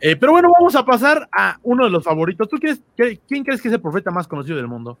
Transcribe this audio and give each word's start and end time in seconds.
Eh, 0.00 0.16
pero 0.16 0.32
bueno, 0.32 0.50
vamos 0.52 0.74
a 0.76 0.84
pasar 0.84 1.28
a 1.30 1.58
uno 1.62 1.84
de 1.84 1.90
los 1.90 2.02
favoritos. 2.02 2.48
¿Tú 2.48 2.56
crees, 2.58 2.82
quién 2.96 3.44
crees 3.44 3.60
que 3.60 3.68
es 3.68 3.74
el 3.74 3.80
profeta 3.80 4.10
más 4.10 4.26
conocido 4.26 4.56
del 4.56 4.68
mundo? 4.68 4.98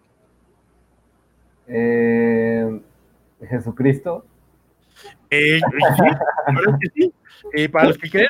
Eh, 1.66 2.80
Jesucristo. 3.48 4.24
Eh, 5.30 5.60
para 7.68 7.88
los 7.88 7.98
que 7.98 8.10
creen, 8.10 8.28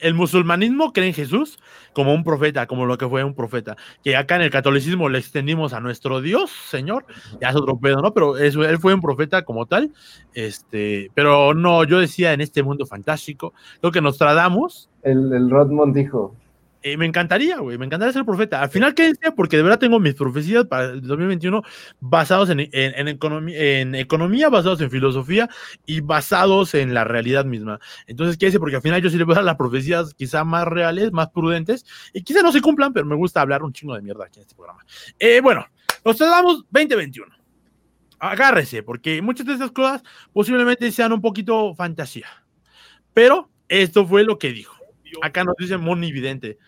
el 0.00 0.14
musulmanismo 0.14 0.92
cree 0.92 1.08
en 1.08 1.14
Jesús 1.14 1.58
como 1.92 2.12
un 2.12 2.22
profeta, 2.22 2.66
como 2.66 2.86
lo 2.86 2.98
que 2.98 3.08
fue 3.08 3.24
un 3.24 3.34
profeta. 3.34 3.76
Que 4.02 4.16
acá 4.16 4.36
en 4.36 4.42
el 4.42 4.50
catolicismo 4.50 5.08
le 5.08 5.18
extendimos 5.18 5.72
a 5.72 5.80
nuestro 5.80 6.20
Dios, 6.20 6.50
Señor, 6.50 7.06
ya 7.40 7.50
es 7.50 7.56
otro 7.56 7.78
pedo, 7.78 8.02
¿no? 8.02 8.12
Pero 8.12 8.36
eso, 8.36 8.64
él 8.64 8.78
fue 8.78 8.94
un 8.94 9.00
profeta 9.00 9.42
como 9.44 9.66
tal. 9.66 9.92
Este, 10.34 11.10
pero 11.14 11.54
no, 11.54 11.84
yo 11.84 11.98
decía 11.98 12.32
en 12.32 12.40
este 12.40 12.62
mundo 12.62 12.86
fantástico, 12.86 13.54
lo 13.82 13.90
que 13.90 14.00
nos 14.00 14.18
tradamos. 14.18 14.90
El, 15.02 15.32
el 15.32 15.50
Rodmond 15.50 15.94
dijo: 15.94 16.36
eh, 16.86 16.98
me 16.98 17.06
encantaría, 17.06 17.56
güey, 17.60 17.78
me 17.78 17.86
encantaría 17.86 18.12
ser 18.12 18.26
profeta. 18.26 18.60
Al 18.60 18.68
final, 18.68 18.94
¿qué 18.94 19.08
decía? 19.08 19.34
Porque 19.34 19.56
de 19.56 19.62
verdad 19.62 19.78
tengo 19.78 19.98
mis 19.98 20.14
profecías 20.14 20.66
para 20.66 20.90
el 20.90 21.00
2021 21.00 21.62
basados 21.98 22.50
en, 22.50 22.60
en, 22.60 23.08
economía, 23.08 23.80
en 23.80 23.94
economía, 23.94 24.50
basados 24.50 24.82
en 24.82 24.90
filosofía 24.90 25.48
y 25.86 26.02
basados 26.02 26.74
en 26.74 26.92
la 26.92 27.04
realidad 27.04 27.46
misma. 27.46 27.80
Entonces, 28.06 28.36
¿qué 28.36 28.46
dice? 28.46 28.58
Porque 28.58 28.76
al 28.76 28.82
final 28.82 29.00
yo 29.00 29.08
sí 29.08 29.16
le 29.16 29.24
voy 29.24 29.32
a 29.32 29.36
dar 29.36 29.44
las 29.44 29.56
profecías 29.56 30.12
quizá 30.12 30.44
más 30.44 30.68
reales, 30.68 31.10
más 31.10 31.30
prudentes 31.30 31.86
y 32.12 32.22
quizá 32.22 32.42
no 32.42 32.52
se 32.52 32.60
cumplan, 32.60 32.92
pero 32.92 33.06
me 33.06 33.16
gusta 33.16 33.40
hablar 33.40 33.62
un 33.62 33.72
chingo 33.72 33.94
de 33.94 34.02
mierda 34.02 34.26
aquí 34.26 34.40
en 34.40 34.42
este 34.42 34.54
programa. 34.54 34.84
Eh, 35.18 35.40
bueno, 35.40 35.66
nos 36.04 36.18
damos 36.18 36.66
2021. 36.70 37.34
Agárrese, 38.18 38.82
porque 38.82 39.22
muchas 39.22 39.46
de 39.46 39.54
estas 39.54 39.70
cosas 39.70 40.02
posiblemente 40.34 40.92
sean 40.92 41.14
un 41.14 41.22
poquito 41.22 41.74
fantasía. 41.74 42.28
Pero 43.14 43.48
esto 43.68 44.06
fue 44.06 44.22
lo 44.22 44.38
que 44.38 44.52
dijo. 44.52 44.76
Acá 45.22 45.44
nos 45.44 45.56
dice 45.56 45.78
Moni 45.78 46.12
Vidente 46.12 46.58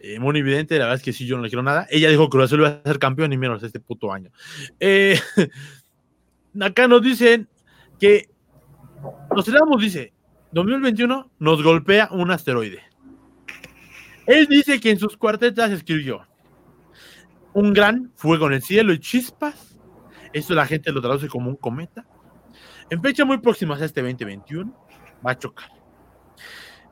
eh, 0.00 0.18
muy 0.20 0.38
evidente, 0.38 0.78
la 0.78 0.84
verdad 0.84 0.96
es 0.96 1.02
que 1.02 1.12
sí, 1.12 1.26
yo 1.26 1.36
no 1.36 1.42
le 1.42 1.48
quiero 1.48 1.62
nada. 1.62 1.86
Ella 1.90 2.08
dijo 2.08 2.24
que 2.24 2.30
Cruz 2.30 2.44
Azul 2.44 2.60
iba 2.60 2.68
a 2.68 2.82
ser 2.84 2.98
campeón 2.98 3.32
y 3.32 3.38
menos 3.38 3.62
este 3.62 3.80
puto 3.80 4.12
año. 4.12 4.30
Eh, 4.78 5.18
acá 6.60 6.86
nos 6.86 7.02
dicen 7.02 7.48
que 7.98 8.28
Nostradamus 9.34 9.82
dice, 9.82 10.12
2021 10.52 11.30
nos 11.38 11.62
golpea 11.62 12.08
un 12.12 12.30
asteroide. 12.30 12.82
Él 14.26 14.46
dice 14.46 14.78
que 14.78 14.90
en 14.90 14.98
sus 14.98 15.16
cuartetas 15.16 15.70
escribió 15.70 16.26
un 17.54 17.72
gran 17.72 18.12
fuego 18.14 18.46
en 18.46 18.54
el 18.54 18.62
cielo 18.62 18.92
y 18.92 19.00
chispas. 19.00 19.78
Esto 20.32 20.54
la 20.54 20.66
gente 20.66 20.92
lo 20.92 21.00
traduce 21.00 21.28
como 21.28 21.50
un 21.50 21.56
cometa. 21.56 22.06
En 22.90 23.02
fecha 23.02 23.24
muy 23.24 23.38
próxima 23.38 23.76
a 23.76 23.84
este 23.84 24.00
2021 24.02 24.86
va 25.26 25.32
a 25.32 25.38
chocar. 25.38 25.77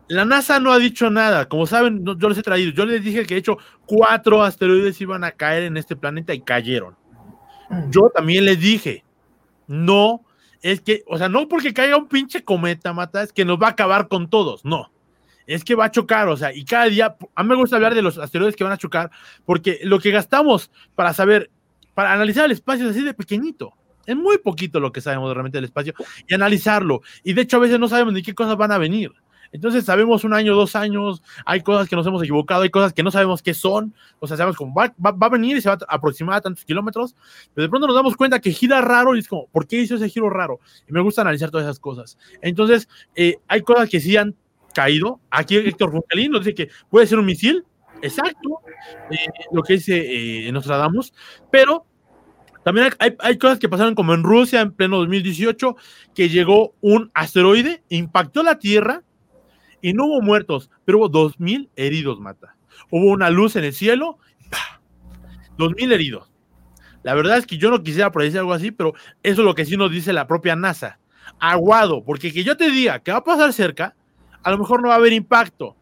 La 0.09 0.25
NASA 0.25 0.61
no 0.61 0.73
ha 0.73 0.79
dicho 0.79 1.11
nada. 1.11 1.49
Como 1.49 1.67
saben, 1.67 2.05
yo 2.05 2.29
les 2.29 2.39
he 2.39 2.43
traído. 2.43 2.73
Yo 2.73 2.87
les 2.87 3.03
dije 3.03 3.25
que 3.27 3.35
de 3.35 3.41
hecho 3.41 3.59
cuatro 3.87 4.43
asteroides 4.43 5.01
iban 5.01 5.25
a 5.25 5.33
caer 5.33 5.65
en 5.65 5.77
este 5.77 5.97
planeta 5.97 6.33
y 6.35 6.41
cayeron. 6.41 6.97
Yo 7.91 8.11
también 8.15 8.45
les 8.45 8.61
dije, 8.61 9.05
no, 9.67 10.25
es 10.63 10.81
que, 10.81 11.03
o 11.07 11.19
sea, 11.19 11.29
no 11.29 11.49
porque 11.49 11.75
caiga 11.75 11.97
un 11.97 12.09
pinche 12.09 12.45
cometa, 12.45 12.93
mata, 12.93 13.23
es 13.23 13.33
que 13.33 13.45
nos 13.45 13.61
va 13.61 13.69
a 13.69 13.71
acabar 13.71 14.09
con 14.09 14.31
todos. 14.31 14.65
No, 14.65 14.91
es 15.47 15.65
que 15.65 15.75
va 15.75 15.87
a 15.87 15.91
chocar, 15.91 16.29
o 16.29 16.37
sea, 16.37 16.55
y 16.55 16.65
cada 16.65 16.87
día, 16.87 17.17
a 17.35 17.43
mí 17.43 17.49
me 17.49 17.57
gusta 17.57 17.77
hablar 17.77 17.95
de 17.95 18.03
los 18.03 18.19
asteroides 18.19 18.57
que 18.57 18.65
van 18.65 18.73
a 18.73 18.79
chocar, 18.79 19.11
porque 19.45 19.81
lo 19.83 19.99
que 19.99 20.11
gastamos 20.11 20.71
para 20.95 21.13
saber, 21.13 21.51
para 21.95 22.13
analizar 22.13 22.45
el 22.45 22.53
espacio 22.53 22.85
es 22.85 22.93
así 22.93 23.05
de 23.05 23.15
pequeñito. 23.15 23.73
Es 24.07 24.17
muy 24.17 24.39
poquito 24.39 24.79
lo 24.79 24.93
que 24.93 25.01
sabemos 25.01 25.33
realmente 25.33 25.59
del 25.59 25.65
espacio 25.65 25.93
y 26.29 26.35
analizarlo. 26.35 27.03
Y 27.25 27.33
de 27.33 27.43
hecho, 27.43 27.57
a 27.57 27.61
veces 27.61 27.81
no 27.81 27.89
sabemos 27.89 28.13
ni 28.13 28.23
qué 28.23 28.35
cosas 28.35 28.57
van 28.57 28.71
a 28.71 28.79
venir. 28.79 29.13
Entonces 29.57 29.87
sabemos 29.87 30.23
un 30.23 30.35
año, 30.35 30.55
dos 30.55 30.77
años, 30.77 31.23
hay 31.47 31.63
cosas 31.63 31.89
que 31.89 31.97
nos 31.97 32.07
hemos 32.07 32.23
equivocado, 32.23 32.61
hay 32.61 32.69
cosas 32.69 32.93
que 32.93 33.03
no 33.03 33.11
sabemos 33.11 33.43
qué 33.43 33.55
son, 33.55 33.95
o 34.19 34.27
sea, 34.27 34.37
sabemos 34.37 34.55
cómo 34.55 34.75
va, 34.75 34.93
a 35.03 35.29
venir 35.31 35.57
y 35.57 35.63
se 35.63 35.71
va 35.71 35.79
a 35.89 35.95
aproximar 35.95 36.37
a 36.37 36.41
tantos 36.43 36.63
kilómetros, 36.67 37.17
pero 37.55 37.63
de 37.63 37.71
pronto 37.71 37.87
nos 37.87 37.97
damos 37.97 38.17
cuenta 38.19 38.39
que 38.39 38.53
gira 38.53 38.83
raro 38.83 39.17
y 39.17 39.21
es 39.21 39.29
como, 39.29 39.47
¿por 39.47 39.67
qué 39.67 39.81
hizo 39.81 39.95
ese 39.95 40.11
giro 40.11 40.29
raro? 40.29 40.61
Y 40.87 40.93
me 40.93 41.01
gusta 41.01 41.23
analizar 41.23 41.51
todas 41.51 41.65
esas 41.65 41.81
cosas. 41.81 42.19
Entonces, 42.43 42.87
eh, 43.15 43.39
hay 43.49 43.63
cosas 43.63 43.89
que 43.89 43.99
sí 43.99 44.15
han 44.19 44.37
caído. 44.75 45.21
Aquí 45.31 45.57
Héctor 45.57 45.91
Funkelín 45.91 46.33
nos 46.33 46.45
dice 46.45 46.55
que 46.55 46.71
puede 46.91 47.07
ser 47.07 47.19
un 47.19 47.25
misil, 47.25 47.65
exacto, 48.03 48.61
eh, 49.11 49.17
lo 49.53 49.63
que 49.63 49.73
dice 49.73 50.49
eh, 50.49 50.53
Nostradamus, 50.53 51.15
pero 51.51 51.87
también 52.63 52.91
hay, 52.99 53.17
hay, 53.21 53.39
cosas 53.39 53.59
que 53.59 53.71
pasaron 53.71 53.95
como 53.95 54.13
en 54.13 54.23
Rusia 54.23 54.61
en 54.61 54.73
pleno 54.73 54.99
2018, 54.99 55.77
que 56.15 56.29
llegó 56.29 56.75
un 56.83 57.11
asteroide, 57.15 57.83
impactó 57.89 58.43
la 58.43 58.59
Tierra 58.59 59.03
y 59.87 59.93
no 59.93 60.07
hubo 60.07 60.21
muertos, 60.21 60.69
pero 60.85 60.99
hubo 60.99 61.09
2.000 61.09 61.69
heridos, 61.77 62.19
Mata. 62.19 62.57
Hubo 62.91 63.13
una 63.13 63.31
luz 63.31 63.55
en 63.55 63.63
el 63.63 63.73
cielo, 63.73 64.19
dos 65.57 65.71
2.000 65.75 65.93
heridos. 65.93 66.33
La 67.05 67.15
verdad 67.15 67.39
es 67.39 67.47
que 67.47 67.57
yo 67.57 67.71
no 67.71 67.85
quisiera 67.85 68.11
predecir 68.11 68.41
algo 68.41 68.53
así, 68.53 68.73
pero 68.73 68.95
eso 69.23 69.43
es 69.43 69.45
lo 69.45 69.55
que 69.55 69.65
sí 69.65 69.77
nos 69.77 69.93
dice 69.93 70.13
la 70.13 70.27
propia 70.27 70.57
NASA. 70.57 70.99
Aguado, 71.39 72.03
porque 72.03 72.33
que 72.33 72.43
yo 72.43 72.57
te 72.57 72.69
diga 72.69 72.99
que 72.99 73.13
va 73.13 73.19
a 73.19 73.25
pasar 73.25 73.53
cerca, 73.53 73.95
a 74.43 74.51
lo 74.51 74.59
mejor 74.59 74.83
no 74.83 74.89
va 74.89 74.95
a 74.95 74.97
haber 74.97 75.13
impacto, 75.13 75.77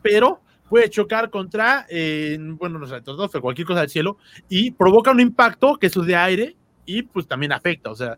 pero 0.00 0.40
puede 0.70 0.88
chocar 0.88 1.28
contra, 1.28 1.84
eh, 1.90 2.38
bueno, 2.40 2.78
no 2.78 2.86
sé, 2.86 3.02
cualquier 3.42 3.66
cosa 3.66 3.80
del 3.80 3.90
cielo 3.90 4.16
y 4.48 4.70
provoca 4.70 5.10
un 5.10 5.20
impacto 5.20 5.76
que 5.76 5.88
es 5.88 5.92
de 5.92 6.16
aire 6.16 6.56
y 6.86 7.02
pues 7.02 7.28
también 7.28 7.52
afecta, 7.52 7.90
o 7.90 7.94
sea, 7.94 8.16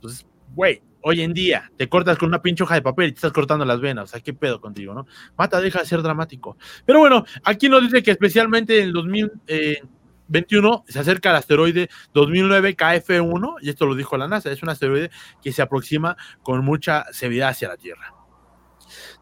pues, 0.00 0.26
güey, 0.54 0.82
hoy 1.02 1.22
en 1.22 1.32
día 1.32 1.70
te 1.76 1.88
cortas 1.88 2.18
con 2.18 2.28
una 2.28 2.42
pinche 2.42 2.64
hoja 2.64 2.74
de 2.74 2.82
papel 2.82 3.08
y 3.08 3.12
te 3.12 3.16
estás 3.16 3.32
cortando 3.32 3.64
las 3.64 3.80
venas. 3.80 4.04
O 4.04 4.06
sea, 4.08 4.20
¿qué 4.20 4.34
pedo 4.34 4.60
contigo, 4.60 4.94
no? 4.94 5.06
Mata, 5.36 5.60
deja 5.60 5.80
de 5.80 5.86
ser 5.86 6.02
dramático. 6.02 6.56
Pero 6.84 7.00
bueno, 7.00 7.24
aquí 7.44 7.68
nos 7.68 7.82
dice 7.82 8.02
que 8.02 8.10
especialmente 8.10 8.78
en 8.78 8.88
el 8.88 8.92
2021 8.92 10.84
se 10.88 10.98
acerca 10.98 11.30
el 11.30 11.36
asteroide 11.36 11.88
2009 12.12 12.76
KF1, 12.76 13.56
y 13.62 13.70
esto 13.70 13.86
lo 13.86 13.94
dijo 13.94 14.16
la 14.16 14.28
NASA, 14.28 14.50
es 14.50 14.62
un 14.62 14.70
asteroide 14.70 15.10
que 15.42 15.52
se 15.52 15.62
aproxima 15.62 16.16
con 16.42 16.64
mucha 16.64 17.04
severidad 17.12 17.50
hacia 17.50 17.68
la 17.68 17.76
Tierra. 17.76 18.14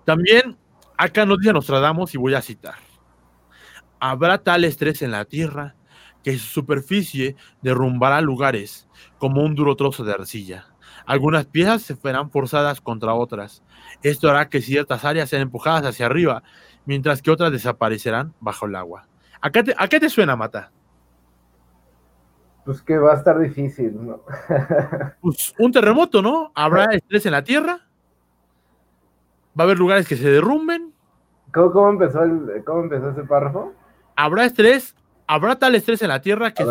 También 0.05 0.57
acá 0.97 1.27
nos 1.27 1.39
dice 1.39 1.53
Nostradamus, 1.53 2.15
y 2.15 2.19
voy 2.19 2.35
a 2.35 2.43
citar, 2.43 2.77
habrá 4.01 4.39
tal 4.39 4.65
estrés 4.65 5.03
en 5.03 5.11
la 5.11 5.25
Tierra 5.25 5.75
que 6.23 6.33
su 6.39 6.47
superficie 6.47 7.37
derrumbará 7.63 8.21
lugares 8.21 8.89
como 9.19 9.43
un 9.43 9.55
duro 9.55 9.77
trozo 9.77 10.03
de 10.03 10.13
arcilla 10.13 10.67
algunas 11.07 11.47
piezas 11.47 11.83
se 11.83 11.95
verán 11.95 12.31
forzadas 12.31 12.81
contra 12.81 13.15
otras. 13.15 13.63
Esto 14.03 14.29
hará 14.29 14.49
que 14.49 14.61
ciertas 14.61 15.05
áreas 15.05 15.31
sean 15.31 15.43
empujadas 15.43 15.85
hacia 15.85 16.07
arriba, 16.07 16.43
mientras 16.85 17.23
que 17.23 17.31
otras 17.31 17.53
desaparecerán 17.53 18.35
bajo 18.41 18.67
el 18.67 18.75
agua. 18.75 19.07
¿A 19.41 19.51
qué 19.51 20.01
te, 20.01 20.11
suena, 20.11 20.35
Mata? 20.35 20.73
Pues 22.65 22.83
que 22.83 22.99
va 22.99 23.13
a 23.13 23.17
estar 23.17 23.39
difícil, 23.39 23.95
¿no? 24.05 24.21
pues 25.21 25.55
un 25.59 25.71
terremoto, 25.71 26.21
¿no? 26.21 26.51
Habrá 26.55 26.87
estrés 26.87 27.27
en 27.27 27.33
la 27.33 27.45
Tierra. 27.45 27.87
Va 29.59 29.63
a 29.63 29.67
haber 29.67 29.79
lugares 29.79 30.09
que 30.09 30.17
se 30.17 30.29
derrumben. 30.29 30.93
¿Cómo, 31.55 31.89
empezó, 31.89 32.25
el, 32.25 32.65
cómo 32.65 32.83
empezó 32.83 33.11
ese 33.11 33.23
párrafo? 33.23 33.73
Habrá 34.17 34.45
estrés, 34.45 34.97
habrá 35.29 35.57
tal 35.57 35.77
estrés 35.77 36.03
en 36.03 36.09
la 36.09 36.21
Tierra 36.21 36.53
que, 36.53 36.65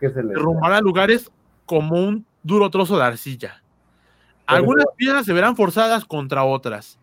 se 0.00 0.22
derrumbará 0.22 0.80
lugares 0.80 1.30
como 1.64 2.02
un 2.02 2.26
duro 2.42 2.70
trozo 2.70 2.96
de 2.96 3.04
arcilla. 3.04 3.62
Algunas 4.46 4.86
piezas 4.96 5.26
se 5.26 5.32
verán 5.32 5.56
forzadas 5.56 6.04
contra 6.04 6.44
otras 6.44 6.98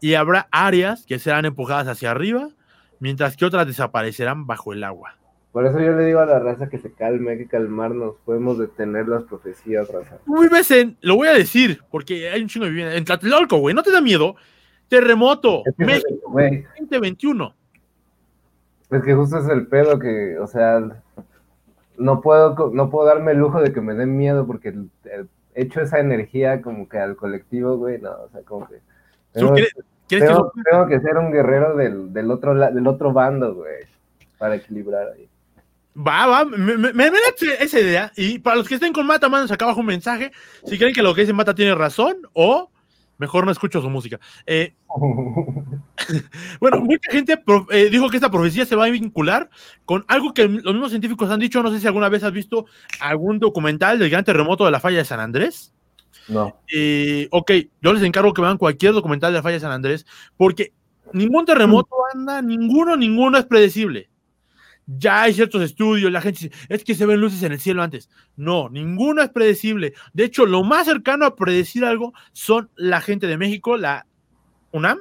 y 0.00 0.14
habrá 0.14 0.48
áreas 0.50 1.06
que 1.06 1.18
serán 1.18 1.44
empujadas 1.44 1.86
hacia 1.86 2.10
arriba, 2.10 2.48
mientras 2.98 3.36
que 3.36 3.44
otras 3.44 3.66
desaparecerán 3.66 4.46
bajo 4.46 4.72
el 4.72 4.82
agua. 4.82 5.16
Por 5.52 5.66
eso 5.66 5.80
yo 5.80 5.92
le 5.92 6.04
digo 6.04 6.20
a 6.20 6.26
la 6.26 6.38
raza 6.38 6.68
que 6.68 6.78
se 6.78 6.92
calme, 6.92 7.32
hay 7.32 7.38
que 7.38 7.48
calmarnos, 7.48 8.14
podemos 8.24 8.58
detener 8.58 9.08
las 9.08 9.24
profecías, 9.24 9.88
raza. 9.88 10.18
Muy 10.26 10.48
veces, 10.48 10.88
lo 11.00 11.16
voy 11.16 11.28
a 11.28 11.32
decir, 11.32 11.82
porque 11.90 12.30
hay 12.30 12.40
un 12.40 12.48
chingo 12.48 12.66
de 12.66 12.70
vivienda. 12.70 12.94
En 12.94 13.04
Tlatelolco, 13.04 13.58
güey, 13.58 13.74
no 13.74 13.82
te 13.82 13.90
da 13.90 14.00
miedo. 14.00 14.36
Terremoto, 14.88 15.64
México, 15.76 16.08
2021. 16.24 17.54
Es 18.90 19.02
que 19.02 19.14
justo 19.14 19.38
es 19.38 19.48
el 19.48 19.66
pedo 19.66 19.98
que, 19.98 20.36
o 20.38 20.46
sea, 20.46 21.02
no 22.00 22.20
puedo, 22.20 22.70
no 22.72 22.90
puedo 22.90 23.06
darme 23.06 23.32
el 23.32 23.38
lujo 23.38 23.60
de 23.60 23.72
que 23.72 23.80
me 23.80 23.94
den 23.94 24.16
miedo 24.16 24.46
porque 24.46 24.70
el, 24.70 24.90
hecho 25.54 25.80
esa 25.80 26.00
energía 26.00 26.62
como 26.62 26.88
que 26.88 26.98
al 26.98 27.16
colectivo, 27.16 27.76
güey, 27.76 28.00
no, 28.00 28.10
o 28.10 28.28
sea, 28.30 28.42
como 28.42 28.68
que... 28.68 28.80
Tengo, 29.32 29.54
que, 30.88 31.00
ser 31.00 31.16
un 31.18 31.30
guerrero 31.30 31.76
del, 31.76 32.12
del, 32.12 32.32
otro, 32.32 32.52
del 32.54 32.86
otro 32.88 33.12
bando, 33.12 33.54
güey, 33.54 33.84
para 34.38 34.56
equilibrar 34.56 35.06
ahí. 35.14 35.28
Va, 35.96 36.26
va, 36.26 36.44
me, 36.44 36.76
me, 36.76 36.92
me, 36.92 37.10
esa 37.60 37.78
idea. 37.78 38.10
Y 38.16 38.40
para 38.40 38.56
los 38.56 38.68
que 38.68 38.74
estén 38.74 38.92
con 38.92 39.06
Mata, 39.06 39.28
mándense 39.28 39.54
acá 39.54 39.66
abajo 39.66 39.80
un 39.80 39.86
mensaje. 39.86 40.32
Si 40.64 40.78
creen 40.78 40.94
que 40.94 41.02
lo 41.02 41.14
que 41.14 41.20
dice 41.20 41.32
Mata 41.32 41.54
tiene 41.54 41.74
razón 41.74 42.16
o 42.32 42.70
mejor 43.20 43.44
no 43.44 43.52
escucho 43.52 43.80
su 43.80 43.88
música. 43.88 44.18
Eh, 44.46 44.74
bueno, 46.60 46.80
mucha 46.80 47.12
gente 47.12 47.40
eh, 47.70 47.88
dijo 47.90 48.08
que 48.08 48.16
esta 48.16 48.30
profecía 48.30 48.66
se 48.66 48.74
va 48.74 48.86
a 48.86 48.90
vincular 48.90 49.48
con 49.84 50.04
algo 50.08 50.34
que 50.34 50.48
los 50.48 50.74
mismos 50.74 50.90
científicos 50.90 51.30
han 51.30 51.38
dicho. 51.38 51.62
No 51.62 51.70
sé 51.70 51.78
si 51.78 51.86
alguna 51.86 52.08
vez 52.08 52.24
has 52.24 52.32
visto 52.32 52.66
algún 52.98 53.38
documental 53.38 53.98
del 53.98 54.10
gran 54.10 54.24
terremoto 54.24 54.64
de 54.64 54.72
la 54.72 54.80
falla 54.80 54.98
de 54.98 55.04
San 55.04 55.20
Andrés. 55.20 55.72
No. 56.26 56.56
Eh, 56.74 57.28
ok, 57.30 57.52
yo 57.80 57.92
les 57.92 58.02
encargo 58.02 58.34
que 58.34 58.42
vean 58.42 58.58
cualquier 58.58 58.92
documental 58.92 59.32
de 59.32 59.38
la 59.38 59.42
falla 59.42 59.54
de 59.54 59.60
San 59.60 59.72
Andrés, 59.72 60.06
porque 60.36 60.72
Ningún 61.12 61.44
terremoto, 61.44 61.96
anda, 62.14 62.40
ninguno, 62.40 62.96
ninguno 62.96 63.38
es 63.38 63.44
predecible. 63.44 64.09
Ya 64.98 65.22
hay 65.22 65.34
ciertos 65.34 65.62
estudios, 65.62 66.10
la 66.10 66.20
gente 66.20 66.48
dice, 66.48 66.66
es 66.68 66.82
que 66.82 66.96
se 66.96 67.06
ven 67.06 67.20
luces 67.20 67.42
en 67.44 67.52
el 67.52 67.60
cielo 67.60 67.82
antes. 67.82 68.10
No, 68.36 68.68
ninguno 68.68 69.22
es 69.22 69.28
predecible. 69.28 69.94
De 70.12 70.24
hecho, 70.24 70.46
lo 70.46 70.64
más 70.64 70.86
cercano 70.86 71.24
a 71.24 71.36
predecir 71.36 71.84
algo 71.84 72.12
son 72.32 72.70
la 72.74 73.00
gente 73.00 73.28
de 73.28 73.38
México, 73.38 73.76
la 73.76 74.06
UNAM, 74.72 74.98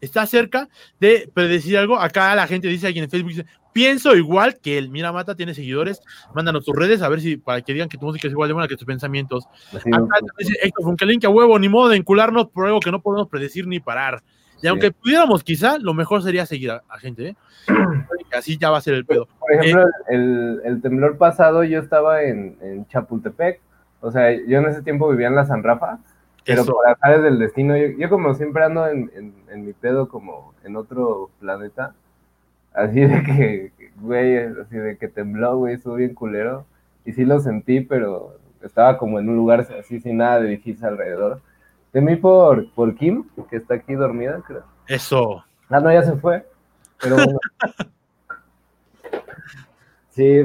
está 0.00 0.26
cerca 0.26 0.68
de 1.00 1.28
predecir 1.32 1.76
algo. 1.76 1.98
Acá 1.98 2.34
la 2.34 2.46
gente 2.46 2.68
dice 2.68 2.86
aquí 2.86 3.00
en 3.00 3.10
Facebook, 3.10 3.30
dice, 3.30 3.46
pienso 3.72 4.14
igual 4.14 4.58
que 4.60 4.78
él. 4.78 4.88
Mira, 4.88 5.12
Mata 5.12 5.34
tiene 5.34 5.52
seguidores. 5.52 6.00
Mándanos 6.34 6.64
tus 6.64 6.74
redes 6.74 7.02
a 7.02 7.08
ver 7.08 7.20
si 7.20 7.36
para 7.36 7.60
que 7.60 7.72
digan 7.72 7.88
que 7.88 7.98
tu 7.98 8.06
música 8.06 8.28
es 8.28 8.32
igual 8.32 8.48
de 8.48 8.54
buena 8.54 8.68
que 8.68 8.76
tus 8.76 8.86
pensamientos. 8.86 9.44
Acá 9.72 10.20
dice 10.38 10.56
Héctor 10.62 10.96
que 10.96 11.26
a 11.26 11.30
huevo, 11.30 11.58
ni 11.58 11.68
modo 11.68 11.88
de 11.88 11.96
encularnos 11.96 12.48
por 12.48 12.66
algo 12.66 12.80
que 12.80 12.90
no 12.90 13.02
podemos 13.02 13.28
predecir 13.28 13.66
ni 13.66 13.80
parar. 13.80 14.22
Y 14.64 14.66
aunque 14.66 14.92
pudiéramos, 14.92 15.44
quizá, 15.44 15.76
lo 15.78 15.92
mejor 15.92 16.22
sería 16.22 16.46
seguir 16.46 16.70
a, 16.70 16.98
gente, 16.98 17.28
¿eh? 17.28 17.36
Así 18.32 18.56
ya 18.56 18.70
va 18.70 18.78
a 18.78 18.80
ser 18.80 18.94
el 18.94 19.04
pedo. 19.04 19.28
Por 19.38 19.52
ejemplo, 19.52 19.86
eh, 20.08 20.58
el, 20.64 20.80
temblor 20.80 21.18
pasado 21.18 21.64
yo 21.64 21.80
estaba 21.80 22.22
en, 22.22 22.86
Chapultepec. 22.88 23.60
O 24.00 24.10
sea, 24.10 24.32
yo 24.32 24.58
en 24.58 24.64
ese 24.64 24.80
tiempo 24.80 25.10
vivía 25.10 25.26
en 25.26 25.34
la 25.34 25.44
San 25.44 25.62
Rafa. 25.62 25.98
Pero 26.46 26.64
por 26.64 26.88
azares 26.88 27.22
del 27.22 27.38
destino, 27.38 27.76
yo, 27.76 28.08
como 28.08 28.32
siempre 28.34 28.64
ando 28.64 28.86
en, 28.86 29.34
en, 29.50 29.66
mi 29.66 29.74
pedo 29.74 30.08
como 30.08 30.54
en 30.64 30.76
otro 30.76 31.30
planeta. 31.40 31.94
Así 32.72 33.00
de 33.00 33.22
que, 33.22 33.72
güey, 34.00 34.38
así 34.38 34.76
de 34.76 34.96
que 34.96 35.08
tembló, 35.08 35.58
güey, 35.58 35.74
estuvo 35.74 35.96
bien 35.96 36.14
culero. 36.14 36.64
Y 37.04 37.12
sí 37.12 37.26
lo 37.26 37.38
sentí, 37.38 37.82
pero 37.82 38.38
estaba 38.62 38.96
como 38.96 39.20
en 39.20 39.28
un 39.28 39.36
lugar 39.36 39.60
así 39.78 40.00
sin 40.00 40.16
nada 40.16 40.40
de 40.40 40.48
edificio 40.48 40.88
alrededor. 40.88 41.42
Temí 41.94 42.16
por, 42.16 42.68
por 42.72 42.96
Kim, 42.96 43.24
que 43.48 43.54
está 43.54 43.74
aquí 43.74 43.94
dormida, 43.94 44.42
creo. 44.44 44.64
Eso. 44.88 45.44
Ah, 45.70 45.78
no, 45.78 45.92
ya 45.92 46.02
se 46.02 46.16
fue. 46.16 46.44
Pero 47.00 47.14
bueno. 47.14 47.38
sí, 50.10 50.40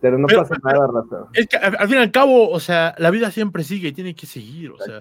pero 0.00 0.18
no 0.18 0.26
pasa 0.26 0.56
nada, 0.60 0.88
Rafa. 0.92 1.28
Es 1.34 1.46
que 1.46 1.56
al, 1.56 1.86
fin 1.86 1.98
y 1.98 2.02
al 2.02 2.10
cabo, 2.10 2.50
o 2.50 2.58
sea, 2.58 2.96
la 2.98 3.12
vida 3.12 3.30
siempre 3.30 3.62
sigue 3.62 3.90
y 3.90 3.92
tiene 3.92 4.12
que 4.12 4.26
seguir, 4.26 4.72
o 4.72 4.78
sea. 4.78 5.00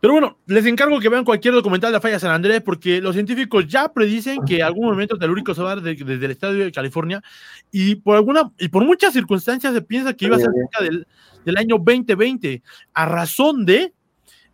Pero 0.00 0.12
bueno, 0.12 0.38
les 0.46 0.66
encargo 0.66 0.98
que 0.98 1.10
vean 1.10 1.24
cualquier 1.24 1.54
documental 1.54 1.92
de 1.92 2.00
Falla 2.00 2.18
San 2.18 2.32
Andrés, 2.32 2.60
porque 2.60 3.00
los 3.00 3.14
científicos 3.14 3.68
ya 3.68 3.92
predicen 3.92 4.44
que 4.44 4.64
algún 4.64 4.86
movimiento 4.86 5.16
telúrico 5.16 5.54
se 5.54 5.62
va 5.62 5.72
a 5.72 5.74
dar 5.76 5.84
desde, 5.84 6.12
el 6.12 6.30
estadio 6.32 6.64
de 6.64 6.72
California, 6.72 7.22
y 7.70 7.94
por 7.94 8.16
alguna, 8.16 8.50
y 8.58 8.66
por 8.66 8.84
muchas 8.84 9.12
circunstancias 9.12 9.72
se 9.72 9.82
piensa 9.82 10.12
que 10.12 10.26
iba 10.26 10.34
a 10.34 10.40
ser 10.40 10.50
cerca 10.52 10.82
del, 10.82 11.06
del 11.44 11.56
año 11.56 11.76
2020, 11.78 12.64
a 12.94 13.06
razón 13.06 13.64
de 13.64 13.92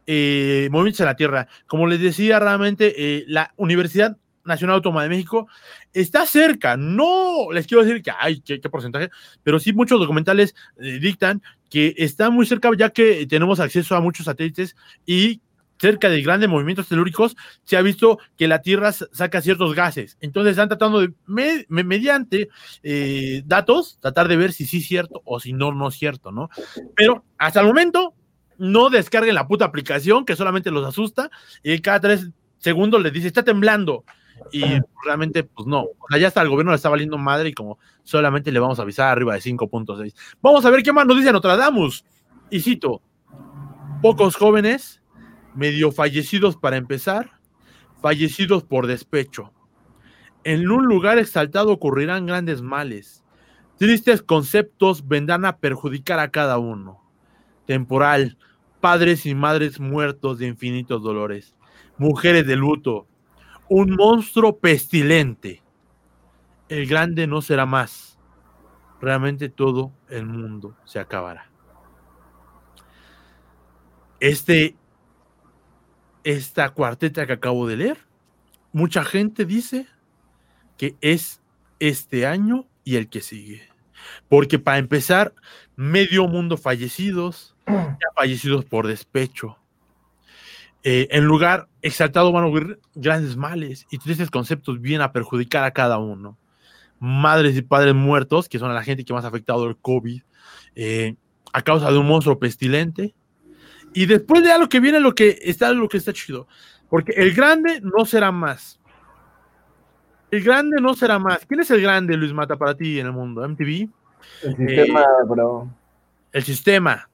eh, 0.06 0.68
movimientos 0.70 1.00
en 1.00 1.06
la 1.06 1.16
Tierra. 1.16 1.48
Como 1.66 1.86
les 1.86 2.00
decía, 2.00 2.38
realmente 2.38 2.94
eh, 2.96 3.24
la 3.28 3.52
Universidad 3.56 4.16
Nacional 4.44 4.76
Autónoma 4.76 5.04
de 5.04 5.08
México 5.08 5.46
está 5.92 6.26
cerca. 6.26 6.76
No 6.76 7.52
les 7.52 7.66
quiero 7.66 7.84
decir 7.84 8.02
que 8.02 8.10
hay 8.18 8.40
qué, 8.40 8.58
porcentaje, 8.58 9.10
pero 9.42 9.60
sí 9.60 9.72
muchos 9.72 10.00
documentales 10.00 10.54
eh, 10.80 10.98
dictan 11.00 11.42
que 11.70 11.94
está 11.96 12.30
muy 12.30 12.46
cerca 12.46 12.70
ya 12.76 12.90
que 12.90 13.26
tenemos 13.26 13.60
acceso 13.60 13.94
a 13.94 14.00
muchos 14.00 14.26
satélites 14.26 14.74
y 15.06 15.40
cerca 15.78 16.08
de 16.08 16.22
grandes 16.22 16.48
movimientos 16.48 16.88
telúricos 16.88 17.36
se 17.64 17.76
ha 17.76 17.82
visto 17.82 18.18
que 18.36 18.46
la 18.46 18.60
Tierra 18.60 18.92
saca 18.92 19.40
ciertos 19.40 19.74
gases. 19.74 20.16
Entonces 20.20 20.52
están 20.52 20.68
tratando 20.68 21.00
de, 21.00 21.12
mediante 21.68 22.48
datos, 23.44 23.98
tratar 24.00 24.28
de 24.28 24.36
ver 24.36 24.52
si 24.52 24.64
sí 24.64 24.78
es 24.78 24.86
cierto 24.86 25.22
o 25.24 25.40
si 25.40 25.52
no, 25.52 25.72
no 25.72 25.88
es 25.88 25.94
cierto, 25.94 26.30
¿no? 26.30 26.50
Pero 26.94 27.24
hasta 27.38 27.60
el 27.60 27.66
momento 27.66 28.14
no 28.58 28.90
descarguen 28.90 29.34
la 29.34 29.46
puta 29.46 29.64
aplicación 29.64 30.24
que 30.24 30.36
solamente 30.36 30.70
los 30.70 30.86
asusta 30.86 31.30
y 31.62 31.78
cada 31.80 32.00
tres 32.00 32.30
segundos 32.58 33.02
les 33.02 33.12
dice, 33.12 33.26
está 33.26 33.42
temblando. 33.42 34.04
Y 34.50 34.64
realmente, 35.04 35.44
pues 35.44 35.66
no. 35.66 35.82
O 35.82 36.06
sea, 36.10 36.18
ya 36.18 36.28
hasta 36.28 36.42
el 36.42 36.48
gobierno 36.48 36.72
le 36.72 36.76
está 36.76 36.88
valiendo 36.88 37.18
madre 37.18 37.50
y 37.50 37.52
como 37.52 37.78
solamente 38.02 38.50
le 38.50 38.58
vamos 38.58 38.78
a 38.78 38.82
avisar 38.82 39.08
arriba 39.08 39.34
de 39.34 39.40
5.6. 39.40 40.14
Vamos 40.40 40.64
a 40.64 40.70
ver 40.70 40.82
qué 40.82 40.92
más 40.92 41.06
nos 41.06 41.16
dice 41.16 41.32
Nostradamus. 41.32 42.04
Y 42.50 42.60
cito, 42.60 43.02
pocos 44.00 44.36
jóvenes, 44.36 45.00
medio 45.54 45.92
fallecidos 45.92 46.56
para 46.56 46.76
empezar, 46.76 47.30
fallecidos 48.00 48.64
por 48.64 48.86
despecho. 48.86 49.52
En 50.44 50.70
un 50.70 50.86
lugar 50.86 51.18
exaltado 51.18 51.72
ocurrirán 51.72 52.26
grandes 52.26 52.62
males. 52.62 53.24
Tristes 53.78 54.22
conceptos 54.22 55.06
vendrán 55.08 55.44
a 55.44 55.58
perjudicar 55.58 56.18
a 56.18 56.30
cada 56.30 56.58
uno. 56.58 57.01
Temporal, 57.66 58.36
padres 58.80 59.26
y 59.26 59.34
madres 59.34 59.80
muertos 59.80 60.38
de 60.38 60.46
infinitos 60.46 61.02
dolores, 61.02 61.54
mujeres 61.98 62.46
de 62.46 62.56
luto, 62.56 63.06
un 63.68 63.94
monstruo 63.96 64.58
pestilente. 64.58 65.62
El 66.68 66.86
grande 66.86 67.26
no 67.26 67.42
será 67.42 67.64
más. 67.64 68.18
Realmente 69.00 69.48
todo 69.48 69.92
el 70.08 70.26
mundo 70.26 70.76
se 70.84 70.98
acabará. 70.98 71.50
Este, 74.20 74.76
esta 76.22 76.70
cuarteta 76.70 77.26
que 77.26 77.32
acabo 77.32 77.66
de 77.66 77.76
leer, 77.76 77.98
mucha 78.72 79.04
gente 79.04 79.44
dice 79.44 79.86
que 80.76 80.96
es 81.00 81.42
este 81.80 82.26
año 82.26 82.66
y 82.84 82.96
el 82.96 83.08
que 83.08 83.20
sigue. 83.20 83.71
Porque 84.28 84.58
para 84.58 84.78
empezar, 84.78 85.34
medio 85.76 86.26
mundo 86.28 86.56
fallecidos, 86.56 87.54
ya 87.66 88.08
fallecidos 88.14 88.64
por 88.64 88.86
despecho. 88.86 89.56
Eh, 90.84 91.08
en 91.12 91.24
lugar 91.24 91.68
exaltado 91.80 92.32
van 92.32 92.44
a 92.44 92.46
ocurrir 92.48 92.80
grandes 92.94 93.36
males 93.36 93.86
y 93.90 93.98
tristes 93.98 94.30
conceptos 94.30 94.80
vienen 94.80 95.02
a 95.02 95.12
perjudicar 95.12 95.62
a 95.64 95.72
cada 95.72 95.98
uno. 95.98 96.38
Madres 96.98 97.56
y 97.56 97.62
padres 97.62 97.94
muertos, 97.94 98.48
que 98.48 98.58
son 98.58 98.74
la 98.74 98.82
gente 98.82 99.04
que 99.04 99.12
más 99.12 99.24
ha 99.24 99.28
afectado 99.28 99.68
el 99.68 99.76
COVID, 99.76 100.22
eh, 100.74 101.16
a 101.52 101.62
causa 101.62 101.90
de 101.90 101.98
un 101.98 102.06
monstruo 102.06 102.38
pestilente. 102.38 103.14
Y 103.94 104.06
después 104.06 104.42
de 104.42 104.52
algo 104.52 104.68
que 104.68 104.80
viene 104.80 105.00
lo 105.00 105.14
que 105.14 105.38
está 105.42 105.72
lo 105.72 105.88
que 105.88 105.98
está 105.98 106.12
chido. 106.12 106.48
Porque 106.88 107.12
el 107.16 107.32
grande 107.32 107.80
no 107.82 108.04
será 108.04 108.32
más. 108.32 108.80
El 110.32 110.42
grande 110.42 110.80
no 110.80 110.94
será 110.94 111.18
más. 111.18 111.44
¿Quién 111.44 111.60
es 111.60 111.70
el 111.70 111.82
grande, 111.82 112.16
Luis 112.16 112.32
Mata, 112.32 112.56
para 112.56 112.74
ti 112.74 112.98
en 112.98 113.04
el 113.04 113.12
mundo? 113.12 113.46
¿MTV? 113.46 113.86
El 114.42 114.56
sistema, 114.56 115.00
eh, 115.02 115.26
bro. 115.28 115.68
El 116.32 116.42
sistema. 116.42 117.06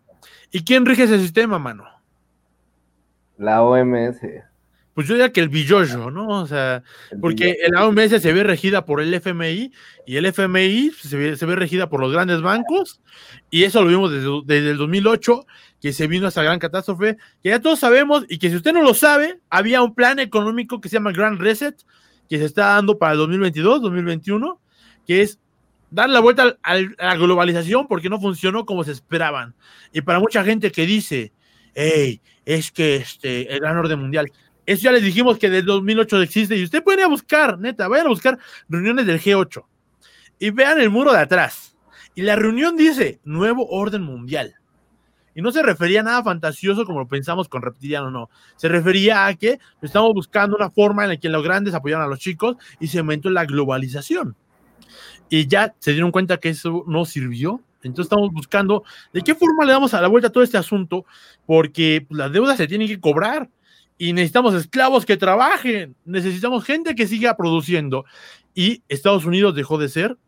¿Y 0.53 0.63
quién 0.63 0.87
rige 0.87 1.03
ese 1.03 1.19
sistema, 1.19 1.59
mano? 1.59 1.85
La 3.37 3.65
OMS. 3.65 4.21
Pues 4.95 5.09
yo 5.09 5.15
diría 5.15 5.33
que 5.33 5.41
el 5.41 5.49
billoyo, 5.49 6.13
¿no? 6.13 6.29
O 6.29 6.47
sea, 6.47 6.85
porque 7.21 7.57
la 7.73 7.89
OMS 7.89 8.23
se 8.23 8.33
ve 8.33 8.45
regida 8.45 8.85
por 8.85 9.01
el 9.01 9.13
FMI 9.13 9.73
y 10.07 10.17
el 10.17 10.27
FMI 10.27 10.93
se 10.93 11.17
ve, 11.17 11.57
regida 11.57 11.89
por 11.89 12.01
los 12.01 12.13
grandes 12.13 12.41
bancos 12.41 13.01
y 13.51 13.65
eso 13.65 13.83
lo 13.83 13.89
vimos 13.89 14.13
desde, 14.13 14.29
desde, 14.45 14.71
el 14.71 14.77
2008, 14.77 15.45
que 15.81 15.93
se 15.93 16.07
vino 16.07 16.29
esa 16.29 16.45
gran 16.45 16.61
catástrofe, 16.61 17.17
que 17.43 17.49
ya 17.49 17.61
todos 17.61 17.81
sabemos 17.81 18.27
y 18.29 18.39
que 18.39 18.49
si 18.49 18.57
usted 18.57 18.73
no 18.73 18.83
lo 18.83 18.95
sabe, 18.95 19.41
había 19.51 19.83
un 19.83 19.97
plan 19.97 20.21
económico 20.21 20.81
que 20.81 20.89
se 20.89 20.95
llama 20.95 21.11
Grand 21.11 21.41
Reset, 21.41 21.85
que 22.29 22.39
se 22.39 22.45
está 22.45 22.75
dando 22.75 22.99
para 22.99 23.13
el 23.13 23.19
2022, 23.19 23.83
2021, 23.83 24.61
que 25.07 25.23
es 25.23 25.39
dar 25.91 26.11
la 26.11 26.21
vuelta 26.21 26.59
a 26.63 26.77
la 26.77 27.17
globalización 27.17 27.87
porque 27.87 28.11
no 28.11 28.21
funcionó 28.21 28.67
como 28.67 28.85
se 28.85 28.93
esperaban. 28.93 29.55
Y 29.93 30.03
para 30.03 30.21
mucha 30.21 30.45
gente 30.45 30.71
que 30.71 30.87
dice, 30.87 31.33
hey, 31.75 32.21
es 32.45 32.71
que 32.71 32.97
este, 32.97 33.53
el 33.53 33.61
gran 33.61 33.77
orden 33.77 33.99
mundial, 33.99 34.31
eso 34.67 34.83
ya 34.83 34.93
les 34.93 35.03
dijimos 35.03 35.39
que 35.39 35.49
desde 35.49 35.67
2008 35.67 36.23
existe 36.23 36.57
y 36.57 36.65
usted 36.65 36.83
puede 36.83 36.99
ir 36.99 37.05
a 37.05 37.09
buscar, 37.09 37.59
neta, 37.59 37.89
vayan 37.89 38.07
a 38.07 38.11
buscar 38.11 38.39
reuniones 38.69 39.07
del 39.07 39.21
G8 39.21 39.65
y 40.39 40.51
vean 40.51 40.81
el 40.81 40.91
muro 40.91 41.13
de 41.13 41.21
atrás. 41.21 41.77
Y 42.15 42.23
la 42.23 42.37
reunión 42.37 42.77
dice 42.77 43.21
nuevo 43.25 43.67
orden 43.69 44.03
mundial. 44.03 44.55
Y 45.39 45.41
no 45.41 45.53
se 45.53 45.63
refería 45.63 46.01
a 46.01 46.03
nada 46.03 46.25
fantasioso 46.25 46.85
como 46.85 46.99
lo 46.99 47.07
pensamos 47.07 47.49
con 47.49 47.63
reptiliano, 47.63 48.11
no. 48.11 48.29
Se 48.57 48.67
refería 48.67 49.25
a 49.25 49.35
que 49.35 49.61
estamos 49.81 50.13
buscando 50.13 50.57
una 50.57 50.69
forma 50.69 51.05
en 51.05 51.11
la 51.11 51.17
que 51.17 51.29
los 51.29 51.45
grandes 51.45 51.75
apoyaran 51.75 52.07
a 52.07 52.09
los 52.09 52.19
chicos 52.19 52.57
y 52.81 52.89
se 52.89 52.99
aumentó 52.99 53.31
la 53.31 53.45
globalización 53.45 54.35
y 55.31 55.47
ya 55.47 55.77
se 55.79 55.93
dieron 55.93 56.11
cuenta 56.11 56.39
que 56.39 56.49
eso 56.49 56.83
no 56.89 57.05
sirvió. 57.05 57.63
Entonces 57.85 58.07
estamos 58.07 58.33
buscando 58.33 58.83
de 59.13 59.23
qué 59.23 59.37
forma 59.37 59.65
le 59.65 59.71
damos 59.71 59.95
a 59.95 60.01
la 60.01 60.09
vuelta 60.09 60.27
a 60.27 60.33
todo 60.33 60.43
este 60.43 60.59
asunto, 60.59 61.07
porque 61.47 62.05
las 62.11 62.33
deudas 62.33 62.57
se 62.57 62.67
tienen 62.67 62.89
que 62.89 62.99
cobrar 62.99 63.49
y 63.97 64.15
necesitamos 64.15 64.55
esclavos 64.55 65.07
que 65.07 65.17
trabajen, 65.17 65.95
necesitamos 66.05 66.65
gente 66.65 66.97
que 66.97 67.07
siga 67.07 67.37
produciendo. 67.37 68.05
Y 68.57 68.83
Estados 68.89 69.25
Unidos 69.25 69.55
dejó 69.55 69.79
de 69.79 69.89
ser 69.89 70.19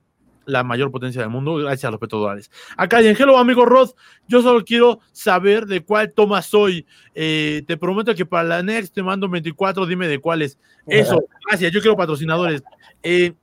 la 0.46 0.62
mayor 0.64 0.90
potencia 0.90 1.20
del 1.20 1.30
mundo 1.30 1.56
gracias 1.56 1.84
a 1.84 1.90
los 1.90 2.00
petrodólares. 2.00 2.50
Acá 2.76 3.00
en 3.00 3.16
Hello, 3.16 3.38
amigo 3.38 3.64
Rod, 3.64 3.90
yo 4.28 4.42
solo 4.42 4.64
quiero 4.64 5.00
saber 5.12 5.66
de 5.66 5.82
cuál 5.82 6.12
toma 6.12 6.42
soy. 6.42 6.86
Eh, 7.14 7.62
te 7.66 7.76
prometo 7.76 8.14
que 8.14 8.26
para 8.26 8.44
la 8.44 8.62
next 8.62 8.94
te 8.94 9.02
mando 9.02 9.28
24, 9.28 9.86
dime 9.86 10.08
de 10.08 10.18
cuáles. 10.18 10.58
Eso, 10.86 11.22
gracias, 11.48 11.72
yo 11.72 11.80
quiero 11.80 11.96
patrocinadores. 11.96 12.62
Eh, 13.02 13.34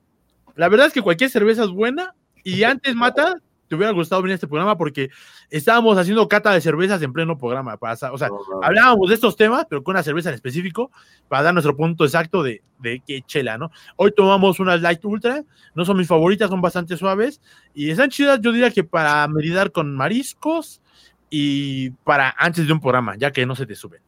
la 0.56 0.70
verdad 0.70 0.88
es 0.88 0.94
que 0.94 1.02
cualquier 1.02 1.30
cerveza 1.30 1.64
es 1.64 1.70
buena 1.70 2.16
y 2.44 2.64
antes 2.64 2.96
mata, 2.96 3.42
te 3.68 3.76
hubiera 3.76 3.92
gustado 3.92 4.22
venir 4.22 4.34
a 4.34 4.36
este 4.36 4.48
programa 4.48 4.78
porque 4.78 5.10
estábamos 5.50 5.98
haciendo 5.98 6.28
cata 6.28 6.52
de 6.52 6.62
cervezas 6.62 7.02
en 7.02 7.14
pleno 7.14 7.38
programa. 7.38 7.78
Para, 7.78 7.94
o 8.12 8.18
sea, 8.18 8.30
hablábamos 8.62 9.10
de 9.10 9.16
estos 9.16 9.36
temas, 9.36 9.66
pero 9.70 9.84
con 9.84 9.94
una 9.94 10.04
cerveza 10.04 10.30
en 10.30 10.36
específico, 10.36 10.92
para 11.28 11.44
dar 11.44 11.54
nuestro 11.54 11.76
punto 11.76 12.06
exacto 12.06 12.44
de, 12.44 12.62
de 12.80 13.02
qué 13.06 13.22
chela, 13.22 13.58
¿no? 13.58 13.72
Hoy 13.96 14.12
tomamos 14.16 14.60
unas 14.60 14.82
Light 14.82 15.04
Ultra, 15.04 15.44
no 15.76 15.86
son 15.86 15.98
mis 15.98 16.08
favoritas, 16.08 16.50
son 16.50 16.62
bastante 16.62 16.98
suaves 16.98 17.42
y 17.74 17.90
están 17.90 18.10
chidas, 18.10 18.40
yo 18.42 18.52
diría 18.52 18.72
que 18.72 18.84
para 18.84 19.28
meridar 19.28 19.72
con 19.72 19.96
mariscos 19.96 20.82
y 21.30 21.92
para 22.04 22.34
antes 22.38 22.66
de 22.66 22.74
un 22.74 22.80
programa, 22.80 23.16
ya 23.18 23.32
que 23.32 23.46
no 23.46 23.56
se 23.56 23.66
te 23.66 23.76
suben. 23.76 24.02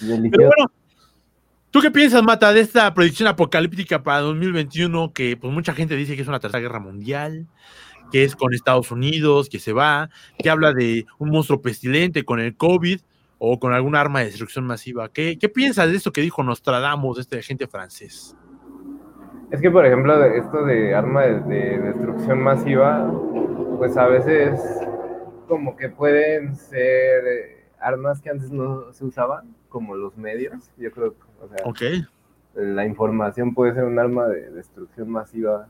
Pero 0.00 0.46
bueno, 0.46 0.70
¿Tú 1.70 1.80
qué 1.80 1.92
piensas, 1.92 2.24
Mata, 2.24 2.52
de 2.52 2.60
esta 2.60 2.92
predicción 2.94 3.28
apocalíptica 3.28 4.02
para 4.02 4.20
2021 4.20 5.12
que 5.12 5.36
pues 5.36 5.52
mucha 5.52 5.72
gente 5.72 5.94
dice 5.94 6.16
que 6.16 6.22
es 6.22 6.28
una 6.28 6.40
tercera 6.40 6.60
guerra 6.60 6.80
mundial, 6.80 7.46
que 8.10 8.24
es 8.24 8.36
con 8.36 8.54
Estados 8.54 8.90
Unidos, 8.90 9.48
que 9.48 9.58
se 9.58 9.72
va, 9.72 10.10
que 10.38 10.50
habla 10.50 10.72
de 10.72 11.06
un 11.18 11.30
monstruo 11.30 11.60
pestilente 11.62 12.24
con 12.24 12.40
el 12.40 12.56
COVID 12.56 13.00
o 13.38 13.58
con 13.58 13.72
algún 13.72 13.96
arma 13.96 14.20
de 14.20 14.26
destrucción 14.26 14.66
masiva? 14.66 15.10
¿Qué, 15.10 15.38
qué 15.38 15.48
piensas 15.48 15.90
de 15.90 15.96
esto 15.96 16.12
que 16.12 16.20
dijo 16.20 16.42
Nostradamus, 16.42 17.18
este 17.18 17.38
agente 17.38 17.66
francés? 17.66 18.36
Es 19.50 19.60
que, 19.60 19.70
por 19.70 19.84
ejemplo, 19.84 20.24
esto 20.24 20.64
de 20.64 20.94
arma 20.94 21.22
de 21.22 21.78
destrucción 21.78 22.40
masiva, 22.40 23.12
pues 23.78 23.96
a 23.96 24.06
veces 24.06 24.60
como 25.48 25.76
que 25.76 25.88
pueden 25.88 26.54
ser 26.54 27.26
eh, 27.26 27.64
armas 27.80 28.20
que 28.20 28.30
antes 28.30 28.52
no 28.52 28.92
se 28.92 29.04
usaban, 29.04 29.56
como 29.68 29.96
los 29.96 30.16
medios. 30.16 30.70
Yo 30.76 30.92
creo 30.92 31.14
que 31.14 31.62
okay. 31.64 32.06
la 32.54 32.86
información 32.86 33.52
puede 33.52 33.74
ser 33.74 33.84
un 33.84 33.98
arma 33.98 34.28
de 34.28 34.50
destrucción 34.50 35.10
masiva. 35.10 35.68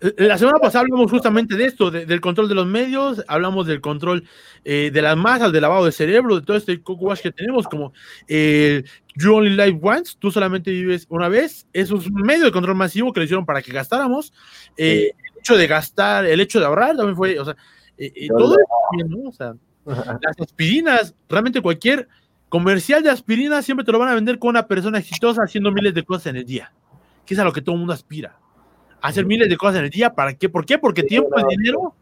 Eh, 0.00 0.14
la 0.18 0.36
semana 0.36 0.58
pasada 0.58 0.80
hablamos 0.82 1.10
justamente 1.10 1.56
de 1.56 1.64
esto, 1.64 1.90
del 1.90 2.20
control 2.20 2.48
de 2.48 2.54
los 2.54 2.66
medios, 2.66 3.24
hablamos 3.28 3.66
del 3.66 3.80
control 3.80 4.24
eh, 4.64 4.90
de 4.92 5.02
las 5.02 5.16
masas, 5.16 5.52
del 5.52 5.62
lavado 5.62 5.86
de 5.86 5.92
cerebro, 5.92 6.36
de 6.36 6.42
todo 6.42 6.56
este 6.56 6.82
coco 6.82 7.06
wash 7.06 7.20
que 7.20 7.32
tenemos, 7.32 7.66
como 7.66 7.92
eh, 8.28 8.84
You 9.14 9.34
Only 9.34 9.50
Live 9.50 9.80
Once, 9.82 10.14
tú 10.18 10.30
solamente 10.30 10.70
vives 10.70 11.06
una 11.08 11.28
vez, 11.28 11.66
eso 11.72 11.96
es 11.96 12.06
un 12.06 12.22
medio 12.22 12.44
de 12.44 12.52
control 12.52 12.76
masivo 12.76 13.12
que 13.12 13.20
le 13.20 13.24
hicieron 13.24 13.46
para 13.46 13.62
que 13.62 13.72
gastáramos. 13.72 14.32
El 14.76 15.14
hecho 15.38 15.56
de 15.56 15.66
gastar, 15.66 16.26
el 16.26 16.40
hecho 16.40 16.60
de 16.60 16.66
ahorrar 16.66 16.96
también 16.96 17.16
fue, 17.16 17.38
o 17.38 17.44
sea, 17.44 17.56
todo 18.36 18.56
¿no? 19.08 19.28
o 19.30 19.32
sea, 19.32 19.54
las 19.86 20.40
aspirinas, 20.40 21.14
realmente 21.28 21.62
cualquier 21.62 22.08
comercial 22.50 23.02
de 23.02 23.10
aspirina 23.10 23.62
siempre 23.62 23.84
te 23.84 23.92
lo 23.92 23.98
van 23.98 24.10
a 24.10 24.14
vender 24.14 24.38
con 24.38 24.50
una 24.50 24.66
persona 24.66 24.98
exitosa 24.98 25.42
haciendo 25.42 25.72
miles 25.72 25.94
de 25.94 26.04
cosas 26.04 26.26
en 26.26 26.36
el 26.36 26.44
día, 26.44 26.70
que 27.24 27.32
es 27.32 27.40
a 27.40 27.44
lo 27.44 27.52
que 27.52 27.62
todo 27.62 27.74
el 27.74 27.78
mundo 27.78 27.94
aspira. 27.94 28.36
Hacer 29.00 29.26
miles 29.26 29.48
de 29.48 29.56
cosas 29.56 29.76
en 29.76 29.84
el 29.84 29.90
día, 29.90 30.14
¿para 30.14 30.34
qué? 30.34 30.48
¿Por 30.48 30.64
qué? 30.64 30.78
Porque 30.78 31.02
tiempo 31.02 31.36
es 31.38 31.44
dinero 31.46 31.94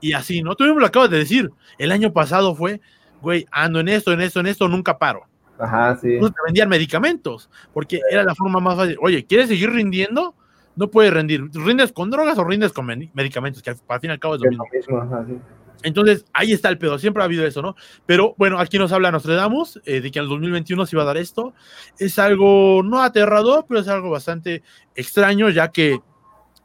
y 0.00 0.12
así, 0.12 0.42
¿no? 0.42 0.54
Tú 0.54 0.64
mismo 0.64 0.80
lo 0.80 0.86
acabas 0.86 1.10
de 1.10 1.18
decir. 1.18 1.50
El 1.78 1.92
año 1.92 2.12
pasado 2.12 2.54
fue, 2.54 2.80
güey, 3.20 3.46
ando 3.50 3.80
en 3.80 3.88
esto, 3.88 4.12
en 4.12 4.20
esto, 4.20 4.40
en 4.40 4.46
esto, 4.46 4.68
nunca 4.68 4.98
paro. 4.98 5.22
Ajá, 5.58 5.96
sí. 5.96 6.18
te 6.20 6.34
vendían 6.44 6.68
medicamentos, 6.68 7.50
porque 7.72 8.00
era 8.10 8.22
la 8.22 8.34
forma 8.34 8.60
más 8.60 8.76
fácil. 8.76 8.96
Oye, 9.00 9.24
¿quieres 9.24 9.48
seguir 9.48 9.70
rindiendo? 9.70 10.34
No 10.76 10.88
puedes 10.88 11.12
rendir. 11.12 11.42
¿Rindes 11.52 11.92
con 11.92 12.10
drogas 12.10 12.38
o 12.38 12.44
rindes 12.44 12.72
con 12.72 12.86
medicamentos? 12.86 13.62
Que 13.62 13.70
al 13.70 14.00
fin 14.00 14.10
y 14.10 14.12
al 14.12 14.20
cabo 14.20 14.36
es 14.36 14.42
lo 14.42 14.64
mismo. 14.72 15.40
Entonces, 15.82 16.24
ahí 16.32 16.52
está 16.52 16.68
el 16.68 16.78
pedo, 16.78 16.98
siempre 16.98 17.22
ha 17.22 17.26
habido 17.26 17.46
eso, 17.46 17.62
¿no? 17.62 17.76
Pero 18.04 18.34
bueno, 18.36 18.58
aquí 18.58 18.78
nos 18.78 18.90
habla 18.90 19.12
Nostradamus 19.12 19.80
eh, 19.84 20.00
de 20.00 20.10
que 20.10 20.18
en 20.18 20.24
el 20.24 20.28
2021 20.28 20.86
se 20.86 20.96
iba 20.96 21.02
a 21.02 21.06
dar 21.06 21.16
esto. 21.16 21.54
Es 21.98 22.18
algo 22.18 22.82
no 22.82 23.02
aterrador, 23.02 23.64
pero 23.68 23.80
es 23.80 23.88
algo 23.88 24.10
bastante 24.10 24.62
extraño, 24.96 25.50
ya 25.50 25.68
que 25.68 26.00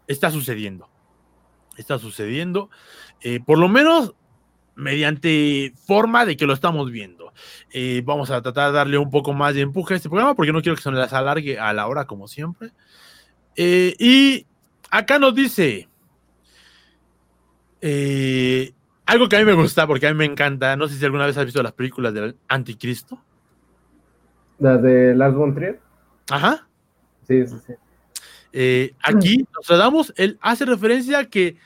está 0.07 0.31
sucediendo. 0.31 0.89
Está 1.77 1.97
sucediendo, 1.97 2.69
eh, 3.21 3.39
por 3.39 3.57
lo 3.57 3.67
menos 3.67 4.13
mediante 4.75 5.73
forma 5.85 6.25
de 6.25 6.37
que 6.37 6.45
lo 6.45 6.53
estamos 6.53 6.91
viendo. 6.91 7.33
Eh, 7.71 8.01
vamos 8.05 8.31
a 8.31 8.41
tratar 8.41 8.71
de 8.71 8.77
darle 8.77 8.97
un 8.97 9.09
poco 9.09 9.33
más 9.33 9.55
de 9.55 9.61
empuje 9.61 9.93
a 9.93 9.97
este 9.97 10.09
programa, 10.09 10.35
porque 10.35 10.51
no 10.51 10.61
quiero 10.61 10.75
que 10.75 10.83
se 10.83 10.91
nos 10.91 11.13
alargue 11.13 11.59
a 11.59 11.73
la 11.73 11.87
hora, 11.87 12.05
como 12.05 12.27
siempre. 12.27 12.71
y 13.55 14.45
acá 14.89 15.19
nos 15.19 15.35
dice. 15.35 15.89
Eh, 17.81 18.73
algo 19.05 19.27
que 19.27 19.35
a 19.35 19.39
mí 19.39 19.45
me 19.45 19.53
gusta, 19.53 19.85
porque 19.85 20.07
a 20.07 20.11
mí 20.11 20.17
me 20.17 20.25
encanta, 20.25 20.77
no 20.77 20.87
sé 20.87 20.95
si 20.95 21.03
alguna 21.03 21.25
vez 21.25 21.37
has 21.37 21.43
visto 21.43 21.61
las 21.61 21.73
películas 21.73 22.13
del 22.13 22.37
Anticristo. 22.47 23.21
¿Las 24.59 24.81
de 24.81 25.13
Lars 25.13 25.35
von 25.35 25.53
Trier? 25.53 25.81
Ajá. 26.29 26.65
Sí, 27.27 27.45
sí, 27.45 27.55
sí. 27.67 27.73
Eh, 28.53 28.93
aquí 29.01 29.45
Nostradamus, 29.53 30.13
él 30.15 30.37
hace 30.41 30.65
referencia 30.65 31.19
a 31.19 31.25
que 31.25 31.57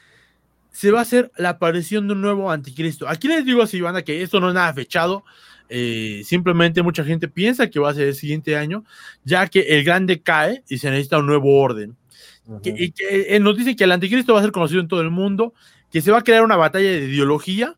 se 0.72 0.92
va 0.92 1.00
a 1.00 1.02
hacer 1.04 1.32
la 1.38 1.50
aparición 1.50 2.08
de 2.08 2.14
un 2.14 2.22
nuevo 2.22 2.52
anticristo. 2.52 3.08
Aquí 3.08 3.28
les 3.28 3.46
digo 3.46 3.62
así, 3.62 3.82
banda, 3.82 4.04
que 4.04 4.22
esto 4.22 4.40
no 4.40 4.50
es 4.50 4.54
nada 4.54 4.74
fechado. 4.74 5.24
Eh, 5.70 6.22
simplemente 6.24 6.82
mucha 6.82 7.04
gente 7.04 7.28
piensa 7.28 7.70
que 7.70 7.80
va 7.80 7.90
a 7.90 7.94
ser 7.94 8.08
el 8.08 8.16
siguiente 8.16 8.56
año, 8.56 8.86
ya 9.26 9.48
que 9.48 9.62
el 9.62 9.84
grande 9.84 10.22
cae 10.22 10.64
y 10.70 10.78
se 10.78 10.90
necesita 10.90 11.18
un 11.18 11.26
nuevo 11.26 11.60
orden. 11.60 11.96
y 12.64 12.92
que 12.92 13.36
él 13.36 13.44
nos 13.44 13.58
dice 13.58 13.76
que 13.76 13.84
el 13.84 13.92
anticristo 13.92 14.34
va 14.34 14.40
a 14.40 14.44
ser 14.44 14.54
conocido 14.54 14.80
en 14.80 14.88
todo 14.88 15.02
el 15.02 15.10
mundo 15.12 15.54
que 15.92 16.02
se 16.02 16.12
va 16.12 16.20
a 16.20 16.24
crear 16.24 16.44
una 16.44 16.56
batalla 16.56 16.90
de 16.90 17.06
ideología, 17.06 17.76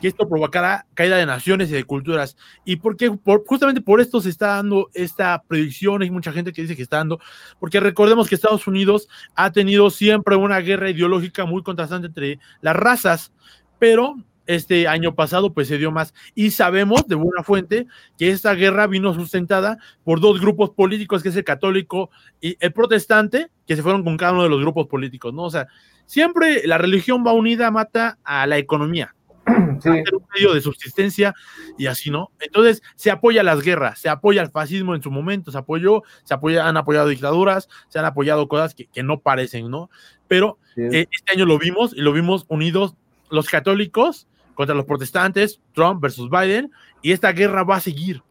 que 0.00 0.08
esto 0.08 0.28
provocará 0.28 0.86
caída 0.94 1.16
de 1.16 1.26
naciones 1.26 1.70
y 1.70 1.74
de 1.74 1.84
culturas. 1.84 2.36
Y 2.64 2.76
porque 2.76 3.10
justamente 3.46 3.80
por 3.80 4.00
esto 4.00 4.20
se 4.20 4.30
está 4.30 4.48
dando 4.56 4.90
esta 4.94 5.42
predicción, 5.46 6.02
hay 6.02 6.10
mucha 6.10 6.32
gente 6.32 6.52
que 6.52 6.62
dice 6.62 6.76
que 6.76 6.82
está 6.82 6.98
dando, 6.98 7.20
porque 7.58 7.80
recordemos 7.80 8.28
que 8.28 8.34
Estados 8.34 8.66
Unidos 8.66 9.08
ha 9.34 9.52
tenido 9.52 9.90
siempre 9.90 10.36
una 10.36 10.58
guerra 10.60 10.90
ideológica 10.90 11.44
muy 11.44 11.62
contrastante 11.62 12.08
entre 12.08 12.38
las 12.60 12.76
razas, 12.76 13.32
pero 13.78 14.16
este 14.48 14.88
año 14.88 15.14
pasado 15.14 15.52
pues 15.52 15.68
se 15.68 15.76
dio 15.76 15.92
más 15.92 16.14
y 16.34 16.50
sabemos 16.50 17.06
de 17.06 17.14
buena 17.14 17.42
fuente 17.42 17.86
que 18.16 18.30
esta 18.30 18.54
guerra 18.54 18.86
vino 18.86 19.12
sustentada 19.12 19.76
por 20.04 20.20
dos 20.20 20.40
grupos 20.40 20.70
políticos 20.70 21.22
que 21.22 21.28
es 21.28 21.36
el 21.36 21.44
católico 21.44 22.10
y 22.40 22.56
el 22.58 22.72
protestante 22.72 23.50
que 23.66 23.76
se 23.76 23.82
fueron 23.82 24.02
con 24.02 24.16
cada 24.16 24.32
uno 24.32 24.44
de 24.44 24.48
los 24.48 24.60
grupos 24.60 24.86
políticos, 24.86 25.34
¿no? 25.34 25.44
O 25.44 25.50
sea, 25.50 25.68
siempre 26.06 26.66
la 26.66 26.78
religión 26.78 27.22
va 27.26 27.34
unida, 27.34 27.70
mata 27.70 28.18
a 28.24 28.46
la 28.46 28.56
economía. 28.56 29.14
Sí. 29.80 29.90
un 29.90 30.26
medio 30.34 30.54
de 30.54 30.60
subsistencia 30.60 31.34
y 31.76 31.86
así, 31.86 32.10
¿no? 32.10 32.32
Entonces 32.40 32.82
se 32.96 33.10
apoya 33.10 33.42
las 33.42 33.62
guerras, 33.62 34.00
se 34.00 34.08
apoya 34.08 34.42
el 34.42 34.50
fascismo 34.50 34.94
en 34.94 35.02
su 35.02 35.10
momento, 35.10 35.52
se 35.52 35.58
apoyó, 35.58 36.02
se 36.24 36.34
apoya, 36.34 36.68
han 36.68 36.76
apoyado 36.76 37.08
dictaduras, 37.08 37.68
se 37.88 37.98
han 37.98 38.04
apoyado 38.04 38.48
cosas 38.48 38.74
que, 38.74 39.02
no 39.02 39.20
parecen, 39.20 39.70
¿no? 39.70 39.88
Pero 40.26 40.58
eh, 40.76 41.06
este 41.10 41.32
año 41.32 41.46
lo 41.46 41.58
vimos 41.58 41.92
y 41.94 42.00
lo 42.00 42.12
vimos 42.12 42.44
unidos 42.48 42.96
los 43.30 43.48
católicos 43.48 44.26
contra 44.54 44.74
los 44.74 44.86
protestantes, 44.86 45.60
Trump 45.72 46.02
versus 46.02 46.28
Biden, 46.28 46.72
y 47.00 47.12
esta 47.12 47.30
guerra 47.30 47.62
va 47.62 47.76
a 47.76 47.80
seguir. 47.80 48.22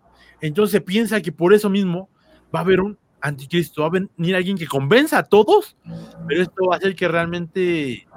Entonces 0.41 0.73
se 0.73 0.81
piensa 0.81 1.21
que 1.21 1.31
por 1.31 1.53
eso 1.53 1.69
mismo 1.69 2.09
va 2.53 2.59
a 2.59 2.63
haber 2.63 2.81
un 2.81 2.97
anticristo, 3.21 3.81
va 3.81 3.87
a 3.87 3.91
venir 3.91 4.35
alguien 4.35 4.57
que 4.57 4.67
convenza 4.67 5.19
a 5.19 5.23
todos, 5.23 5.75
pero 6.27 6.41
esto 6.41 6.65
va 6.65 6.75
a 6.75 6.77
hacer 6.77 6.95
que 6.95 7.07
realmente 7.07 8.07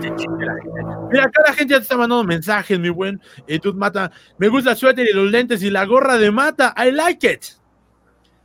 Mira, 0.00 1.24
acá 1.24 1.42
la 1.46 1.52
gente 1.52 1.72
ya 1.72 1.78
te 1.78 1.82
está 1.82 1.96
mandando 1.96 2.24
mensajes, 2.24 2.78
mi 2.78 2.88
buen. 2.88 3.20
Eh, 3.46 3.58
tú 3.58 3.74
mata. 3.74 4.10
Me 4.38 4.48
gusta 4.48 4.70
el 4.70 4.76
suéter 4.76 5.06
y 5.08 5.12
los 5.12 5.30
lentes 5.30 5.62
y 5.62 5.70
la 5.70 5.84
gorra 5.84 6.16
de 6.16 6.30
mata. 6.30 6.74
I 6.76 6.90
like 6.90 7.30
it. 7.30 7.44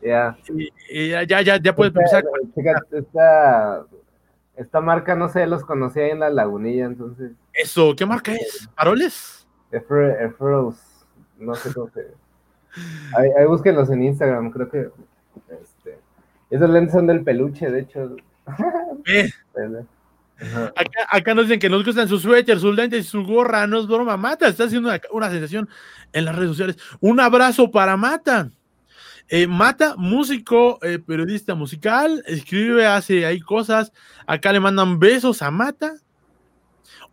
ya, 0.02 0.38
ya, 1.28 1.42
ya, 1.42 1.58
ya 1.58 1.76
puedes 1.76 1.94
pensar. 1.94 2.24
Esta, 2.92 3.86
esta, 4.56 4.82
marca, 4.82 5.16
no 5.16 5.30
sé, 5.30 5.46
los 5.48 5.64
conocí 5.64 6.00
ahí 6.00 6.12
en 6.12 6.20
la 6.20 6.30
lagunilla, 6.30 6.86
entonces. 6.86 7.32
Eso, 7.54 7.96
¿qué 7.96 8.06
marca 8.06 8.34
es? 8.34 8.70
¿Paroles? 8.76 9.48
Efros, 9.72 10.76
no 11.38 11.56
sé 11.56 11.74
cómo 11.74 11.90
se. 11.90 12.08
Ahí, 13.18 13.30
ahí 13.38 13.46
búsquenlos 13.46 13.90
en 13.90 14.04
Instagram, 14.04 14.52
creo 14.52 14.70
que 14.70 14.90
este, 15.50 15.98
esos 16.50 16.70
lentes 16.70 16.94
son 16.94 17.08
del 17.08 17.24
peluche, 17.24 17.70
de 17.70 17.80
hecho. 17.82 18.16
Eh. 19.08 19.30
Acá, 20.76 21.08
acá, 21.10 21.34
nos 21.34 21.46
dicen 21.46 21.60
que 21.60 21.70
nos 21.70 21.86
gustan 21.86 22.08
sus 22.08 22.22
suéter, 22.22 22.60
sus 22.60 22.76
lentes 22.76 23.06
y 23.06 23.08
su 23.08 23.24
gorra, 23.24 23.68
no 23.68 23.80
es 23.80 23.88
broma, 23.88 24.18
Mata, 24.18 24.48
está 24.48 24.66
haciendo 24.66 24.92
una, 25.12 25.30
sensación 25.30 25.70
en 26.12 26.26
las 26.26 26.36
redes 26.36 26.50
sociales. 26.50 26.78
Un 27.00 27.20
abrazo 27.20 27.72
para 27.72 27.96
Mata. 27.96 28.52
Eh, 29.30 29.48
Mata, 29.48 29.96
músico, 29.98 30.78
eh, 30.84 31.00
periodista 31.00 31.56
musical, 31.56 32.24
escribe, 32.28 32.86
hace 32.86 33.26
ahí 33.26 33.40
cosas. 33.40 33.92
Acá 34.28 34.52
le 34.52 34.60
mandan 34.60 35.00
besos 35.00 35.42
a 35.42 35.52
Mata. 35.52 35.96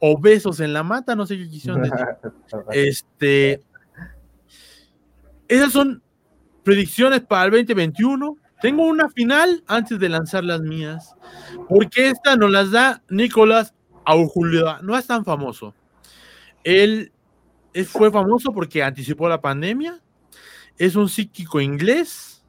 O 0.04 0.18
besos 0.18 0.58
en 0.58 0.72
la 0.72 0.82
mata, 0.82 1.14
no 1.14 1.26
sé 1.26 1.38
qué 1.38 1.48
quisieron 1.48 1.82
decir. 1.82 1.96
Este, 2.72 3.62
esas 5.46 5.70
son 5.70 6.02
predicciones 6.64 7.20
para 7.20 7.44
el 7.44 7.50
2021. 7.52 8.36
Tengo 8.62 8.86
una 8.86 9.08
final 9.08 9.64
antes 9.66 9.98
de 9.98 10.08
lanzar 10.08 10.44
las 10.44 10.60
mías, 10.60 11.16
porque 11.68 12.10
esta 12.10 12.36
nos 12.36 12.48
las 12.48 12.70
da 12.70 13.02
Nicolás 13.08 13.74
Aujulida. 14.04 14.78
No 14.82 14.96
es 14.96 15.04
tan 15.04 15.24
famoso. 15.24 15.74
Él, 16.62 17.12
fue 17.86 18.12
famoso 18.12 18.52
porque 18.52 18.84
anticipó 18.84 19.28
la 19.28 19.40
pandemia. 19.40 20.00
Es 20.78 20.94
un 20.94 21.08
psíquico 21.08 21.60
inglés 21.60 22.44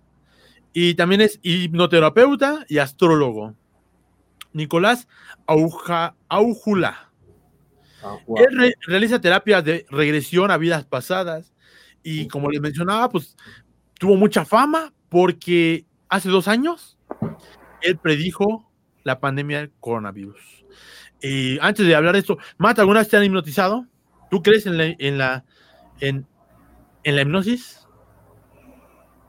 y 0.71 0.93
también 0.93 1.21
es 1.21 1.39
hipnoterapeuta 1.41 2.63
y 2.69 2.77
astrólogo. 2.77 3.55
Nicolás 4.53 5.07
Auja, 5.47 6.15
Aujula. 6.29 7.09
Él 8.37 8.75
realiza 8.85 9.19
terapias 9.19 9.63
de 9.63 9.87
regresión 9.89 10.51
a 10.51 10.57
vidas 10.57 10.85
pasadas 10.85 11.53
y 12.03 12.27
como 12.27 12.51
les 12.51 12.61
mencionaba, 12.61 13.09
pues 13.09 13.35
tuvo 13.97 14.15
mucha 14.15 14.45
fama 14.45 14.93
porque 15.09 15.87
hace 16.13 16.29
dos 16.29 16.47
años 16.47 16.97
él 17.81 17.97
predijo 17.97 18.69
la 19.03 19.19
pandemia 19.19 19.59
del 19.59 19.71
coronavirus. 19.79 20.65
Y 21.21 21.57
antes 21.59 21.87
de 21.87 21.95
hablar 21.95 22.13
de 22.13 22.19
esto, 22.19 22.37
Mata, 22.57 22.81
¿alguna 22.81 22.99
vez 22.99 23.09
te 23.09 23.17
han 23.17 23.23
hipnotizado? 23.23 23.87
¿Tú 24.29 24.43
crees 24.43 24.65
en 24.67 24.77
la, 24.77 24.85
en 24.85 25.17
la, 25.17 25.43
en, 25.99 26.25
la 27.03 27.21
hipnosis? 27.21 27.87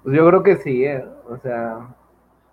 Pues 0.02 0.14
yo 0.14 0.28
creo 0.28 0.42
que 0.42 0.56
sí, 0.56 0.84
¿eh? 0.84 1.04
o 1.28 1.38
sea... 1.38 1.94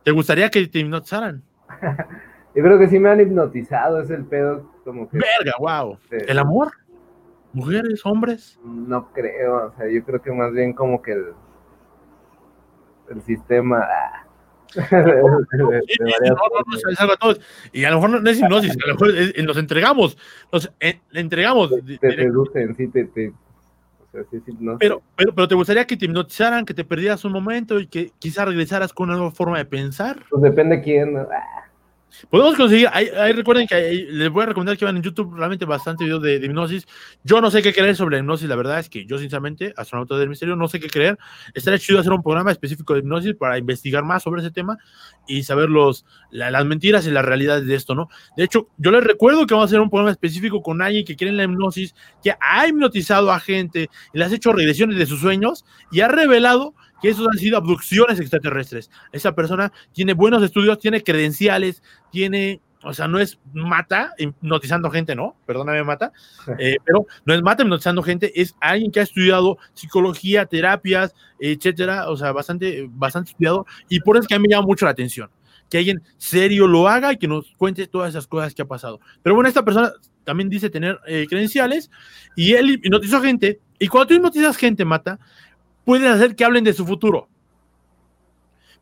¿Te 0.03 0.11
gustaría 0.11 0.49
que 0.49 0.65
te 0.65 0.79
hipnotizaran? 0.79 1.43
yo 2.55 2.63
creo 2.63 2.79
que 2.79 2.87
sí 2.87 2.99
me 2.99 3.09
han 3.09 3.19
hipnotizado, 3.19 4.01
es 4.01 4.09
el 4.09 4.25
pedo 4.25 4.71
como 4.85 5.09
que... 5.09 5.17
Verga, 5.17 5.53
wow. 5.59 5.97
¿El 6.09 6.39
amor? 6.39 6.71
¿Mujeres, 7.51 8.05
hombres? 8.05 8.59
No 8.63 9.11
creo, 9.11 9.67
o 9.67 9.75
sea, 9.75 9.89
yo 9.89 10.03
creo 10.05 10.21
que 10.21 10.31
más 10.31 10.53
bien 10.53 10.73
como 10.73 11.01
que 11.01 11.11
el, 11.11 11.33
el 13.11 13.21
sistema... 13.21 13.87
Y 17.73 17.83
a 17.83 17.89
lo 17.89 17.95
mejor 17.97 18.23
no 18.23 18.29
es 18.29 18.39
hipnosis, 18.39 18.71
a 18.71 18.87
lo 18.87 18.93
mejor 18.93 19.13
nos 19.43 19.57
entregamos, 19.57 20.17
nos 20.49 20.71
eh, 20.79 21.01
entregamos. 21.11 21.71
Te, 21.99 22.15
seducen, 22.15 22.73
sí, 22.77 22.87
te, 22.87 23.33
pero, 24.79 25.01
pero, 25.15 25.33
pero 25.33 25.47
te 25.47 25.55
gustaría 25.55 25.85
que 25.85 25.95
te 25.95 26.05
hipnotizaran, 26.05 26.65
que 26.65 26.73
te 26.73 26.83
perdieras 26.83 27.23
un 27.23 27.31
momento 27.31 27.79
y 27.79 27.87
que 27.87 28.11
quizás 28.19 28.45
regresaras 28.45 28.91
con 28.91 29.09
una 29.09 29.17
nueva 29.17 29.31
forma 29.31 29.57
de 29.57 29.65
pensar. 29.65 30.23
Pues 30.29 30.43
depende 30.43 30.81
quién. 30.81 31.17
Ah. 31.17 31.70
Podemos 32.29 32.55
conseguir, 32.55 32.87
ahí, 32.91 33.31
recuerden 33.33 33.67
que 33.67 34.07
les 34.09 34.29
voy 34.29 34.43
a 34.43 34.47
recomendar 34.47 34.77
que 34.77 34.85
vean 34.85 34.97
en 34.97 35.03
YouTube 35.03 35.35
realmente 35.35 35.65
bastante 35.65 36.03
videos 36.03 36.21
de, 36.21 36.35
hipnosis. 36.35 36.85
Yo 37.23 37.41
no 37.41 37.51
sé 37.51 37.61
qué 37.61 37.73
creer 37.73 37.95
sobre 37.95 38.15
la 38.15 38.19
hipnosis, 38.19 38.47
la 38.47 38.55
verdad 38.55 38.79
es 38.79 38.89
que 38.89 39.05
yo 39.05 39.17
sinceramente, 39.17 39.73
astronauta 39.77 40.17
del 40.17 40.29
misterio, 40.29 40.55
no 40.55 40.67
sé 40.67 40.79
qué 40.79 40.87
creer. 40.87 41.17
Estaría 41.53 41.79
chido 41.79 41.99
hacer 41.99 42.11
un 42.11 42.23
programa 42.23 42.51
específico 42.51 42.93
de 42.93 42.99
hipnosis 42.99 43.35
para 43.35 43.57
investigar 43.57 44.03
más 44.03 44.23
sobre 44.23 44.41
ese 44.41 44.51
tema 44.51 44.77
y 45.27 45.43
saber 45.43 45.69
los, 45.69 46.05
las 46.31 46.65
mentiras 46.65 47.05
y 47.07 47.11
las 47.11 47.25
realidades 47.25 47.65
de 47.65 47.75
esto, 47.75 47.95
¿no? 47.95 48.09
De 48.35 48.43
hecho, 48.43 48.67
yo 48.77 48.91
les 48.91 49.03
recuerdo 49.03 49.45
que 49.45 49.53
vamos 49.53 49.69
a 49.69 49.69
hacer 49.69 49.81
un 49.81 49.89
programa 49.89 50.11
específico 50.11 50.61
con 50.61 50.81
alguien 50.81 51.05
que 51.05 51.15
quiere 51.15 51.33
la 51.33 51.43
hipnosis, 51.43 51.95
que 52.23 52.33
ha 52.39 52.67
hipnotizado 52.67 53.31
a 53.31 53.39
gente 53.39 53.89
y 54.13 54.17
le 54.17 54.25
ha 54.25 54.27
hecho 54.27 54.53
regresiones 54.53 54.97
de 54.97 55.05
sus 55.05 55.19
sueños 55.19 55.65
y 55.91 56.01
ha 56.01 56.07
revelado 56.07 56.73
que 57.01 57.09
esos 57.09 57.27
han 57.27 57.37
sido 57.37 57.57
abducciones 57.57 58.19
extraterrestres. 58.19 58.89
Esa 59.11 59.33
persona 59.33 59.71
tiene 59.93 60.13
buenos 60.13 60.43
estudios, 60.43 60.79
tiene 60.79 61.03
credenciales, 61.03 61.81
tiene, 62.11 62.61
o 62.83 62.93
sea, 62.93 63.07
no 63.07 63.19
es 63.19 63.39
mata 63.53 64.13
hipnotizando 64.17 64.89
gente, 64.91 65.15
¿no? 65.15 65.35
Perdóname, 65.45 65.83
mata, 65.83 66.11
eh, 66.59 66.77
pero 66.85 67.05
no 67.25 67.33
es 67.33 67.41
mata 67.41 67.63
hipnotizando 67.63 68.03
gente, 68.03 68.31
es 68.39 68.55
alguien 68.59 68.91
que 68.91 68.99
ha 68.99 69.03
estudiado 69.03 69.57
psicología, 69.73 70.45
terapias, 70.45 71.13
etcétera, 71.39 72.09
o 72.09 72.17
sea, 72.17 72.31
bastante, 72.31 72.87
bastante 72.89 73.31
estudiado, 73.31 73.65
y 73.89 73.99
por 73.99 74.15
eso 74.15 74.23
es 74.23 74.27
que 74.27 74.35
a 74.35 74.39
mí 74.39 74.47
me 74.47 74.53
llama 74.53 74.67
mucho 74.67 74.85
la 74.85 74.91
atención 74.91 75.29
que 75.71 75.77
alguien 75.77 76.03
serio 76.17 76.67
lo 76.67 76.89
haga 76.89 77.13
y 77.13 77.17
que 77.17 77.29
nos 77.29 77.55
cuente 77.55 77.87
todas 77.87 78.09
esas 78.09 78.27
cosas 78.27 78.53
que 78.53 78.61
ha 78.61 78.65
pasado. 78.65 78.99
Pero 79.23 79.35
bueno, 79.35 79.47
esta 79.47 79.63
persona 79.63 79.93
también 80.25 80.49
dice 80.49 80.69
tener 80.69 80.99
eh, 81.07 81.25
credenciales 81.29 81.89
y 82.35 82.53
él 82.53 82.71
hipnotizó 82.71 83.21
gente. 83.21 83.61
Y 83.79 83.87
cuando 83.87 84.07
tú 84.07 84.13
hipnotizas 84.15 84.57
gente, 84.57 84.83
Mata, 84.83 85.17
pueden 85.85 86.11
hacer 86.11 86.35
que 86.35 86.45
hablen 86.45 86.63
de 86.63 86.73
su 86.73 86.85
futuro. 86.85 87.27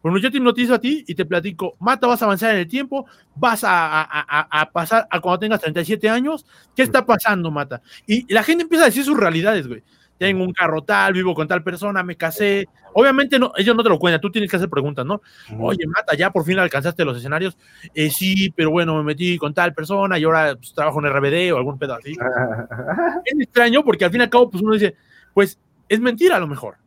Bueno, 0.01 0.17
yo 0.17 0.31
te 0.31 0.38
hipnotizo 0.38 0.75
a 0.75 0.79
ti 0.79 1.03
y 1.07 1.13
te 1.13 1.25
platico, 1.25 1.75
Mata, 1.79 2.07
vas 2.07 2.21
a 2.21 2.25
avanzar 2.25 2.51
en 2.51 2.59
el 2.59 2.67
tiempo, 2.67 3.05
vas 3.35 3.63
a, 3.65 4.69
pasar 4.71 5.07
a 5.09 5.19
cuando 5.19 5.39
tengas 5.39 5.59
37 5.59 6.09
años, 6.09 6.45
¿qué 6.73 6.83
está 6.83 7.05
pasando, 7.05 7.51
Mata? 7.51 7.81
Y 8.07 8.31
la 8.33 8.43
gente 8.43 8.63
empieza 8.63 8.85
a 8.85 8.88
decir 8.88 9.03
sus 9.03 9.17
realidades, 9.17 9.67
güey. 9.67 9.83
Tengo 10.17 10.43
un 10.43 10.51
carro 10.51 10.81
tal, 10.83 11.13
vivo 11.13 11.33
con 11.33 11.47
tal 11.47 11.63
persona, 11.63 12.03
me 12.03 12.17
casé. 12.17 12.67
Obviamente 12.93 13.39
no, 13.39 13.53
ellos 13.55 13.73
no 13.75 13.83
te 13.83 13.89
lo 13.89 13.97
cuentan, 13.97 14.19
tú 14.19 14.29
tienes 14.29 14.49
que 14.49 14.57
hacer 14.57 14.69
preguntas, 14.69 15.05
¿no? 15.05 15.21
Oye, 15.59 15.85
Mata, 15.88 16.15
ya 16.15 16.29
por 16.31 16.45
fin 16.45 16.59
alcanzaste 16.59 17.05
los 17.05 17.17
escenarios. 17.17 17.57
Eh, 17.93 18.09
sí, 18.09 18.51
pero 18.55 18.71
bueno, 18.71 18.95
me 18.97 19.03
metí 19.03 19.38
con 19.38 19.53
tal 19.53 19.73
persona 19.73 20.17
y 20.17 20.23
ahora 20.23 20.55
pues, 20.55 20.73
trabajo 20.73 20.99
en 20.99 21.09
RBD 21.09 21.53
o 21.53 21.57
algún 21.57 21.77
pedo 21.77 21.93
así. 21.95 22.12
es 23.25 23.39
extraño 23.39 23.83
porque 23.83 24.05
al 24.05 24.12
fin 24.12 24.21
y 24.21 24.23
al 24.23 24.29
cabo, 24.29 24.49
pues 24.49 24.63
uno 24.63 24.73
dice, 24.73 24.95
pues 25.33 25.57
es 25.88 25.99
mentira 25.99 26.38
a 26.38 26.39
lo 26.39 26.47
mejor. 26.47 26.77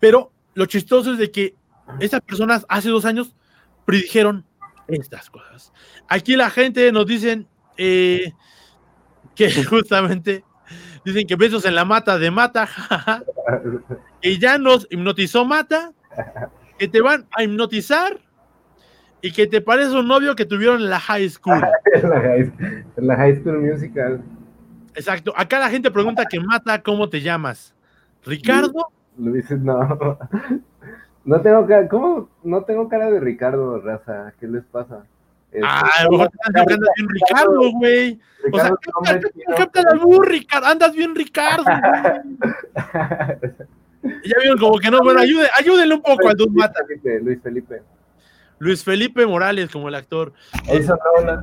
Pero 0.00 0.30
lo 0.54 0.66
chistoso 0.66 1.12
es 1.12 1.18
de 1.18 1.30
que 1.30 1.54
estas 2.00 2.20
personas 2.20 2.64
hace 2.68 2.88
dos 2.88 3.04
años 3.04 3.34
predijeron 3.84 4.44
estas 4.88 5.30
cosas. 5.30 5.72
Aquí 6.08 6.36
la 6.36 6.50
gente 6.50 6.90
nos 6.92 7.06
dicen 7.06 7.46
eh, 7.76 8.32
que 9.34 9.50
justamente 9.64 10.44
dicen 11.04 11.26
que 11.26 11.36
besos 11.36 11.64
en 11.64 11.74
la 11.74 11.84
mata 11.84 12.18
de 12.18 12.30
mata, 12.30 12.68
y 14.22 14.38
ya 14.38 14.58
nos 14.58 14.86
hipnotizó 14.90 15.44
mata, 15.44 15.92
que 16.78 16.88
te 16.88 17.00
van 17.02 17.26
a 17.36 17.42
hipnotizar 17.42 18.18
y 19.20 19.32
que 19.32 19.46
te 19.46 19.60
parece 19.60 19.92
un 19.92 20.08
novio 20.08 20.34
que 20.34 20.44
tuvieron 20.44 20.80
en 20.80 20.90
la 20.90 21.00
high 21.00 21.28
school. 21.28 21.62
en 21.94 23.06
la 23.06 23.16
high 23.16 23.36
school 23.36 23.60
musical. 23.60 24.22
Exacto. 24.94 25.32
Acá 25.36 25.58
la 25.58 25.70
gente 25.70 25.90
pregunta 25.90 26.24
que 26.26 26.40
mata, 26.40 26.82
¿cómo 26.82 27.08
te 27.08 27.20
llamas? 27.20 27.73
¿Ricardo? 28.24 28.88
Luis, 29.18 29.50
no. 29.50 30.18
No 31.24 31.40
tengo 31.40 31.66
cara, 31.66 31.88
¿cómo? 31.88 32.28
No 32.42 32.64
tengo 32.64 32.88
cara 32.88 33.10
de 33.10 33.18
Ricardo, 33.18 33.80
raza. 33.80 34.34
¿Qué 34.38 34.46
les 34.46 34.62
pasa? 34.64 35.06
ah, 35.62 35.88
a 35.98 36.04
lo 36.04 36.10
mejor 36.10 36.30
andas 36.44 36.66
bien 36.66 37.08
Ricardo, 37.08 37.72
güey. 37.72 38.20
O 38.52 38.58
sea, 38.58 38.74
Ricardo. 40.28 40.66
Andas 40.66 40.92
bien 40.92 41.14
Ricardo, 41.14 41.64
ya 44.04 44.36
vieron 44.38 44.58
como 44.58 44.78
que 44.78 44.90
no, 44.90 45.02
bueno, 45.02 45.20
ayude, 45.20 45.48
ayúdenle 45.58 45.94
un 45.94 46.02
poco 46.02 46.28
al 46.28 46.36
Mata. 46.50 46.80
Luis 47.22 47.40
Felipe. 47.42 47.82
Luis 48.58 48.84
Felipe 48.84 49.24
Morales 49.26 49.70
como 49.70 49.88
el 49.88 49.94
actor. 49.94 50.32
Eso 50.68 50.98
no, 51.24 51.42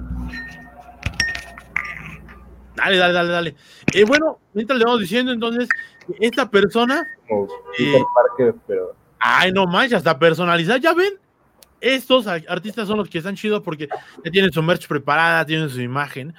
Dale, 2.75 2.97
dale, 2.97 3.13
dale, 3.13 3.31
dale. 3.31 3.55
Eh, 3.93 4.05
bueno, 4.05 4.39
mientras 4.53 4.79
le 4.79 4.85
vamos 4.85 5.01
diciendo, 5.01 5.31
entonces, 5.31 5.67
esta 6.19 6.49
persona. 6.49 7.05
Eh, 7.79 8.01
pero. 8.67 8.95
Ay, 9.19 9.51
no 9.51 9.67
manches, 9.67 9.97
hasta 9.97 10.17
personalizar, 10.17 10.79
ya 10.79 10.93
ven. 10.93 11.13
Estos 11.79 12.27
artistas 12.27 12.87
son 12.87 12.97
los 12.97 13.09
que 13.09 13.17
están 13.17 13.35
chidos 13.35 13.61
porque 13.63 13.87
ya 14.23 14.31
tienen 14.31 14.51
su 14.51 14.61
merch 14.61 14.87
preparada, 14.87 15.45
tienen 15.45 15.69
su 15.69 15.81
imagen. 15.81 16.33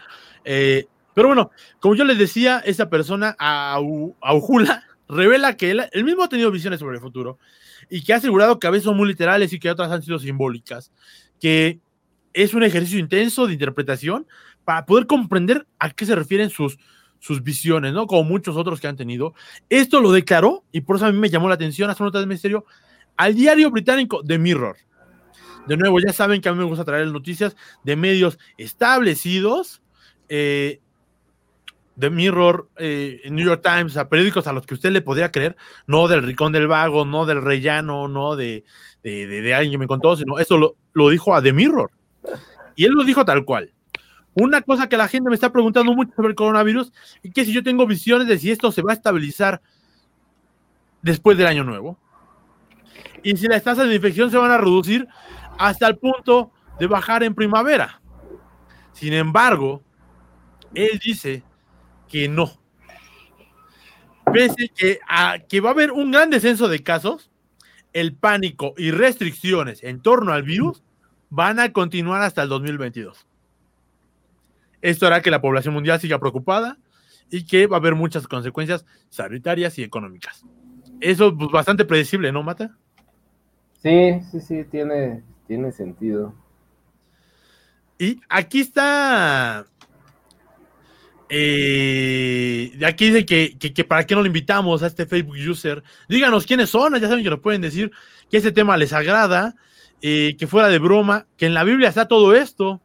Eh, 0.44 0.86
pero 1.14 1.28
bueno, 1.28 1.50
como 1.80 1.94
yo 1.94 2.04
les 2.04 2.18
decía, 2.18 2.62
esta 2.64 2.88
persona, 2.88 3.36
Aujula, 3.38 4.84
revela 5.08 5.56
que 5.56 5.72
él, 5.72 5.82
él, 5.90 6.04
mismo 6.04 6.22
ha 6.22 6.28
tenido 6.28 6.50
visiones 6.50 6.80
sobre 6.80 6.96
el 6.96 7.02
futuro 7.02 7.38
y 7.90 8.02
que 8.02 8.12
ha 8.12 8.16
asegurado 8.16 8.58
que 8.58 8.66
a 8.66 8.70
veces 8.70 8.84
son 8.84 8.96
muy 8.96 9.08
literales 9.08 9.52
y 9.52 9.58
que 9.58 9.70
otras 9.70 9.90
han 9.90 10.02
sido 10.02 10.18
simbólicas. 10.18 10.92
Que 11.40 11.80
es 12.32 12.54
un 12.54 12.62
ejercicio 12.62 12.98
intenso 12.98 13.46
de 13.46 13.52
interpretación 13.52 14.26
para 14.64 14.86
poder 14.86 15.06
comprender 15.06 15.66
a 15.78 15.90
qué 15.90 16.06
se 16.06 16.14
refieren 16.14 16.50
sus, 16.50 16.78
sus 17.22 17.44
visiones, 17.44 17.92
¿no? 17.92 18.08
Como 18.08 18.24
muchos 18.24 18.56
otros 18.56 18.80
que 18.80 18.88
han 18.88 18.96
tenido. 18.96 19.32
Esto 19.68 20.00
lo 20.00 20.10
declaró, 20.10 20.64
y 20.72 20.80
por 20.80 20.96
eso 20.96 21.06
a 21.06 21.12
mí 21.12 21.18
me 21.18 21.30
llamó 21.30 21.48
la 21.48 21.54
atención, 21.54 21.88
hace 21.88 22.02
nota 22.02 22.18
de 22.18 22.26
misterio, 22.26 22.64
al 23.16 23.36
diario 23.36 23.70
británico 23.70 24.24
The 24.26 24.40
Mirror. 24.40 24.76
De 25.68 25.76
nuevo, 25.76 26.00
ya 26.00 26.12
saben 26.12 26.40
que 26.40 26.48
a 26.48 26.52
mí 26.52 26.58
me 26.58 26.64
gusta 26.64 26.84
traer 26.84 27.06
noticias 27.06 27.56
de 27.84 27.94
medios 27.94 28.40
establecidos. 28.58 29.82
Eh, 30.28 30.80
The 31.96 32.10
Mirror, 32.10 32.68
eh, 32.78 33.20
New 33.30 33.46
York 33.46 33.62
Times, 33.62 33.96
a 33.96 34.08
periódicos 34.08 34.48
a 34.48 34.52
los 34.52 34.66
que 34.66 34.74
usted 34.74 34.90
le 34.90 35.00
podría 35.00 35.30
creer, 35.30 35.56
no 35.86 36.08
del 36.08 36.24
Ricón 36.24 36.50
del 36.50 36.66
Vago, 36.66 37.04
no 37.04 37.24
del 37.24 37.40
Rellano, 37.40 38.08
no 38.08 38.34
de, 38.34 38.64
de, 39.04 39.54
alguien 39.54 39.70
que 39.70 39.78
me 39.78 39.86
contó, 39.86 40.16
sino 40.16 40.40
esto 40.40 40.58
lo, 40.58 40.74
lo 40.92 41.08
dijo 41.08 41.36
a 41.36 41.40
The 41.40 41.52
Mirror. 41.52 41.92
Y 42.74 42.84
él 42.84 42.92
lo 42.94 43.04
dijo 43.04 43.24
tal 43.24 43.44
cual. 43.44 43.72
Una 44.34 44.62
cosa 44.62 44.88
que 44.88 44.96
la 44.96 45.08
gente 45.08 45.28
me 45.28 45.34
está 45.34 45.52
preguntando 45.52 45.92
mucho 45.92 46.12
sobre 46.16 46.30
el 46.30 46.34
coronavirus 46.34 46.92
y 47.22 47.30
que 47.30 47.44
si 47.44 47.52
yo 47.52 47.62
tengo 47.62 47.86
visiones 47.86 48.26
de 48.28 48.38
si 48.38 48.50
esto 48.50 48.72
se 48.72 48.82
va 48.82 48.92
a 48.92 48.94
estabilizar 48.94 49.60
después 51.02 51.36
del 51.36 51.48
año 51.48 51.64
nuevo 51.64 51.98
y 53.22 53.36
si 53.36 53.46
las 53.46 53.62
tasas 53.62 53.88
de 53.88 53.94
infección 53.94 54.30
se 54.30 54.36
van 54.36 54.50
a 54.50 54.58
reducir 54.58 55.06
hasta 55.58 55.86
el 55.86 55.98
punto 55.98 56.50
de 56.78 56.86
bajar 56.86 57.22
en 57.22 57.34
primavera. 57.34 58.00
Sin 58.92 59.12
embargo, 59.12 59.82
él 60.74 61.00
dice 61.04 61.42
que 62.08 62.28
no. 62.28 62.50
Pese 64.32 64.70
que, 64.74 64.98
a, 65.08 65.38
que 65.46 65.60
va 65.60 65.70
a 65.70 65.72
haber 65.72 65.92
un 65.92 66.10
gran 66.10 66.30
descenso 66.30 66.68
de 66.68 66.82
casos, 66.82 67.30
el 67.92 68.14
pánico 68.14 68.74
y 68.78 68.90
restricciones 68.90 69.82
en 69.82 70.00
torno 70.00 70.32
al 70.32 70.42
virus 70.42 70.82
van 71.28 71.60
a 71.60 71.72
continuar 71.72 72.22
hasta 72.22 72.42
el 72.42 72.48
2022. 72.48 73.26
Esto 74.82 75.06
hará 75.06 75.22
que 75.22 75.30
la 75.30 75.40
población 75.40 75.72
mundial 75.72 76.00
siga 76.00 76.18
preocupada 76.18 76.76
y 77.30 77.46
que 77.46 77.66
va 77.66 77.76
a 77.76 77.80
haber 77.80 77.94
muchas 77.94 78.26
consecuencias 78.26 78.84
sanitarias 79.08 79.78
y 79.78 79.82
económicas. 79.82 80.44
Eso 81.00 81.28
es 81.28 81.34
pues, 81.38 81.50
bastante 81.50 81.84
predecible, 81.84 82.30
¿no, 82.30 82.42
Mata? 82.42 82.76
Sí, 83.82 84.20
sí, 84.30 84.40
sí, 84.40 84.64
tiene, 84.70 85.22
tiene 85.46 85.72
sentido. 85.72 86.34
Y 87.98 88.20
aquí 88.28 88.60
está. 88.60 89.66
Eh, 91.28 92.78
aquí 92.84 93.06
dice 93.06 93.24
que, 93.24 93.56
que, 93.56 93.84
para 93.84 94.04
qué 94.04 94.14
no 94.14 94.20
lo 94.20 94.26
invitamos 94.26 94.82
a 94.82 94.88
este 94.88 95.06
Facebook 95.06 95.36
user. 95.48 95.82
Díganos 96.08 96.44
quiénes 96.44 96.68
son, 96.68 96.94
ya 96.94 97.08
saben 97.08 97.24
que 97.24 97.30
nos 97.30 97.40
pueden 97.40 97.62
decir 97.62 97.90
que 98.30 98.36
este 98.36 98.52
tema 98.52 98.76
les 98.76 98.92
agrada, 98.92 99.54
eh, 100.02 100.36
que 100.38 100.46
fuera 100.46 100.68
de 100.68 100.78
broma, 100.78 101.26
que 101.36 101.46
en 101.46 101.54
la 101.54 101.64
Biblia 101.64 101.88
está 101.88 102.06
todo 102.06 102.34
esto. 102.34 102.82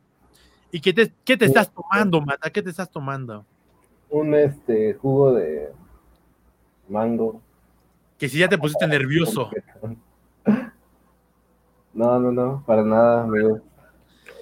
¿Y 0.72 0.82
que 0.82 0.94
te, 0.94 1.14
qué 1.24 1.38
te 1.38 1.46
estás 1.46 1.72
tomando, 1.72 2.22
Mata? 2.22 2.50
¿Qué 2.50 2.62
te 2.62 2.70
estás 2.70 2.90
tomando? 2.90 3.46
Un 4.10 4.34
este 4.36 4.94
jugo 4.94 5.34
de 5.34 5.72
mango. 6.90 7.42
Que 8.18 8.28
si 8.28 8.40
ya 8.40 8.48
te 8.48 8.58
pusiste 8.58 8.88
nervioso. 8.88 9.50
No, 11.94 12.20
no, 12.20 12.32
no, 12.32 12.64
para 12.66 12.84
nada, 12.84 13.24
amigo. 13.24 13.60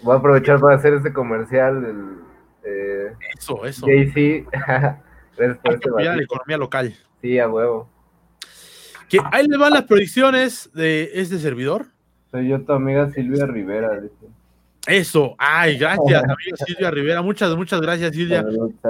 Voy 0.01 0.15
a 0.15 0.19
aprovechar 0.19 0.59
para 0.59 0.75
hacer 0.75 0.93
este 0.93 1.13
comercial 1.13 1.81
del 1.81 2.25
eh, 2.65 3.13
eso, 3.37 3.65
eso. 3.65 3.85
JC. 3.85 4.45
Gracias 5.37 5.57
por 5.59 5.73
este 5.73 5.89
la 5.89 6.21
economía 6.21 6.57
local. 6.57 6.95
Sí, 7.21 7.39
a 7.39 7.47
huevo. 7.47 7.89
Que 9.09 9.19
ahí 9.31 9.47
le 9.47 9.57
van 9.57 9.73
las 9.73 9.83
predicciones 9.83 10.71
de 10.73 11.11
este 11.13 11.37
servidor. 11.37 11.87
Soy 12.31 12.49
yo 12.49 12.61
tu 12.63 12.73
amiga 12.73 13.09
Silvia 13.11 13.45
Rivera. 13.45 14.01
Eso, 14.87 15.35
ay, 15.37 15.77
gracias, 15.77 16.23
amiga 16.23 16.57
Silvia 16.65 16.91
Rivera. 16.91 17.21
Muchas, 17.21 17.55
muchas 17.55 17.81
gracias, 17.81 18.15
Silvia. 18.15 18.45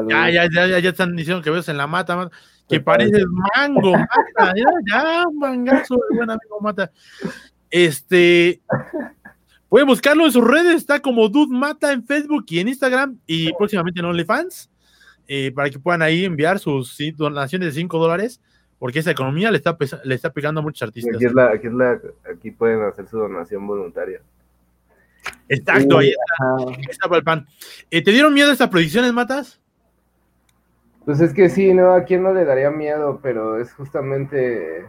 Ya, 0.08 0.30
ya, 0.30 0.48
ya, 0.50 0.80
ya, 0.80 0.90
están 0.90 1.16
diciendo 1.16 1.42
que 1.42 1.50
ves 1.50 1.70
en 1.70 1.78
la 1.78 1.88
mata, 1.88 2.30
que 2.68 2.80
pareces 2.80 3.26
mango, 3.56 3.92
mata, 3.92 4.54
ya, 4.56 4.66
ya, 4.92 5.24
mangazo, 5.34 5.98
buen 6.12 6.30
amigo 6.30 6.60
mata. 6.62 6.92
Este, 7.70 8.62
Pueden 9.76 9.88
buscarlo 9.88 10.24
en 10.24 10.32
sus 10.32 10.48
redes, 10.48 10.76
está 10.76 11.02
como 11.02 11.28
Dude 11.28 11.54
Mata 11.54 11.92
en 11.92 12.02
Facebook 12.02 12.46
y 12.48 12.60
en 12.60 12.70
Instagram 12.70 13.18
y 13.28 13.52
próximamente 13.54 14.00
en 14.00 14.06
OnlyFans, 14.06 14.70
eh, 15.28 15.52
para 15.54 15.70
que 15.70 15.80
puedan 15.80 16.02
ahí 16.02 16.24
enviar 16.24 16.60
sus 16.60 16.98
donaciones 17.18 17.74
de 17.74 17.82
5 17.82 17.98
dólares, 17.98 18.40
porque 18.80 19.00
esa 19.00 19.12
economía 19.12 19.52
le 19.52 19.58
está, 19.58 19.76
le 20.06 20.16
está 20.16 20.32
pegando 20.32 20.62
a 20.62 20.64
muchos 20.64 20.84
artistas. 20.84 21.16
Aquí, 21.16 21.26
es 21.26 21.34
la, 21.34 21.48
aquí, 21.48 21.68
es 21.68 21.74
la, 21.74 22.00
aquí 22.32 22.52
pueden 22.52 22.84
hacer 22.84 23.08
su 23.08 23.18
donación 23.18 23.68
voluntaria. 23.68 24.22
Exacto, 25.48 26.00
ahí 26.00 26.14
está, 26.90 27.08
para 27.08 27.18
el 27.18 27.24
pan. 27.24 27.48
Eh, 27.92 28.04
¿Te 28.04 28.12
dieron 28.12 28.34
miedo 28.34 28.52
estas 28.52 28.70
predicciones, 28.70 29.14
Matas? 29.14 29.62
Pues 31.06 31.22
es 31.22 31.34
que 31.34 31.50
sí, 31.50 31.74
¿no? 31.74 31.94
¿A 31.94 32.04
quién 32.04 32.24
no 32.24 32.34
le 32.34 32.46
daría 32.46 32.72
miedo? 32.72 33.20
Pero 33.22 33.60
es 33.60 33.72
justamente 33.74 34.86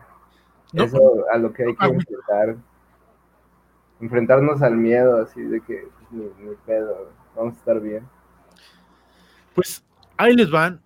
eso 0.72 1.24
a 1.32 1.38
lo 1.38 1.52
que 1.52 1.64
hay 1.64 1.76
que 1.76 1.86
enfrentar 1.86 2.56
enfrentarnos 4.00 4.62
al 4.62 4.76
miedo, 4.76 5.22
así 5.22 5.42
de 5.42 5.60
que 5.60 5.88
pues, 6.10 6.58
pedo, 6.66 7.10
vamos 7.34 7.54
a 7.54 7.58
estar 7.58 7.80
bien. 7.80 8.06
Pues 9.54 9.82
ahí 10.16 10.34
les 10.34 10.50
van 10.50 10.80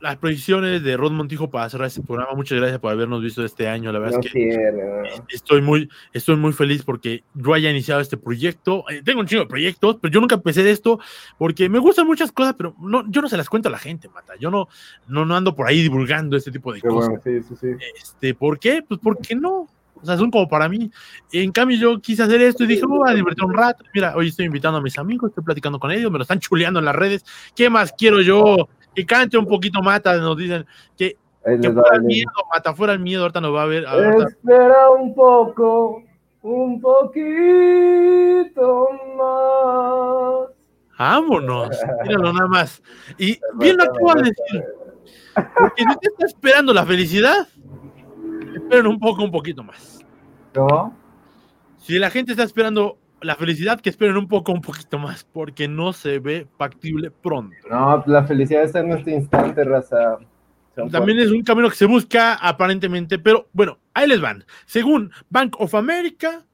las 0.00 0.16
predicciones 0.16 0.82
de 0.82 0.96
Rod 0.96 1.12
Montijo 1.12 1.50
para 1.50 1.68
cerrar 1.68 1.88
este 1.88 2.02
programa. 2.02 2.32
Muchas 2.34 2.58
gracias 2.58 2.80
por 2.80 2.92
habernos 2.92 3.22
visto 3.22 3.44
este 3.44 3.68
año. 3.68 3.92
La 3.92 3.98
verdad 3.98 4.20
es 4.24 4.32
que 4.32 5.10
estoy 5.28 5.60
muy, 5.60 5.88
estoy 6.12 6.36
muy 6.36 6.52
feliz 6.52 6.82
porque 6.82 7.22
yo 7.34 7.54
haya 7.54 7.70
iniciado 7.70 8.00
este 8.00 8.16
proyecto. 8.16 8.84
Eh, 8.88 9.02
tengo 9.04 9.20
un 9.20 9.26
chingo 9.26 9.42
de 9.42 9.48
proyectos, 9.48 9.98
pero 10.00 10.12
yo 10.12 10.20
nunca 10.20 10.36
empecé 10.36 10.62
de 10.62 10.70
esto 10.70 10.98
porque 11.38 11.68
me 11.68 11.78
gustan 11.78 12.06
muchas 12.06 12.32
cosas, 12.32 12.54
pero 12.56 12.74
no, 12.80 13.04
yo 13.10 13.20
no 13.20 13.28
se 13.28 13.36
las 13.36 13.48
cuento 13.48 13.68
a 13.68 13.72
la 13.72 13.78
gente, 13.78 14.08
Mata. 14.08 14.34
Yo 14.38 14.50
no, 14.50 14.68
no, 15.06 15.26
no 15.26 15.36
ando 15.36 15.54
por 15.54 15.66
ahí 15.66 15.82
divulgando 15.82 16.36
este 16.36 16.50
tipo 16.50 16.72
de 16.72 16.80
cosas. 16.80 17.20
sí, 17.22 17.42
sí, 17.42 17.54
sí. 17.60 17.68
Este, 17.96 18.34
¿Por 18.34 18.58
qué? 18.58 18.82
Pues 18.86 19.00
porque 19.02 19.34
no. 19.34 19.68
O 20.02 20.06
sea, 20.06 20.16
son 20.16 20.30
como 20.30 20.48
para 20.48 20.66
mí. 20.66 20.90
En 21.30 21.52
cambio, 21.52 21.76
yo 21.76 22.00
quise 22.00 22.22
hacer 22.22 22.40
esto 22.40 22.64
y 22.64 22.68
dije, 22.68 22.86
voy 22.86 23.10
a 23.10 23.14
divertir 23.14 23.44
un 23.44 23.52
rato. 23.52 23.84
Mira, 23.92 24.16
hoy 24.16 24.28
estoy 24.28 24.46
invitando 24.46 24.78
a 24.78 24.80
mis 24.80 24.98
amigos, 24.98 25.28
estoy 25.28 25.44
platicando 25.44 25.78
con 25.78 25.90
ellos, 25.90 26.10
me 26.10 26.16
lo 26.16 26.22
están 26.22 26.40
chuleando 26.40 26.78
en 26.78 26.86
las 26.86 26.94
redes. 26.94 27.22
¿Qué 27.54 27.68
más 27.68 27.92
quiero 27.92 28.22
yo? 28.22 28.68
Que 28.94 29.06
cante 29.06 29.38
un 29.38 29.46
poquito 29.46 29.82
Mata, 29.82 30.16
nos 30.18 30.36
dicen 30.36 30.66
que, 30.96 31.16
que 31.44 31.72
fuera 31.72 31.96
el 31.96 32.02
miedo, 32.02 32.30
Mata, 32.52 32.74
fuera 32.74 32.92
el 32.92 33.00
miedo, 33.00 33.22
ahorita 33.22 33.40
nos 33.40 33.54
va 33.54 33.62
a 33.62 33.66
ver. 33.66 33.84
Espera 34.26 34.90
un 34.90 35.14
poco, 35.14 36.02
un 36.42 36.80
poquito 36.80 37.28
más. 39.16 40.50
Vámonos, 40.98 41.70
míralo 42.02 42.32
nada 42.32 42.48
más. 42.48 42.82
Y 43.16 43.38
bien 43.54 43.76
lo 43.76 43.84
acabo 43.84 44.14
de 44.16 44.22
decir. 44.22 44.64
Porque 45.34 45.84
no 45.84 45.96
te 45.96 46.08
está 46.08 46.26
esperando 46.26 46.74
la 46.74 46.84
felicidad 46.84 47.48
esperen 48.54 48.86
un 48.86 48.98
poco, 48.98 49.22
un 49.22 49.30
poquito 49.30 49.62
más. 49.62 49.98
¿No? 50.54 50.94
Si 51.78 51.98
la 51.98 52.10
gente 52.10 52.32
está 52.32 52.44
esperando 52.44 52.98
la 53.22 53.36
felicidad, 53.36 53.80
que 53.80 53.90
esperen 53.90 54.16
un 54.16 54.28
poco, 54.28 54.52
un 54.52 54.60
poquito 54.60 54.98
más, 54.98 55.24
porque 55.24 55.68
no 55.68 55.92
se 55.92 56.18
ve 56.18 56.46
factible 56.58 57.10
pronto. 57.10 57.56
No, 57.70 58.02
la 58.06 58.24
felicidad 58.24 58.62
está 58.64 58.80
en 58.80 58.92
este 58.92 59.12
instante, 59.12 59.64
raza. 59.64 60.18
También 60.90 61.18
es 61.18 61.30
un 61.30 61.42
camino 61.42 61.68
que 61.68 61.76
se 61.76 61.86
busca 61.86 62.34
aparentemente, 62.34 63.18
pero 63.18 63.48
bueno, 63.52 63.78
ahí 63.92 64.08
les 64.08 64.20
van. 64.20 64.44
Según 64.66 65.10
Bank 65.28 65.56
of 65.58 65.74
America, 65.74 66.46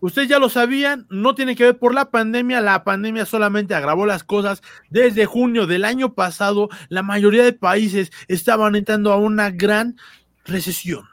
ustedes 0.00 0.28
ya 0.28 0.38
lo 0.38 0.48
sabían, 0.48 1.06
no 1.10 1.34
tiene 1.34 1.56
que 1.56 1.64
ver 1.64 1.78
por 1.78 1.92
la 1.92 2.10
pandemia, 2.10 2.60
la 2.60 2.84
pandemia 2.84 3.26
solamente 3.26 3.74
agravó 3.74 4.06
las 4.06 4.24
cosas. 4.24 4.62
Desde 4.90 5.26
junio 5.26 5.66
del 5.66 5.84
año 5.84 6.14
pasado, 6.14 6.68
la 6.88 7.02
mayoría 7.02 7.44
de 7.44 7.52
países 7.52 8.10
estaban 8.28 8.76
entrando 8.76 9.12
a 9.12 9.16
una 9.16 9.50
gran 9.50 9.96
recesión. 10.44 11.04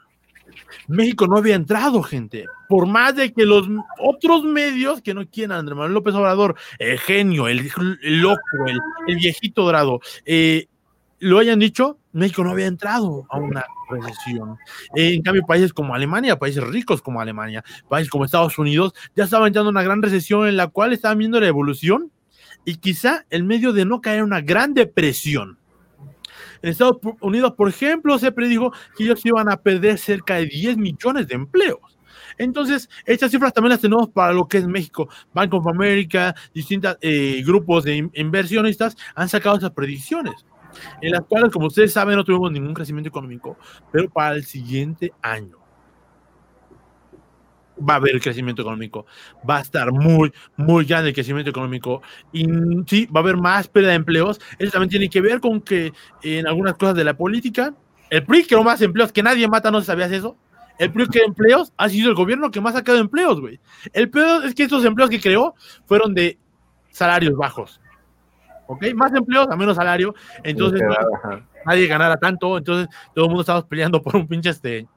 México 0.88 1.26
no 1.26 1.36
había 1.36 1.54
entrado, 1.54 2.02
gente. 2.02 2.46
Por 2.68 2.86
más 2.86 3.14
de 3.16 3.32
que 3.32 3.44
los 3.44 3.68
otros 3.98 4.44
medios 4.44 5.02
que 5.02 5.14
no 5.14 5.26
quieran, 5.26 5.58
Andrés 5.58 5.76
Manuel 5.76 5.94
López 5.94 6.14
Obrador, 6.14 6.56
el 6.78 6.98
genio, 6.98 7.48
el, 7.48 7.70
loco, 8.02 8.42
el, 8.66 9.16
viejito 9.16 9.62
dorado, 9.62 10.00
eh, 10.24 10.66
lo 11.18 11.38
hayan 11.38 11.58
dicho, 11.58 11.98
México 12.12 12.44
no 12.44 12.50
había 12.50 12.66
entrado 12.66 13.26
a 13.30 13.38
una 13.38 13.64
recesión. 13.90 14.56
Eh, 14.94 15.14
en 15.14 15.22
cambio, 15.22 15.42
países 15.46 15.72
como 15.72 15.94
Alemania, 15.94 16.38
países 16.38 16.62
ricos 16.62 17.02
como 17.02 17.20
Alemania, 17.20 17.64
países 17.88 18.10
como 18.10 18.24
Estados 18.24 18.58
Unidos, 18.58 18.94
ya 19.14 19.24
estaban 19.24 19.48
entrando 19.48 19.70
en 19.70 19.76
una 19.76 19.82
gran 19.82 20.02
recesión 20.02 20.48
en 20.48 20.56
la 20.56 20.68
cual 20.68 20.92
estaban 20.92 21.18
viendo 21.18 21.40
la 21.40 21.46
evolución 21.46 22.10
y 22.64 22.76
quizá 22.76 23.24
el 23.30 23.44
medio 23.44 23.72
de 23.72 23.84
no 23.84 24.00
caer 24.00 24.18
en 24.18 24.24
una 24.24 24.40
gran 24.40 24.74
depresión 24.74 25.58
en 26.62 26.70
Estados 26.70 26.98
Unidos, 27.20 27.54
por 27.56 27.68
ejemplo, 27.68 28.18
se 28.18 28.32
predijo 28.32 28.72
que 28.96 29.04
ellos 29.04 29.24
iban 29.24 29.48
a 29.50 29.56
perder 29.56 29.98
cerca 29.98 30.36
de 30.36 30.46
10 30.46 30.76
millones 30.76 31.28
de 31.28 31.34
empleos. 31.34 31.98
Entonces, 32.38 32.88
estas 33.04 33.30
cifras 33.30 33.52
también 33.52 33.70
las 33.70 33.80
tenemos 33.80 34.08
para 34.10 34.32
lo 34.32 34.46
que 34.46 34.58
es 34.58 34.66
México. 34.66 35.08
Bank 35.32 35.54
of 35.54 35.66
America, 35.66 36.34
distintos 36.52 36.96
eh, 37.00 37.42
grupos 37.44 37.84
de 37.84 38.10
inversionistas 38.14 38.96
han 39.14 39.28
sacado 39.28 39.56
esas 39.56 39.70
predicciones, 39.70 40.44
en 41.00 41.12
las 41.12 41.22
cuales, 41.22 41.50
como 41.50 41.66
ustedes 41.66 41.92
saben, 41.92 42.16
no 42.16 42.24
tuvimos 42.24 42.52
ningún 42.52 42.74
crecimiento 42.74 43.08
económico, 43.08 43.56
pero 43.90 44.10
para 44.10 44.34
el 44.34 44.44
siguiente 44.44 45.12
año 45.22 45.55
va 47.78 47.94
a 47.94 47.96
haber 47.96 48.20
crecimiento 48.20 48.62
económico, 48.62 49.06
va 49.48 49.58
a 49.58 49.60
estar 49.60 49.92
muy, 49.92 50.32
muy 50.56 50.84
grande 50.84 51.10
el 51.10 51.14
crecimiento 51.14 51.50
económico 51.50 52.02
y 52.32 52.46
sí, 52.86 53.06
va 53.06 53.20
a 53.20 53.22
haber 53.22 53.36
más 53.36 53.68
pérdida 53.68 53.90
de 53.90 53.96
empleos. 53.96 54.40
Eso 54.58 54.72
también 54.72 54.90
tiene 54.90 55.08
que 55.08 55.20
ver 55.20 55.40
con 55.40 55.60
que 55.60 55.92
en 56.22 56.46
algunas 56.46 56.74
cosas 56.74 56.94
de 56.94 57.04
la 57.04 57.16
política, 57.16 57.74
el 58.10 58.24
PRI 58.24 58.44
creó 58.44 58.62
más 58.62 58.80
empleos 58.82 59.12
que 59.12 59.22
nadie 59.22 59.48
mata, 59.48 59.70
no 59.70 59.80
sabías 59.82 60.12
eso. 60.12 60.36
El 60.78 60.92
PRI 60.92 61.06
creó 61.06 61.26
empleos, 61.26 61.72
ha 61.76 61.88
sido 61.88 62.10
el 62.10 62.14
gobierno 62.14 62.50
que 62.50 62.60
más 62.60 62.76
ha 62.76 62.82
creado 62.82 63.00
empleos, 63.00 63.40
güey. 63.40 63.60
El 63.92 64.10
peor 64.10 64.44
es 64.44 64.54
que 64.54 64.64
estos 64.64 64.84
empleos 64.84 65.10
que 65.10 65.20
creó 65.20 65.54
fueron 65.86 66.14
de 66.14 66.38
salarios 66.90 67.34
bajos. 67.36 67.80
¿Ok? 68.68 68.84
Más 68.94 69.14
empleos 69.14 69.46
a 69.48 69.56
menos 69.56 69.76
salario. 69.76 70.14
Entonces, 70.42 70.80
nadie 71.64 71.86
ganara 71.86 72.16
tanto. 72.16 72.58
Entonces, 72.58 72.88
todo 73.14 73.26
el 73.26 73.28
mundo 73.28 73.42
estaba 73.42 73.66
peleando 73.66 74.02
por 74.02 74.16
un 74.16 74.26
pinche 74.26 74.50
este 74.50 74.88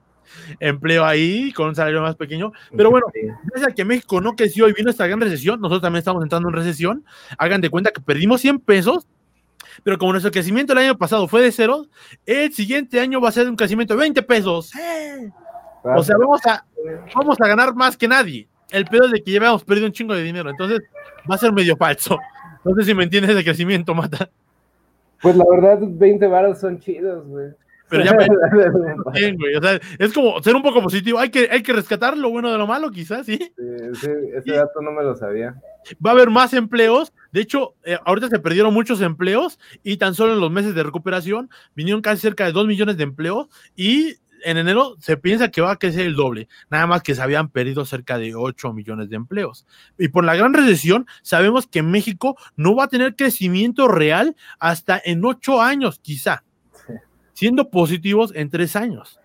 empleo 0.60 1.06
ahí 1.06 1.52
con 1.54 1.70
un 1.70 1.76
salario 1.76 2.02
más 2.02 2.16
pequeño. 2.16 2.52
Pero 2.76 2.92
bueno, 2.92 3.08
gracias 3.44 3.72
a 3.72 3.76
que 3.76 3.86
México 3.86 4.22
no 4.22 4.36
creció 4.36 4.68
y 4.68 4.74
vino 4.74 4.90
esta 4.90 5.08
gran 5.08 5.22
recesión, 5.22 5.60
nosotros 5.60 5.82
también 5.82 6.00
estamos 6.00 6.24
entrando 6.24 6.50
en 6.50 6.56
recesión. 6.56 7.06
Hagan 7.38 7.62
de 7.62 7.70
cuenta 7.70 7.92
que 7.92 8.02
perdimos 8.02 8.42
100 8.42 8.60
pesos, 8.60 9.08
pero 9.84 9.98
como 9.98 10.12
nuestro 10.12 10.32
crecimiento 10.32 10.74
el 10.74 10.80
año 10.80 10.98
pasado 10.98 11.28
fue 11.28 11.42
de 11.42 11.52
cero, 11.52 11.86
el 12.26 12.54
siguiente 12.54 13.00
año 13.00 13.22
va 13.22 13.30
a 13.30 13.34
ser 13.34 13.50
un 13.50 13.56
crecimiento 13.56 13.94
de 13.94 14.00
20 14.02 14.22
pesos. 14.24 14.72
O 15.84 16.04
sea, 16.04 16.18
vamos 16.18 16.46
a, 16.46 16.66
vamos 17.16 17.38
a 17.40 17.48
ganar 17.48 17.74
más 17.74 17.96
que 17.98 18.08
nadie. 18.08 18.48
El 18.72 18.86
pedo 18.86 19.06
es 19.06 19.12
de 19.12 19.24
que 19.24 19.32
llevamos 19.32 19.64
perdido 19.64 19.88
un 19.88 19.94
chingo 19.94 20.14
de 20.14 20.24
dinero, 20.24 20.50
entonces 20.50 20.82
va 21.30 21.36
a 21.36 21.40
ser 21.40 21.52
medio 21.52 21.76
falso. 21.76 22.18
No 22.64 22.76
sé 22.76 22.84
si 22.84 22.94
me 22.94 23.04
entiendes 23.04 23.36
de 23.36 23.44
crecimiento, 23.44 23.96
Mata. 23.96 24.30
Pues 25.22 25.36
la 25.36 25.46
verdad, 25.50 25.80
20 25.82 26.28
varos 26.28 26.60
son 26.60 26.80
chidos, 26.80 27.28
güey. 27.28 27.50
Pero 27.90 28.04
ya 28.04 28.14
me... 29.14 29.20
bien, 29.20 29.36
güey. 29.38 29.56
O 29.56 29.62
sea, 29.62 29.80
es 29.98 30.14
como 30.14 30.42
ser 30.42 30.56
un 30.56 30.62
poco 30.62 30.82
positivo. 30.82 31.20
Hay 31.20 31.30
que, 31.30 31.50
hay 31.52 31.64
que 31.64 31.74
rescatar 31.74 32.18
lo 32.18 32.30
bueno 32.30 32.52
de 32.52 32.58
lo 32.58 32.68
malo, 32.68 32.92
quizás, 32.92 33.26
¿sí? 33.26 33.38
sí 33.38 34.08
ese, 34.36 34.52
dato 34.54 34.82
no 34.82 34.92
me 34.92 35.04
lo 35.04 35.16
sabía. 35.16 35.56
Va 36.06 36.12
a 36.12 36.14
haber 36.14 36.30
más 36.30 36.54
empleos. 36.54 37.14
De 37.32 37.42
hecho, 37.42 37.76
eh, 37.84 37.98
ahorita 38.06 38.30
se 38.30 38.40
perdieron 38.40 38.74
muchos 38.74 39.02
empleos 39.02 39.60
y 39.84 39.98
tan 39.98 40.14
solo 40.16 40.34
en 40.34 40.40
los 40.40 40.52
meses 40.52 40.76
de 40.76 40.84
recuperación 40.84 41.50
vinieron 41.76 42.02
casi 42.02 42.22
cerca 42.22 42.46
de 42.46 42.52
2 42.52 42.68
millones 42.68 42.98
de 42.98 43.04
empleos 43.04 43.48
y 43.76 44.18
en 44.44 44.58
enero 44.58 44.96
se 45.00 45.18
piensa 45.18 45.50
que 45.50 45.62
va 45.62 45.72
a 45.72 45.76
crecer 45.78 46.06
el 46.06 46.16
doble, 46.16 46.48
nada 46.70 46.88
más 46.88 47.04
que 47.04 47.16
se 47.16 47.22
habían 47.22 47.50
perdido 47.50 47.86
cerca 47.86 48.18
de 48.18 48.36
8 48.36 48.74
millones 48.74 49.10
de 49.10 49.16
empleos. 49.16 49.66
Y 49.98 50.10
por 50.10 50.24
la 50.24 50.36
gran 50.36 50.54
recesión, 50.54 51.08
sabemos 51.22 51.68
que 51.68 51.84
México 51.84 52.38
no 52.56 52.76
va 52.76 52.86
a 52.86 52.90
tener 52.90 53.16
crecimiento 53.16 53.88
real 53.88 54.36
hasta 54.60 55.02
en 55.04 55.24
8 55.24 55.62
años, 55.62 56.00
quizá, 56.00 56.44
siendo 57.40 57.70
positivos 57.70 58.34
en 58.36 58.50
3 58.50 58.76
años. 58.76 59.18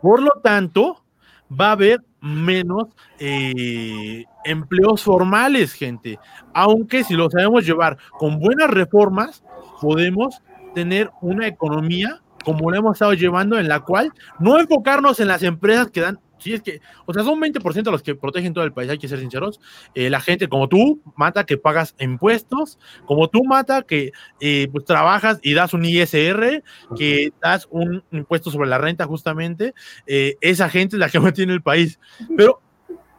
Por 0.00 0.22
lo 0.22 0.30
tanto, 0.44 1.02
va 1.50 1.70
a 1.70 1.72
haber 1.72 2.04
menos 2.20 2.84
eh, 3.18 4.24
empleos 4.44 5.02
formales, 5.02 5.72
gente. 5.72 6.20
Aunque 6.54 7.02
si 7.02 7.14
lo 7.14 7.28
sabemos 7.28 7.66
llevar 7.66 7.98
con 8.20 8.38
buenas 8.38 8.70
reformas, 8.70 9.42
podemos 9.80 10.40
tener 10.72 11.10
una 11.20 11.48
economía 11.48 12.20
como 12.44 12.70
lo 12.70 12.76
hemos 12.76 12.92
estado 12.92 13.14
llevando, 13.14 13.58
en 13.58 13.66
la 13.66 13.80
cual 13.80 14.12
no 14.38 14.60
enfocarnos 14.60 15.18
en 15.18 15.26
las 15.26 15.42
empresas 15.42 15.90
que 15.90 16.02
dan, 16.02 16.20
si 16.38 16.54
es 16.54 16.62
que, 16.62 16.80
o 17.06 17.14
sea, 17.14 17.22
son 17.22 17.40
20% 17.40 17.90
los 17.90 18.02
que 18.02 18.14
protegen 18.14 18.52
todo 18.52 18.64
el 18.64 18.72
país, 18.72 18.90
hay 18.90 18.98
que 18.98 19.08
ser 19.08 19.18
sinceros. 19.18 19.60
Eh, 19.94 20.10
la 20.10 20.20
gente 20.20 20.48
como 20.48 20.68
tú, 20.68 21.00
mata 21.16 21.44
que 21.44 21.56
pagas 21.56 21.94
impuestos, 21.98 22.78
como 23.06 23.28
tú, 23.28 23.44
mata 23.44 23.82
que 23.82 24.12
eh, 24.40 24.68
pues, 24.70 24.84
trabajas 24.84 25.38
y 25.42 25.54
das 25.54 25.74
un 25.74 25.84
ISR, 25.84 26.62
que 26.96 27.32
das 27.40 27.66
un 27.70 28.04
impuesto 28.10 28.50
sobre 28.50 28.68
la 28.68 28.78
renta, 28.78 29.06
justamente, 29.06 29.74
eh, 30.06 30.36
esa 30.40 30.68
gente 30.68 30.96
es 30.96 31.00
la 31.00 31.08
que 31.08 31.20
mantiene 31.20 31.52
el 31.52 31.62
país. 31.62 31.98
Pero 32.36 32.60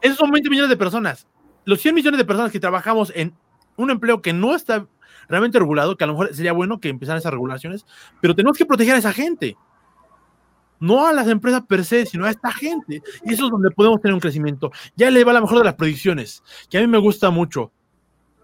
esos 0.02 0.18
son 0.18 0.32
20 0.32 0.50
millones 0.50 0.70
de 0.70 0.78
personas. 0.78 1.28
Los 1.66 1.82
100 1.82 1.96
millones 1.96 2.18
de 2.18 2.26
personas 2.26 2.52
que 2.52 2.60
trabajamos 2.60 3.12
en 3.16 3.34
un 3.76 3.92
empleo 3.92 4.22
que 4.22 4.34
no 4.34 4.56
está 4.56 4.88
realmente 5.28 5.60
regulado, 5.60 5.98
que 5.98 6.04
a 6.04 6.08
lo 6.08 6.14
mejor 6.14 6.34
sería 6.34 6.54
bueno 6.54 6.80
que 6.80 6.90
empezaran 6.90 7.20
esas 7.20 7.32
regulaciones, 7.32 7.86
pero 8.22 8.36
tenemos 8.36 8.58
que 8.58 8.66
proteger 8.66 8.96
a 8.96 9.00
esa 9.00 9.14
gente. 9.14 9.58
No 10.80 11.08
a 11.08 11.14
las 11.14 11.28
empresas 11.28 11.64
per 11.68 11.84
se, 11.86 12.06
sino 12.06 12.26
a 12.26 12.30
esta 12.30 12.52
gente. 12.52 13.02
Y 13.26 13.34
eso 13.34 13.46
es 13.46 13.52
donde 13.52 13.72
podemos 13.72 14.02
tener 14.02 14.14
un 14.14 14.20
crecimiento. 14.20 14.72
Ya 14.96 15.10
le 15.10 15.24
va 15.24 15.32
a 15.32 15.36
lo 15.36 15.42
mejor 15.42 15.60
de 15.60 15.66
las 15.66 15.76
predicciones, 15.76 16.44
que 16.70 16.78
a 16.78 16.82
mí 16.82 16.88
me 16.88 16.98
gusta 16.98 17.30
mucho. 17.30 17.72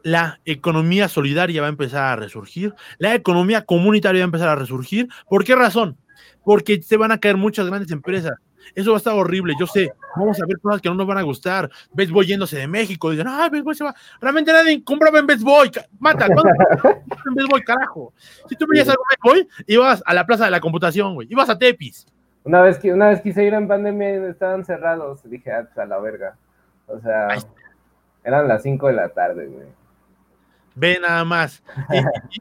La 0.04 0.39
economía 0.43 1.08
solidaria 1.08 1.62
va 1.62 1.67
a 1.67 1.69
empezar 1.69 2.04
a 2.04 2.15
resurgir, 2.17 2.74
la 2.98 3.15
economía 3.15 3.65
comunitaria 3.65 4.22
va 4.22 4.26
a 4.26 4.26
empezar 4.26 4.50
a 4.50 4.56
resurgir. 4.56 5.08
¿Por 5.30 5.46
qué 5.46 5.56
razón? 5.56 5.98
Porque 6.43 6.82
se 6.82 6.98
van 6.98 7.12
a 7.12 7.19
caer 7.19 7.38
muchas 7.38 7.67
grandes 7.67 7.91
empresas 7.91 8.34
eso 8.76 8.91
va 8.91 8.98
a 8.98 9.00
estar 9.00 9.13
horrible, 9.13 9.54
yo 9.60 9.67
sé. 9.67 9.91
Vamos 10.15 10.41
a 10.41 10.46
ver 10.46 10.60
cosas 10.60 10.82
que 10.82 10.89
no 10.89 10.96
nos 10.96 11.08
van 11.08 11.17
a 11.17 11.22
gustar. 11.22 11.69
Best 11.91 12.12
Boy 12.12 12.26
yéndose 12.26 12.58
de 12.58 12.67
México. 12.67 13.12
Dicen, 13.12 13.28
ah, 13.28 13.50
Best 13.52 13.63
Boy 13.63 13.76
se 13.76 13.84
va. 13.84 13.96
Realmente 14.22 14.52
nadie 14.52 14.84
compraba 14.84 15.19
en 15.19 15.28
Best 15.28 15.41
Boy. 15.41 15.72
Mata, 16.00 16.26
en 16.28 17.36
Best 17.36 17.50
Boy, 17.50 17.62
carajo? 17.63 18.13
Si 18.48 18.56
tú 18.56 18.65
veías 18.67 18.88
algo 18.89 19.04
Best 19.10 19.22
Boy, 19.24 19.48
ibas 19.67 20.04
a 20.06 20.13
la 20.13 20.26
plaza 20.26 20.46
de 20.46 20.52
la 20.52 20.60
computación, 20.60 21.15
güey. 21.15 21.28
Ibas 21.30 21.50
a 21.50 21.58
Tepis. 21.58 22.06
Una 22.43 22.62
vez, 22.62 22.77
que, 22.77 22.91
una 22.91 23.10
vez 23.10 23.21
quise 23.21 23.43
ir 23.43 23.53
en 23.53 23.67
pandemia 23.67 24.15
y 24.15 24.29
estaban 24.29 24.65
cerrados. 24.65 25.21
Dije, 25.23 25.51
ah, 25.51 25.63
pues, 25.63 25.77
a 25.77 25.86
la 25.86 25.99
verga. 25.99 26.36
O 26.88 26.99
sea, 26.99 27.29
eran 28.23 28.47
las 28.47 28.63
5 28.63 28.88
de 28.88 28.93
la 28.93 29.10
tarde, 29.10 29.47
güey. 29.47 29.67
Ve 30.75 30.99
nada 30.99 31.23
más. 31.23 31.63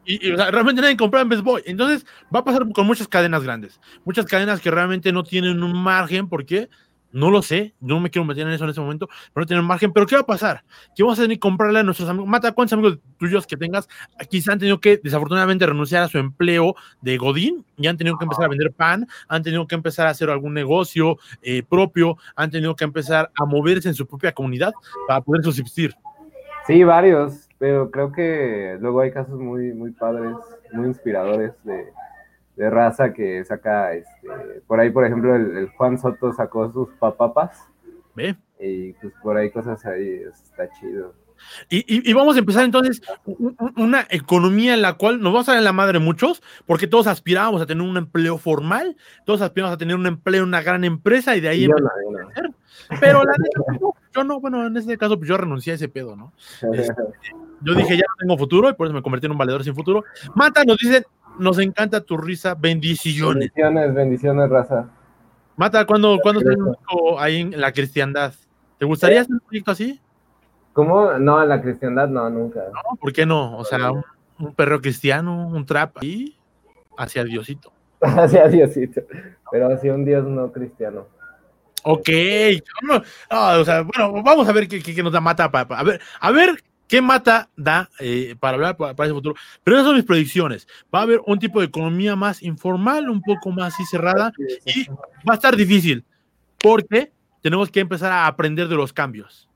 Y, 0.04 0.34
realmente 0.34 0.80
nadie 0.80 0.96
compraba 0.96 1.22
en 1.22 1.28
Best 1.28 1.42
Boy. 1.42 1.62
Entonces 1.66 2.06
va 2.34 2.40
a 2.40 2.44
pasar 2.44 2.66
con 2.72 2.86
muchas 2.86 3.06
cadenas 3.06 3.42
grandes. 3.42 3.80
Muchas 4.04 4.24
cadenas 4.24 4.60
que 4.60 4.70
realmente 4.70 5.12
no 5.12 5.22
tienen 5.22 5.62
un 5.62 5.80
margen 5.82 6.28
porque 6.28 6.68
no 7.12 7.31
lo 7.31 7.42
sé, 7.42 7.75
no 7.81 8.01
me 8.01 8.11
quiero 8.11 8.25
meter 8.25 8.46
en 8.46 8.53
eso 8.53 8.64
en 8.64 8.70
ese 8.70 8.81
momento, 8.81 9.09
pero 9.33 9.42
no 9.42 9.46
tienen 9.46 9.64
margen. 9.64 9.92
Pero 9.92 10.07
¿qué 10.07 10.16
va 10.16 10.22
a 10.22 10.27
pasar? 10.27 10.64
¿Qué 10.96 11.03
vamos 11.03 11.18
a 11.18 11.22
tener 11.22 11.37
que 11.37 11.40
comprarle 11.40 11.79
a 11.79 11.83
nuestros 11.83 12.09
amigos? 12.09 12.29
Mata, 12.29 12.53
¿cuántos 12.53 12.72
amigos 12.72 12.98
tuyos 13.18 13.46
que 13.46 13.57
tengas 13.57 13.88
quizá 14.29 14.53
han 14.53 14.59
tenido 14.59 14.81
que 14.81 14.98
desafortunadamente 15.03 15.66
renunciar 15.66 16.03
a 16.03 16.09
su 16.09 16.18
empleo 16.18 16.75
de 17.01 17.16
Godín 17.18 17.64
y 17.77 17.87
han 17.87 17.96
tenido 17.96 18.16
que 18.18 18.25
empezar 18.25 18.46
a 18.46 18.48
vender 18.48 18.72
pan, 18.72 19.07
han 19.29 19.42
tenido 19.42 19.66
que 19.66 19.75
empezar 19.75 20.07
a 20.07 20.11
hacer 20.11 20.31
algún 20.31 20.55
negocio 20.55 21.18
eh, 21.42 21.62
propio, 21.62 22.16
han 22.35 22.51
tenido 22.51 22.75
que 22.75 22.85
empezar 22.85 23.31
a 23.38 23.44
moverse 23.44 23.88
en 23.88 23.94
su 23.94 24.07
propia 24.07 24.33
comunidad 24.33 24.72
para 25.07 25.20
poder 25.20 25.44
subsistir? 25.44 25.94
Sí, 26.66 26.85
varios, 26.85 27.48
pero 27.59 27.90
creo 27.90 28.12
que 28.12 28.77
luego 28.81 29.01
hay 29.01 29.11
casos 29.11 29.38
muy, 29.38 29.72
muy 29.72 29.90
padres, 29.90 30.37
muy 30.72 30.87
inspiradores 30.87 31.53
de, 31.64 31.87
raza 32.56 33.12
que 33.12 33.44
saca, 33.44 33.94
este, 33.94 34.28
por 34.66 34.80
ahí, 34.80 34.90
por 34.90 35.04
ejemplo, 35.04 35.34
el, 35.34 35.68
Juan 35.70 35.98
Soto 35.98 36.32
sacó 36.32 36.70
sus 36.72 36.88
papapas. 36.98 37.68
¿Ve? 38.14 38.36
Y 38.60 38.92
pues 38.94 39.12
por 39.22 39.36
ahí 39.36 39.50
cosas 39.50 39.84
ahí, 39.86 40.22
está 40.24 40.68
chido. 40.78 41.14
Y, 41.68 42.12
vamos 42.12 42.36
a 42.36 42.38
empezar 42.38 42.64
entonces 42.64 43.02
una 43.76 44.06
economía 44.10 44.74
en 44.74 44.82
la 44.82 44.94
cual 44.94 45.20
nos 45.20 45.32
vamos 45.32 45.48
a 45.48 45.52
dar 45.52 45.58
en 45.58 45.64
la 45.64 45.72
madre 45.72 45.98
muchos, 45.98 46.42
porque 46.66 46.86
todos 46.86 47.06
aspirábamos 47.06 47.60
a 47.60 47.66
tener 47.66 47.86
un 47.86 47.96
empleo 47.96 48.38
formal, 48.38 48.96
todos 49.24 49.40
aspirábamos 49.40 49.74
a 49.74 49.78
tener 49.78 49.96
un 49.96 50.06
empleo 50.06 50.42
en 50.42 50.48
una 50.48 50.62
gran 50.62 50.84
empresa 50.84 51.34
y 51.36 51.40
de 51.40 51.48
ahí 51.48 51.68
Pero 53.00 53.24
la 53.24 53.32
yo 54.14 54.24
no, 54.24 54.40
bueno, 54.40 54.66
en 54.66 54.76
este 54.76 54.98
caso, 54.98 55.16
pues 55.16 55.28
yo 55.28 55.36
renuncié 55.36 55.72
a 55.72 55.76
ese 55.76 55.88
pedo, 55.88 56.16
¿no? 56.16 56.32
Este, 56.72 56.94
yo 57.64 57.74
dije, 57.74 57.96
ya 57.96 58.04
no 58.08 58.14
tengo 58.18 58.38
futuro 58.38 58.68
y 58.68 58.74
por 58.74 58.86
eso 58.86 58.94
me 58.94 59.02
convertí 59.02 59.26
en 59.26 59.32
un 59.32 59.38
valedor 59.38 59.62
sin 59.62 59.74
futuro. 59.74 60.04
Mata, 60.34 60.64
nos 60.64 60.78
dice, 60.78 61.06
nos 61.38 61.58
encanta 61.58 62.00
tu 62.00 62.16
risa, 62.16 62.54
bendiciones. 62.54 63.50
Bendiciones, 63.54 63.94
bendiciones, 63.94 64.50
raza. 64.50 64.88
Mata, 65.56 65.84
¿cuándo, 65.86 66.18
¿cuándo 66.22 66.40
ahí 67.18 67.40
en 67.40 67.60
la 67.60 67.72
cristiandad? 67.72 68.32
¿Te 68.78 68.86
gustaría 68.86 69.20
hacer 69.20 69.34
un 69.34 69.40
proyecto 69.40 69.70
así? 69.70 70.00
¿Cómo? 70.72 71.12
No, 71.14 71.42
en 71.42 71.48
la 71.48 71.60
cristiandad 71.60 72.08
no, 72.08 72.28
nunca. 72.30 72.60
No, 72.60 72.96
¿por 72.96 73.12
qué 73.12 73.26
no? 73.26 73.58
O 73.58 73.64
sea, 73.64 73.92
un, 73.92 74.54
perro 74.54 74.80
cristiano, 74.80 75.48
un 75.48 75.66
trap 75.66 75.98
ahí, 75.98 76.36
hacia 76.96 77.24
Diosito. 77.24 77.72
hacia 78.00 78.48
Diosito, 78.48 79.02
pero 79.50 79.72
hacia 79.72 79.94
un 79.94 80.04
Dios 80.04 80.24
no 80.24 80.50
cristiano. 80.50 81.06
Ok, 81.84 82.08
o 83.30 83.64
sea, 83.64 83.82
bueno, 83.82 84.22
vamos 84.22 84.48
a 84.48 84.52
ver 84.52 84.68
qué, 84.68 85.02
nos 85.02 85.12
da 85.12 85.20
Mata 85.20 85.50
para, 85.50 85.78
a 85.78 85.82
ver, 85.82 86.00
a 86.20 86.30
ver 86.30 86.62
qué 86.92 87.00
Mata 87.00 87.48
da 87.57 87.88
eh, 88.00 88.37
para 88.38 88.57
hablar 88.57 88.76
para, 88.76 88.92
ese 88.92 89.14
futuro. 89.14 89.35
Pero 89.64 89.78
esas 89.78 89.87
son 89.87 89.96
mis 89.96 90.05
predicciones. 90.05 90.68
Va 90.94 90.98
a 90.98 91.02
haber 91.05 91.22
un 91.24 91.38
tipo 91.38 91.61
de 91.61 91.64
economía 91.64 92.16
más 92.16 92.42
informal, 92.42 93.09
un 93.09 93.22
poco 93.22 93.50
más 93.50 93.72
así 93.72 93.87
cerrada, 93.87 94.31
y 94.66 94.87
va 95.26 95.33
a 95.33 95.35
estar 95.37 95.57
difícil, 95.57 96.05
porque 96.59 97.11
tenemos 97.40 97.70
que 97.70 97.81
empezar 97.81 98.12
a 98.12 98.26
aprender 98.26 98.68
de 98.68 98.76
los 98.76 98.92
cambios. 98.92 99.48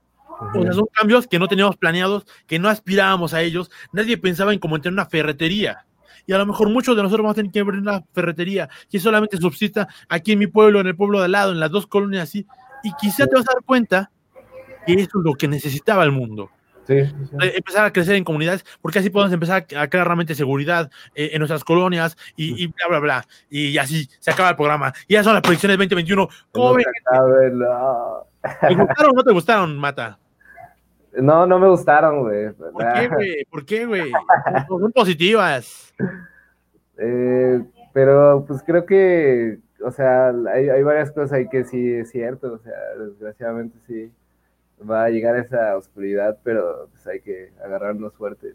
O 0.54 0.62
sea, 0.62 0.72
son 0.72 0.86
cambios 0.90 1.26
que 1.26 1.38
no 1.38 1.46
teníamos 1.46 1.76
planeados, 1.76 2.24
que 2.46 2.58
no 2.58 2.70
aspirábamos 2.70 3.34
a 3.34 3.42
ellos. 3.42 3.70
Nadie 3.92 4.16
pensaba 4.16 4.54
en 4.54 4.58
cómo 4.58 4.76
entrar 4.76 4.92
en 4.92 4.94
una 4.94 5.04
ferretería 5.04 5.84
y 6.26 6.32
a 6.32 6.38
lo 6.38 6.46
mejor 6.46 6.70
muchos 6.70 6.96
de 6.96 7.02
nosotros 7.02 7.22
vamos 7.22 7.34
a 7.34 7.36
tener 7.36 7.52
que 7.52 7.60
abrir 7.60 7.82
una 7.82 8.02
ferretería 8.14 8.70
que 8.90 8.98
solamente 8.98 9.36
subsista 9.36 9.88
aquí 10.08 10.32
en 10.32 10.38
mi 10.38 10.46
pueblo, 10.46 10.80
en 10.80 10.86
el 10.86 10.96
pueblo 10.96 11.18
de 11.18 11.26
al 11.26 11.32
lado, 11.32 11.52
en 11.52 11.60
las 11.60 11.70
dos 11.70 11.86
colonias 11.86 12.22
así, 12.22 12.46
y 12.82 12.92
quizá 12.98 13.26
te 13.26 13.34
vas 13.36 13.48
a 13.48 13.52
dar 13.52 13.62
cuenta 13.62 14.10
que 14.86 14.94
eso 14.94 15.18
es 15.18 15.24
lo 15.24 15.34
que 15.34 15.48
necesitaba 15.48 16.02
el 16.02 16.12
mundo. 16.12 16.50
Sí, 16.86 17.02
Empezar 17.40 17.84
a 17.84 17.92
crecer 17.92 18.14
en 18.14 18.22
comunidades, 18.22 18.64
porque 18.80 19.00
así 19.00 19.10
podemos 19.10 19.34
empezar 19.34 19.66
a 19.76 19.88
crear 19.88 20.06
realmente 20.06 20.36
seguridad 20.36 20.88
eh, 21.16 21.30
en 21.32 21.40
nuestras 21.40 21.64
colonias 21.64 22.16
y, 22.36 22.68
bla, 22.68 22.86
bla, 22.88 22.98
bla. 23.00 23.24
Y 23.50 23.76
así 23.78 24.08
se 24.20 24.30
acaba 24.30 24.50
el 24.50 24.56
programa. 24.56 24.92
Y 25.08 25.14
ya 25.14 25.24
son 25.24 25.34
las 25.34 25.42
predicciones 25.42 25.78
2021. 25.78 26.28
¿Cómo 26.52 26.76
¿Te 26.76 26.84
gustaron 28.74 29.10
o 29.10 29.16
no 29.16 29.24
te 29.24 29.32
gustaron, 29.32 29.76
Mata? 29.76 30.18
No, 31.14 31.44
no 31.46 31.58
me 31.58 31.68
gustaron, 31.68 32.20
güey. 32.20 32.52
¿Por 32.52 32.92
qué, 32.92 33.08
güey? 33.08 33.44
¿Por 33.46 33.66
qué, 33.66 33.86
güey? 33.86 34.12
Son 34.68 34.92
positivas. 34.92 35.92
Eh, 36.98 37.62
pero 37.92 38.44
pues 38.46 38.62
creo 38.62 38.86
que, 38.86 39.58
o 39.84 39.90
sea, 39.90 40.28
hay, 40.54 40.68
hay, 40.68 40.82
varias 40.82 41.10
cosas 41.10 41.32
ahí 41.32 41.48
que 41.48 41.64
sí 41.64 41.94
es 41.94 42.10
cierto, 42.10 42.52
o 42.52 42.58
sea, 42.58 42.74
desgraciadamente 42.98 43.76
sí 43.86 44.12
va 44.78 45.04
a 45.04 45.10
llegar 45.10 45.36
esa 45.36 45.76
oscuridad, 45.76 46.38
pero 46.42 46.88
pues 46.90 47.06
hay 47.06 47.20
que 47.20 47.52
agarrarnos 47.64 48.14
fuertes. 48.14 48.54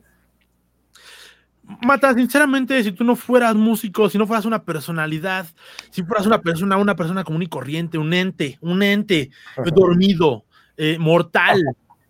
Mata, 1.63 2.13
sinceramente, 2.13 2.83
si 2.83 2.91
tú 2.91 3.03
no 3.03 3.15
fueras 3.15 3.55
músico, 3.55 4.09
si 4.09 4.17
no 4.17 4.27
fueras 4.27 4.45
una 4.45 4.63
personalidad, 4.63 5.45
si 5.89 6.03
fueras 6.03 6.25
una 6.25 6.41
persona, 6.41 6.77
una 6.77 6.95
persona 6.95 7.23
común 7.23 7.43
y 7.43 7.47
corriente, 7.47 7.97
un 7.97 8.13
ente, 8.13 8.57
un 8.61 8.83
ente 8.83 9.29
dormido, 9.75 10.45
eh, 10.75 10.97
mortal, 10.99 11.61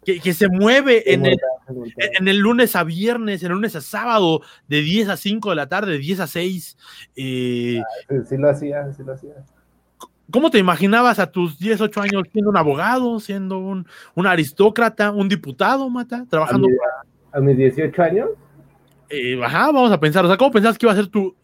que, 0.04 0.34
se 0.34 0.48
mueve 0.48 1.14
en 1.14 1.26
el, 1.28 1.38
en 1.98 2.28
el, 2.28 2.38
lunes 2.38 2.76
a 2.76 2.84
viernes, 2.84 3.44
en 3.44 3.52
el 3.52 3.56
lunes 3.56 3.76
a 3.76 3.82
sábado, 3.82 4.42
de 4.68 4.82
10 4.82 5.10
a 5.10 5.18
5 5.18 5.52
de 5.52 5.56
la 5.56 5.68
tarde, 5.68 5.92
de 5.92 6.00
10 6.00 6.22
a 6.22 6.28
6. 6.28 6.78
Eh, 7.16 7.80
ah, 7.80 8.14
sí 8.28 8.38
lo 8.38 8.50
hacía, 8.50 8.92
sí 8.94 9.04
lo 9.04 9.14
hacía. 9.14 9.36
¿Cómo 10.32 10.50
te 10.50 10.58
imaginabas 10.58 11.20
a 11.20 11.32
tus 11.32 11.60
10, 11.60 11.82
8 11.82 12.02
años 12.02 12.24
siendo 12.32 12.50
un 12.50 12.58
abogado, 12.58 13.20
siendo 13.20 13.60
un, 13.60 13.86
un 14.16 14.28
aristócrata, 14.28 15.12
un 15.12 15.30
diputado, 15.30 15.90
Mata, 15.90 16.26
trabajando? 16.30 16.68
¿A, 17.32 17.40
mis 17.40 17.58
18 17.58 18.02
años? 18.02 18.30
Eh, 19.10 19.40
ajá, 19.44 19.68
vamos 19.68 19.92
a 19.92 20.00
pensar, 20.00 20.24
o 20.26 20.28
sea, 20.28 20.38
¿cómo 20.38 20.52
pensabas 20.52 20.78
que 20.78 20.86
iba 20.86 20.94
a 20.94 20.96
ser 20.96 21.08
tu, 21.08 21.36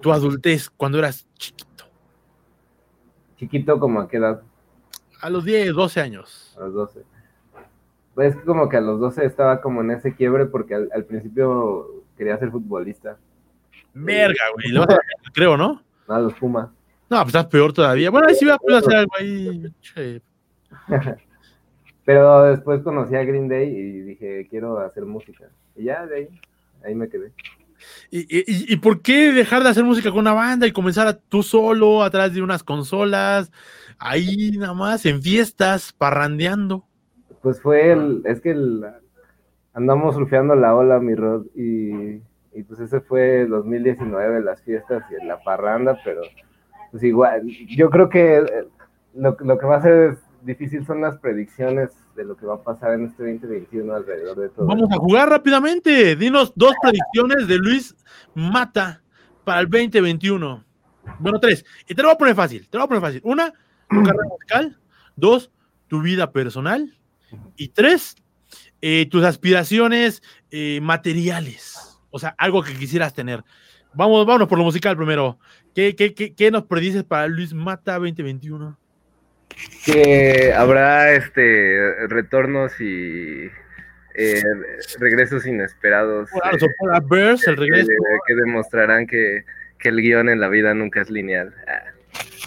tu 0.00 0.12
adultez 0.12 0.68
cuando 0.70 0.98
eras 0.98 1.26
chiquito? 1.34 1.84
Chiquito, 3.36 3.78
como 3.78 4.00
a 4.00 4.08
qué 4.08 4.16
edad? 4.16 4.42
A 5.20 5.30
los 5.30 5.44
10, 5.44 5.74
12 5.74 6.00
años. 6.00 6.54
A 6.58 6.64
los 6.64 6.74
12 6.74 7.16
es 8.24 8.36
como 8.44 8.68
que 8.68 8.76
a 8.76 8.80
los 8.80 8.98
12 9.00 9.24
estaba 9.24 9.60
como 9.60 9.82
en 9.82 9.90
ese 9.90 10.14
quiebre 10.14 10.46
porque 10.46 10.74
al, 10.74 11.04
principio 11.04 12.04
quería 12.16 12.38
ser 12.38 12.50
futbolista. 12.50 13.18
Verga, 13.92 14.44
güey. 14.54 14.86
creo, 15.34 15.56
¿no? 15.56 15.82
No, 16.08 16.20
los 16.20 16.34
Pumas. 16.34 16.68
No, 17.08 17.18
pues 17.18 17.28
estás 17.28 17.46
peor 17.46 17.72
todavía. 17.72 18.10
Bueno, 18.10 18.28
ahí 18.28 18.34
sí 18.34 18.44
voy 18.44 18.74
a 18.74 18.78
hacer 18.78 18.96
algo 18.96 19.12
ahí. 19.18 19.72
Pero 22.04 22.44
después 22.44 22.82
conocí 22.82 23.14
a 23.16 23.24
Green 23.24 23.48
Day 23.48 23.68
y 23.68 24.00
dije, 24.02 24.46
quiero 24.48 24.78
hacer 24.78 25.04
música. 25.04 25.48
Y 25.74 25.84
ya 25.84 26.06
de 26.06 26.16
ahí, 26.16 26.28
ahí 26.84 26.94
me 26.94 27.08
quedé. 27.08 27.32
¿Y, 28.10 28.20
y, 28.20 28.72
y 28.72 28.76
por 28.76 29.02
qué 29.02 29.32
dejar 29.32 29.62
de 29.62 29.68
hacer 29.68 29.84
música 29.84 30.10
con 30.10 30.20
una 30.20 30.32
banda 30.32 30.66
y 30.66 30.72
comenzar 30.72 31.06
a, 31.06 31.18
tú 31.18 31.42
solo, 31.42 32.02
atrás 32.02 32.32
de 32.32 32.42
unas 32.42 32.62
consolas, 32.62 33.52
ahí 33.98 34.52
nada 34.56 34.74
más, 34.74 35.04
en 35.06 35.22
fiestas, 35.22 35.92
parrandeando? 35.92 36.84
Pues 37.42 37.60
fue 37.60 37.92
el, 37.92 38.22
es 38.24 38.40
que 38.40 38.52
el, 38.52 38.84
andamos 39.74 40.14
surfeando 40.14 40.54
la 40.54 40.74
ola, 40.74 40.98
mi 41.00 41.14
Rod, 41.14 41.46
y, 41.54 42.20
y 42.54 42.62
pues 42.66 42.80
ese 42.80 43.00
fue 43.00 43.42
el 43.42 43.50
2019, 43.50 44.42
las 44.42 44.62
fiestas 44.62 45.02
y 45.10 45.24
la 45.26 45.42
parranda, 45.42 46.00
pero 46.04 46.22
pues 46.90 47.02
igual, 47.02 47.46
yo 47.46 47.90
creo 47.90 48.08
que 48.08 48.38
eh, 48.38 48.68
lo, 49.14 49.36
lo 49.40 49.58
que 49.58 49.66
va 49.66 49.76
a 49.76 49.82
ser 49.82 50.18
difícil 50.42 50.86
son 50.86 51.00
las 51.00 51.18
predicciones 51.18 51.90
de 52.14 52.24
lo 52.24 52.36
que 52.36 52.46
va 52.46 52.54
a 52.54 52.62
pasar 52.62 52.94
en 52.94 53.06
este 53.06 53.22
2021 53.22 53.94
alrededor 53.94 54.38
de 54.38 54.48
todo. 54.48 54.66
Vamos 54.66 54.90
a 54.90 54.96
jugar 54.96 55.28
rápidamente. 55.28 56.16
Dinos 56.16 56.52
dos 56.54 56.74
predicciones 56.82 57.46
de 57.46 57.56
Luis 57.56 57.94
Mata 58.34 59.02
para 59.44 59.60
el 59.60 59.68
2021. 59.68 60.64
Bueno, 61.18 61.38
tres. 61.38 61.64
Y 61.86 61.94
te 61.94 62.02
lo 62.02 62.08
voy 62.08 62.14
a 62.14 62.18
poner 62.18 62.34
fácil. 62.34 62.68
Te 62.68 62.78
lo 62.78 62.86
voy 62.86 62.86
a 62.86 62.88
poner 62.88 63.02
fácil. 63.02 63.20
Una, 63.24 63.52
tu 63.88 64.02
carrera 64.02 64.24
musical. 64.30 64.78
Dos, 65.14 65.50
tu 65.88 66.00
vida 66.00 66.32
personal. 66.32 66.94
Y 67.56 67.68
tres, 67.68 68.16
eh, 68.80 69.06
tus 69.10 69.24
aspiraciones 69.24 70.22
eh, 70.50 70.80
materiales. 70.80 71.98
O 72.10 72.18
sea, 72.18 72.34
algo 72.38 72.62
que 72.62 72.74
quisieras 72.74 73.14
tener. 73.14 73.44
Vamos, 73.96 74.26
vámonos 74.26 74.48
por 74.48 74.58
lo 74.58 74.64
musical 74.64 74.96
primero. 74.96 75.38
¿Qué, 75.74 75.96
qué, 75.96 76.14
qué, 76.14 76.34
qué 76.34 76.50
nos 76.50 76.64
predices 76.64 77.02
para 77.04 77.26
Luis 77.28 77.52
Mata 77.54 77.94
2021? 77.94 78.78
que 79.84 80.52
habrá 80.54 81.12
este 81.12 82.06
retornos 82.08 82.78
y 82.80 83.48
eh, 84.14 84.42
regresos 84.98 85.46
inesperados 85.46 86.28
Claro, 86.30 86.58
so, 86.58 86.66
para 86.84 87.00
Bears, 87.00 87.46
el 87.46 87.56
regreso. 87.56 87.88
que, 87.88 87.94
que 88.26 88.34
demostrarán 88.34 89.06
que, 89.06 89.44
que 89.78 89.88
el 89.88 90.00
guion 90.00 90.28
en 90.28 90.40
la 90.40 90.48
vida 90.48 90.74
nunca 90.74 91.00
es 91.00 91.10
lineal. 91.10 91.54
Ah. 91.68 91.95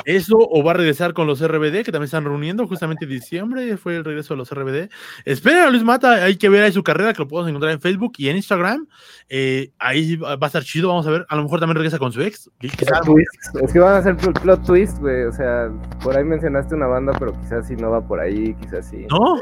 Eso 0.06 0.38
o 0.39 0.63
va 0.63 0.71
a 0.71 0.73
regresar 0.75 1.13
con 1.13 1.28
los 1.28 1.41
RBD, 1.45 1.84
que 1.84 1.91
también 1.91 2.04
están 2.06 2.23
reuniendo 2.25 2.67
justamente 2.67 3.06
en 3.06 3.12
diciembre, 3.12 3.78
fue 3.78 3.95
el 3.97 4.06
regreso 4.06 4.34
de 4.34 4.38
los 4.38 4.49
RBD. 4.54 4.89
Esperen 5.25 5.60
a 5.63 5.69
Luis 5.69 5.84
Mata, 5.84 6.23
hay 6.23 6.36
que 6.38 6.49
ver 6.49 6.63
ahí 6.63 6.71
su 6.71 6.84
carrera, 6.84 7.13
que 7.13 7.19
lo 7.21 7.28
podemos 7.28 7.49
encontrar 7.49 7.71
en 7.73 7.82
Facebook 7.82 8.13
y 8.17 8.30
en 8.30 8.38
Instagram. 8.38 8.88
Eh, 9.30 9.71
ahí 9.80 10.15
va 10.15 10.38
a 10.39 10.45
estar 10.45 10.63
chido, 10.63 10.89
vamos 10.89 11.06
a 11.08 11.12
ver. 11.12 11.25
A 11.30 11.36
lo 11.36 11.43
mejor 11.43 11.60
también 11.60 11.75
regresa 11.78 11.97
con 11.99 12.12
su 12.12 12.21
ex. 12.21 12.49
Es 12.62 13.73
que 13.73 13.80
van 13.80 14.08
a 14.08 14.15
pl- 14.15 14.34
plot 14.41 14.65
twist, 14.65 14.97
güey. 14.99 15.23
O 15.23 15.32
sea, 15.32 15.69
por 16.04 16.15
ahí 16.17 16.23
mencionaste 16.23 16.75
una 16.75 16.88
banda, 16.88 17.13
pero 17.17 17.34
quizás 17.41 17.67
sí 17.67 17.75
no 17.75 17.91
va 17.91 18.06
por 18.06 18.19
ahí, 18.19 18.56
quizás 18.62 18.88
sí. 18.89 19.06
¿No? 19.10 19.39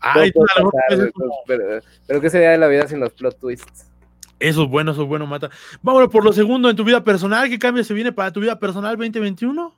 Ay, 0.00 0.32
pasar, 0.32 0.62
como- 1.12 1.34
pero, 1.46 1.80
pero 2.06 2.20
¿qué 2.20 2.30
sería 2.30 2.50
de 2.52 2.58
la 2.58 2.68
vida 2.68 2.88
sin 2.88 3.00
los 3.00 3.12
plot 3.12 3.38
twists? 3.38 3.89
Eso 4.40 4.64
es 4.64 4.68
bueno, 4.70 4.90
eso 4.92 5.02
es 5.02 5.08
bueno, 5.08 5.26
Mata. 5.26 5.50
Vámonos 5.82 6.08
por 6.08 6.24
lo 6.24 6.32
segundo 6.32 6.68
en 6.70 6.74
tu 6.76 6.82
vida 6.82 7.04
personal. 7.04 7.48
¿Qué 7.48 7.58
cambio 7.58 7.84
se 7.84 7.94
viene 7.94 8.10
para 8.12 8.32
tu 8.32 8.40
vida 8.40 8.58
personal 8.58 8.96
2021? 8.96 9.74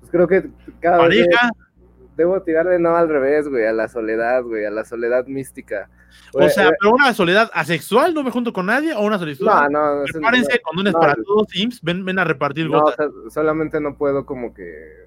Pues 0.00 0.10
creo 0.12 0.28
que 0.28 0.48
cada 0.80 1.08
vez 1.08 1.26
debo 2.16 2.40
tirarle 2.42 2.78
no 2.78 2.94
al 2.96 3.08
revés, 3.08 3.48
güey, 3.48 3.66
a 3.66 3.72
la 3.72 3.88
soledad, 3.88 4.42
güey, 4.42 4.64
a 4.64 4.70
la 4.70 4.84
soledad 4.84 5.26
mística. 5.26 5.88
O 6.32 6.48
sea, 6.48 6.68
eh, 6.68 6.72
pero 6.80 6.92
una 6.94 7.12
soledad 7.12 7.50
asexual, 7.52 8.14
no 8.14 8.22
me 8.22 8.30
junto 8.30 8.52
con 8.52 8.66
nadie, 8.66 8.94
o 8.94 9.00
una 9.00 9.18
soledad. 9.18 9.38
no, 9.40 9.68
no, 9.70 10.04
eso 10.04 10.12
no- 10.14 10.20
Prepárense, 10.20 10.60
condones 10.60 10.92
no, 10.94 11.00
para 11.00 11.14
todos, 11.14 11.54
IMSS, 11.54 11.80
ven, 11.82 12.04
ven 12.04 12.18
a 12.18 12.24
repartir 12.24 12.68
No, 12.70 12.78
o 12.78 12.82
gotas. 12.82 12.96
sea, 12.96 13.30
solamente 13.30 13.80
no 13.80 13.96
puedo 13.96 14.24
como 14.24 14.54
que 14.54 15.06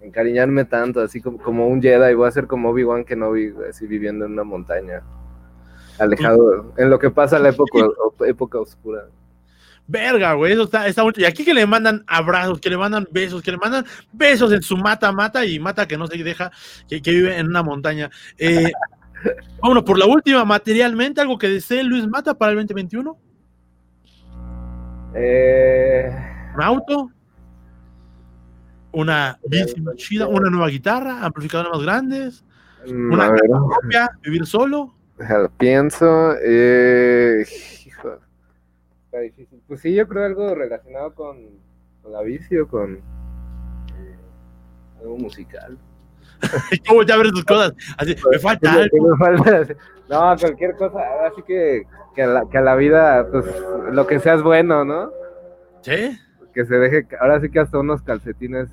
encariñarme 0.00 0.64
tanto, 0.64 1.00
así 1.00 1.20
como, 1.20 1.38
como 1.38 1.66
un 1.68 1.82
Jedi, 1.82 2.14
voy 2.14 2.26
a 2.28 2.30
ser 2.30 2.46
como 2.46 2.70
Obi-Wan 2.70 3.04
Kenobi, 3.04 3.52
así 3.68 3.86
viviendo 3.86 4.24
en 4.24 4.32
una 4.32 4.44
montaña, 4.44 5.02
alejado, 6.00 6.74
en 6.76 6.90
lo 6.90 6.98
que 6.98 7.10
pasa 7.10 7.38
la 7.38 7.50
época, 7.50 7.86
época 8.26 8.58
oscura. 8.58 9.06
Verga, 9.86 10.34
güey, 10.34 10.52
eso 10.52 10.64
está, 10.64 10.86
está 10.86 11.02
mucho. 11.02 11.20
Y 11.20 11.24
aquí 11.24 11.44
que 11.44 11.52
le 11.52 11.66
mandan 11.66 12.04
abrazos, 12.06 12.60
que 12.60 12.70
le 12.70 12.76
mandan 12.76 13.08
besos, 13.10 13.42
que 13.42 13.50
le 13.50 13.56
mandan 13.58 13.84
besos 14.12 14.52
en 14.52 14.62
su 14.62 14.76
mata, 14.76 15.10
mata 15.10 15.44
y 15.44 15.58
mata 15.58 15.88
que 15.88 15.98
no 15.98 16.06
se 16.06 16.16
deja, 16.22 16.52
que, 16.88 17.02
que 17.02 17.10
vive 17.10 17.36
en 17.36 17.48
una 17.48 17.64
montaña. 17.64 18.08
Eh, 18.38 18.70
vámonos 19.60 19.82
por 19.82 19.98
la 19.98 20.06
última, 20.06 20.44
materialmente, 20.44 21.20
algo 21.20 21.38
que 21.38 21.48
desee 21.48 21.82
Luis 21.82 22.06
Mata 22.06 22.34
para 22.34 22.52
el 22.52 22.58
2021. 22.58 23.18
Eh, 25.14 26.08
Un 26.54 26.62
auto, 26.62 27.10
una 28.92 29.38
bici 29.44 29.80
más 29.80 29.96
chida, 29.96 30.26
una 30.28 30.50
nueva 30.50 30.68
guitarra, 30.68 31.24
amplificadores 31.24 31.72
más 31.72 31.82
grandes, 31.82 32.44
mm, 32.86 33.12
una 33.12 33.28
casa 33.30 33.60
propia, 33.80 34.10
vivir 34.22 34.46
solo. 34.46 34.94
Déjalo, 35.20 35.50
pienso, 35.58 36.34
eh, 36.42 37.44
hijo, 37.86 38.18
está 39.04 39.20
difícil. 39.20 39.60
Pues 39.68 39.80
sí, 39.80 39.94
yo 39.94 40.08
creo 40.08 40.24
algo 40.24 40.54
relacionado 40.54 41.14
con, 41.14 41.36
con 42.02 42.12
la 42.12 42.22
bici 42.22 42.56
o 42.56 42.66
con 42.66 42.96
eh, 42.96 44.16
algo 45.00 45.18
musical. 45.18 45.78
Cómo 46.88 47.02
ya 47.02 47.18
ver 47.18 47.28
sus 47.28 47.44
cosas. 47.44 47.74
Así, 47.98 48.16
me 48.30 48.38
falta 48.38 48.72
¿Qué 48.72 48.80
algo. 48.82 49.08
me 49.10 49.16
falta? 49.18 49.74
No, 50.08 50.36
cualquier 50.38 50.74
cosa, 50.76 50.98
así 51.30 51.42
que, 51.42 51.86
que, 52.14 52.22
a 52.22 52.26
la, 52.26 52.48
que 52.50 52.58
a 52.58 52.62
la 52.62 52.74
vida, 52.76 53.28
pues, 53.30 53.44
lo 53.92 54.06
que 54.06 54.18
sea 54.20 54.34
es 54.34 54.42
bueno, 54.42 54.84
¿no? 54.84 55.12
¿Sí? 55.82 56.18
Que 56.54 56.64
se 56.64 56.76
deje, 56.76 57.06
ahora 57.20 57.40
sí 57.40 57.50
que 57.50 57.60
hasta 57.60 57.78
unos 57.78 58.02
calcetines 58.02 58.70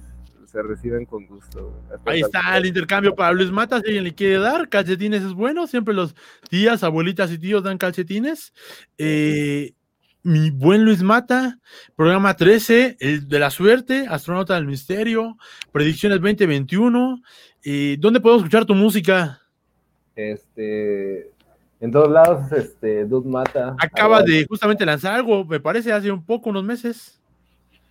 se 0.58 0.64
reciben 0.64 1.06
con 1.06 1.28
gusto. 1.28 1.84
Ahí 2.06 2.22
está 2.22 2.58
el 2.58 2.66
intercambio 2.66 3.14
para 3.14 3.32
Luis 3.32 3.52
Mata, 3.52 3.80
si 3.80 3.86
alguien 3.86 4.06
le 4.06 4.16
quiere 4.16 4.40
dar, 4.40 4.70
calcetines 4.70 5.22
es 5.22 5.34
bueno, 5.34 5.68
siempre 5.68 5.94
los 5.94 6.16
tías, 6.50 6.84
abuelitas 6.84 7.32
y 7.32 7.38
tíos 7.38 7.62
dan 7.62 7.78
calcetines. 7.78 8.54
Eh, 8.98 9.76
mi 10.24 10.50
buen 10.50 10.84
Luis 10.84 11.04
Mata, 11.04 11.60
programa 11.96 12.36
13, 12.36 12.98
el 13.00 13.28
de 13.28 13.40
la 13.40 13.52
suerte, 13.52 14.08
astronauta 14.10 14.56
del 14.56 14.66
misterio, 14.66 15.38
predicciones 15.72 16.20
2021. 16.20 17.22
Eh, 17.64 17.98
¿Dónde 18.00 18.20
podemos 18.20 18.42
escuchar 18.42 18.66
tu 18.66 18.74
música? 18.74 19.40
Este, 20.16 21.30
en 21.80 21.92
todos 21.92 22.10
lados, 22.10 22.52
este, 22.52 23.06
Dude 23.06 23.30
Mata. 23.30 23.76
Acaba 23.78 24.24
de 24.24 24.48
justamente 24.50 24.88
lanzar 24.88 25.14
algo, 25.14 25.46
me 25.46 25.60
parece, 25.60 25.94
hace 25.94 26.12
un 26.12 26.26
poco, 26.26 26.50
unos 26.50 26.64
meses. 26.64 27.22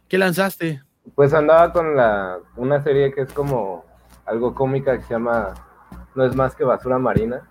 ¿Qué 0.09 0.18
lanzaste? 0.18 0.83
Pues 1.14 1.33
andaba 1.33 1.73
con 1.73 1.97
la, 1.97 2.38
una 2.57 2.83
serie 2.83 3.12
que 3.12 3.23
es 3.23 3.33
como 3.33 3.85
algo 4.25 4.55
cómica 4.55 4.97
que 4.97 5.05
se 5.05 5.14
llama 5.14 5.55
No 6.14 6.25
es 6.25 6.35
más 6.35 6.55
que 6.55 6.64
basura 6.64 6.99
marina, 6.99 7.49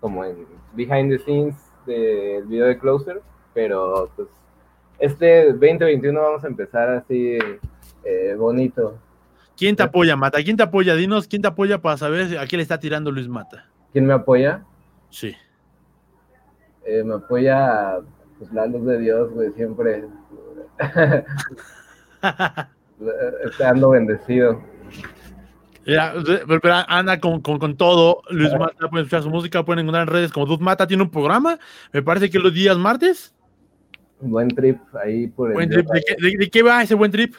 como 0.00 0.24
en 0.24 0.46
behind 0.74 1.10
the 1.10 1.18
scenes 1.18 1.56
del 1.84 2.44
video 2.44 2.66
de 2.66 2.78
Closer, 2.78 3.22
pero 3.54 4.10
pues 4.16 4.28
este 4.98 5.52
2021 5.52 6.20
vamos 6.20 6.44
a 6.44 6.46
empezar 6.46 6.90
así 6.90 7.38
eh, 8.04 8.34
bonito. 8.38 8.98
¿Quién 9.56 9.74
te 9.74 9.82
apoya, 9.82 10.16
Mata? 10.16 10.42
¿Quién 10.42 10.56
te 10.56 10.62
apoya? 10.62 10.94
Dinos, 10.94 11.26
¿quién 11.28 11.42
te 11.42 11.48
apoya 11.48 11.78
para 11.78 11.96
saber 11.96 12.38
a 12.38 12.46
quién 12.46 12.58
le 12.58 12.62
está 12.62 12.78
tirando 12.78 13.10
Luis 13.10 13.28
Mata? 13.28 13.66
¿Quién 13.92 14.06
me 14.06 14.12
apoya? 14.12 14.64
Sí. 15.10 15.34
Eh, 16.84 17.02
me 17.02 17.14
apoya 17.14 17.98
pues, 18.38 18.52
la 18.52 18.66
luz 18.66 18.84
de 18.84 18.98
Dios, 18.98 19.32
güey, 19.32 19.50
siempre. 19.52 20.04
Estando 23.44 23.90
bendecido. 23.90 24.62
Ya, 25.84 26.14
pero, 26.46 26.60
pero 26.60 26.74
anda 26.88 27.20
con, 27.20 27.40
con, 27.40 27.58
con 27.58 27.76
todo. 27.76 28.22
Luis 28.30 28.52
Mata, 28.58 28.88
pueden 28.88 29.04
escuchar 29.04 29.22
su 29.22 29.30
música, 29.30 29.64
pueden 29.64 29.80
encontrar 29.80 30.08
en 30.08 30.12
redes 30.12 30.32
como 30.32 30.46
Dude 30.46 30.64
Mata. 30.64 30.86
Tiene 30.86 31.02
un 31.04 31.10
programa, 31.10 31.58
me 31.92 32.02
parece 32.02 32.28
que 32.28 32.38
los 32.38 32.52
días 32.52 32.76
martes. 32.76 33.32
Buen 34.20 34.48
trip 34.48 34.78
ahí 35.02 35.28
por 35.28 35.50
el. 35.50 35.54
Buen 35.54 35.70
trip. 35.70 35.86
¿De, 35.86 36.02
qué, 36.02 36.16
de, 36.20 36.36
de 36.38 36.50
qué 36.50 36.62
va 36.62 36.82
ese 36.82 36.94
buen 36.94 37.12
trip? 37.12 37.34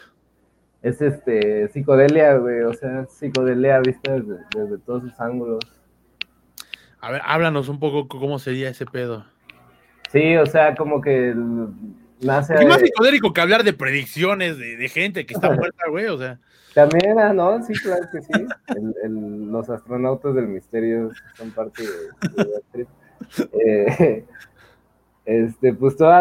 Es 0.81 1.01
este, 1.01 1.67
psicodelia, 1.69 2.35
güey, 2.37 2.61
o 2.61 2.73
sea, 2.73 3.05
psicodelia 3.07 3.79
vista 3.79 4.13
desde, 4.13 4.37
desde 4.55 4.77
todos 4.77 5.01
sus 5.03 5.19
ángulos. 5.19 5.59
A 7.01 7.11
ver, 7.11 7.21
háblanos 7.25 7.67
un 7.67 7.79
poco 7.79 8.07
cómo 8.07 8.39
sería 8.39 8.69
ese 8.69 8.85
pedo. 8.85 9.25
Sí, 10.11 10.37
o 10.37 10.45
sea, 10.45 10.75
como 10.75 11.01
que 11.01 11.29
el- 11.31 11.67
nace. 12.21 12.55
¿Qué 12.55 12.65
más 12.65 12.79
psicodélico 12.81 13.33
que 13.33 13.41
hablar 13.41 13.63
de 13.63 13.73
predicciones 13.73 14.57
de, 14.57 14.77
de 14.77 14.89
gente 14.89 15.25
que 15.25 15.33
está 15.33 15.49
muerta, 15.55 15.83
güey? 15.89 16.05
O 16.07 16.17
sea, 16.17 16.39
También, 16.73 17.17
ah, 17.19 17.33
¿no? 17.33 17.61
Sí, 17.63 17.73
claro 17.73 18.05
que 18.11 18.21
sí. 18.21 18.31
El- 18.75 18.95
el- 19.03 19.51
los 19.51 19.69
astronautas 19.69 20.35
del 20.35 20.47
misterio 20.47 21.11
son 21.35 21.51
parte 21.51 21.83
de, 21.83 22.43
de 22.43 22.61
Trip. 22.71 22.87
Eh, 23.65 24.25
este, 25.25 25.73
pues 25.73 25.97
todo 25.97 26.11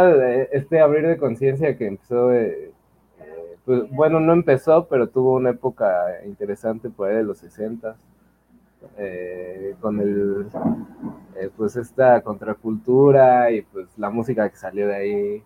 este 0.50 0.80
abrir 0.80 1.06
de 1.06 1.16
conciencia 1.18 1.76
que 1.76 1.86
empezó, 1.86 2.32
eh, 2.32 2.72
eh, 3.20 3.56
pues, 3.64 3.88
bueno, 3.90 4.18
no 4.18 4.32
empezó, 4.32 4.88
pero 4.88 5.08
tuvo 5.08 5.34
una 5.36 5.50
época 5.50 6.06
interesante 6.26 6.90
por 6.90 7.08
ahí 7.10 7.16
de 7.16 7.22
los 7.22 7.38
60 7.38 7.96
con 9.80 10.00
el, 10.00 10.46
eh, 11.36 11.50
pues 11.56 11.76
esta 11.76 12.20
contracultura 12.22 13.50
y 13.50 13.62
pues 13.62 13.86
la 13.96 14.10
música 14.10 14.48
que 14.48 14.56
salió 14.56 14.86
de 14.88 14.94
ahí. 14.94 15.42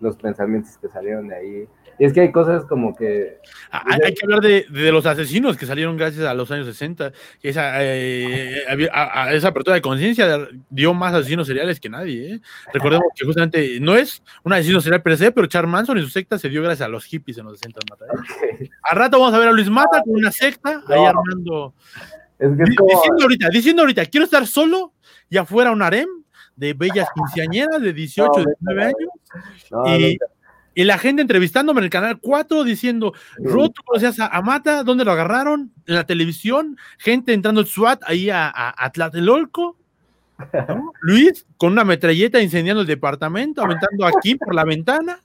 Los 0.00 0.16
pensamientos 0.16 0.76
que 0.78 0.88
salieron 0.88 1.28
de 1.28 1.34
ahí. 1.34 1.68
Y 1.98 2.04
es 2.04 2.12
que 2.12 2.20
hay 2.20 2.32
cosas 2.32 2.64
como 2.66 2.94
que... 2.94 3.38
Ah, 3.70 3.82
hay, 3.86 4.12
que 4.12 4.24
hablar 4.24 4.40
de, 4.40 4.66
los 4.68 5.06
asesinos 5.06 5.56
que 5.56 5.64
salieron 5.64 5.96
gracias 5.96 6.26
a 6.26 6.34
los 6.34 6.50
años 6.50 6.66
60. 6.66 7.12
Esa, 7.42 7.82
eh, 7.82 8.88
a, 8.92 9.32
esa 9.32 9.48
apertura 9.48 9.74
de 9.74 9.80
conciencia 9.80 10.46
dio 10.68 10.92
más 10.92 11.14
asesinos 11.14 11.46
seriales 11.46 11.80
que 11.80 11.88
nadie. 11.88 12.34
¿eh? 12.34 12.40
Recordemos 12.74 13.06
que 13.14 13.24
justamente 13.24 13.80
no 13.80 13.96
es 13.96 14.22
un 14.42 14.52
asesino 14.52 14.80
serial 14.82 15.02
per 15.02 15.16
se, 15.16 15.32
pero 15.32 15.46
Charles 15.46 15.70
Manson 15.70 15.96
y 15.96 16.02
su 16.02 16.10
secta 16.10 16.38
se 16.38 16.50
dio 16.50 16.62
gracias 16.62 16.86
a 16.86 16.90
los 16.90 17.04
hippies 17.04 17.38
en 17.38 17.46
los 17.46 17.58
60. 17.58 17.80
¿eh? 17.80 18.68
Al 18.82 18.98
rato 18.98 19.18
vamos 19.18 19.32
a 19.34 19.38
ver 19.38 19.48
a 19.48 19.52
Luis 19.52 19.70
Mata 19.70 20.02
con 20.02 20.14
una 20.16 20.30
secta 20.30 20.82
ahí 20.88 21.04
armando... 21.04 21.72
diciendo, 22.38 23.22
ahorita, 23.22 23.48
diciendo 23.48 23.82
ahorita, 23.82 24.04
quiero 24.04 24.24
estar 24.24 24.46
solo 24.46 24.92
y 25.30 25.38
afuera 25.38 25.70
un 25.70 25.80
harem 25.80 26.08
de 26.56 26.74
bellas 26.74 27.08
quinceañeras 27.14 27.80
de 27.80 27.92
18, 27.92 28.30
19 28.34 28.84
años. 28.84 30.18
y, 30.74 30.84
la 30.84 30.98
gente 30.98 31.22
entrevistándome 31.22 31.80
en 31.80 31.84
el 31.84 31.90
canal 31.90 32.18
4 32.20 32.64
diciendo, 32.64 33.14
Ro, 33.38 33.70
¿tú 33.70 33.82
conocías 33.82 34.18
a, 34.20 34.42
Mata? 34.42 34.82
¿Dónde 34.82 35.04
lo 35.06 35.12
agarraron? 35.12 35.72
En 35.86 35.94
la 35.94 36.04
televisión, 36.04 36.76
gente 36.98 37.32
entrando 37.32 37.62
el 37.62 37.66
SWAT 37.66 38.02
ahí 38.06 38.28
a, 38.28 38.52
a, 38.54 38.90
Tlatelolco. 38.90 39.76
Luis 41.00 41.46
con 41.56 41.72
una 41.72 41.84
metralleta 41.84 42.42
incendiando 42.42 42.82
el 42.82 42.86
departamento, 42.86 43.62
aventando 43.62 44.04
aquí 44.04 44.34
por 44.34 44.54
la 44.54 44.64
ventana 44.64 45.18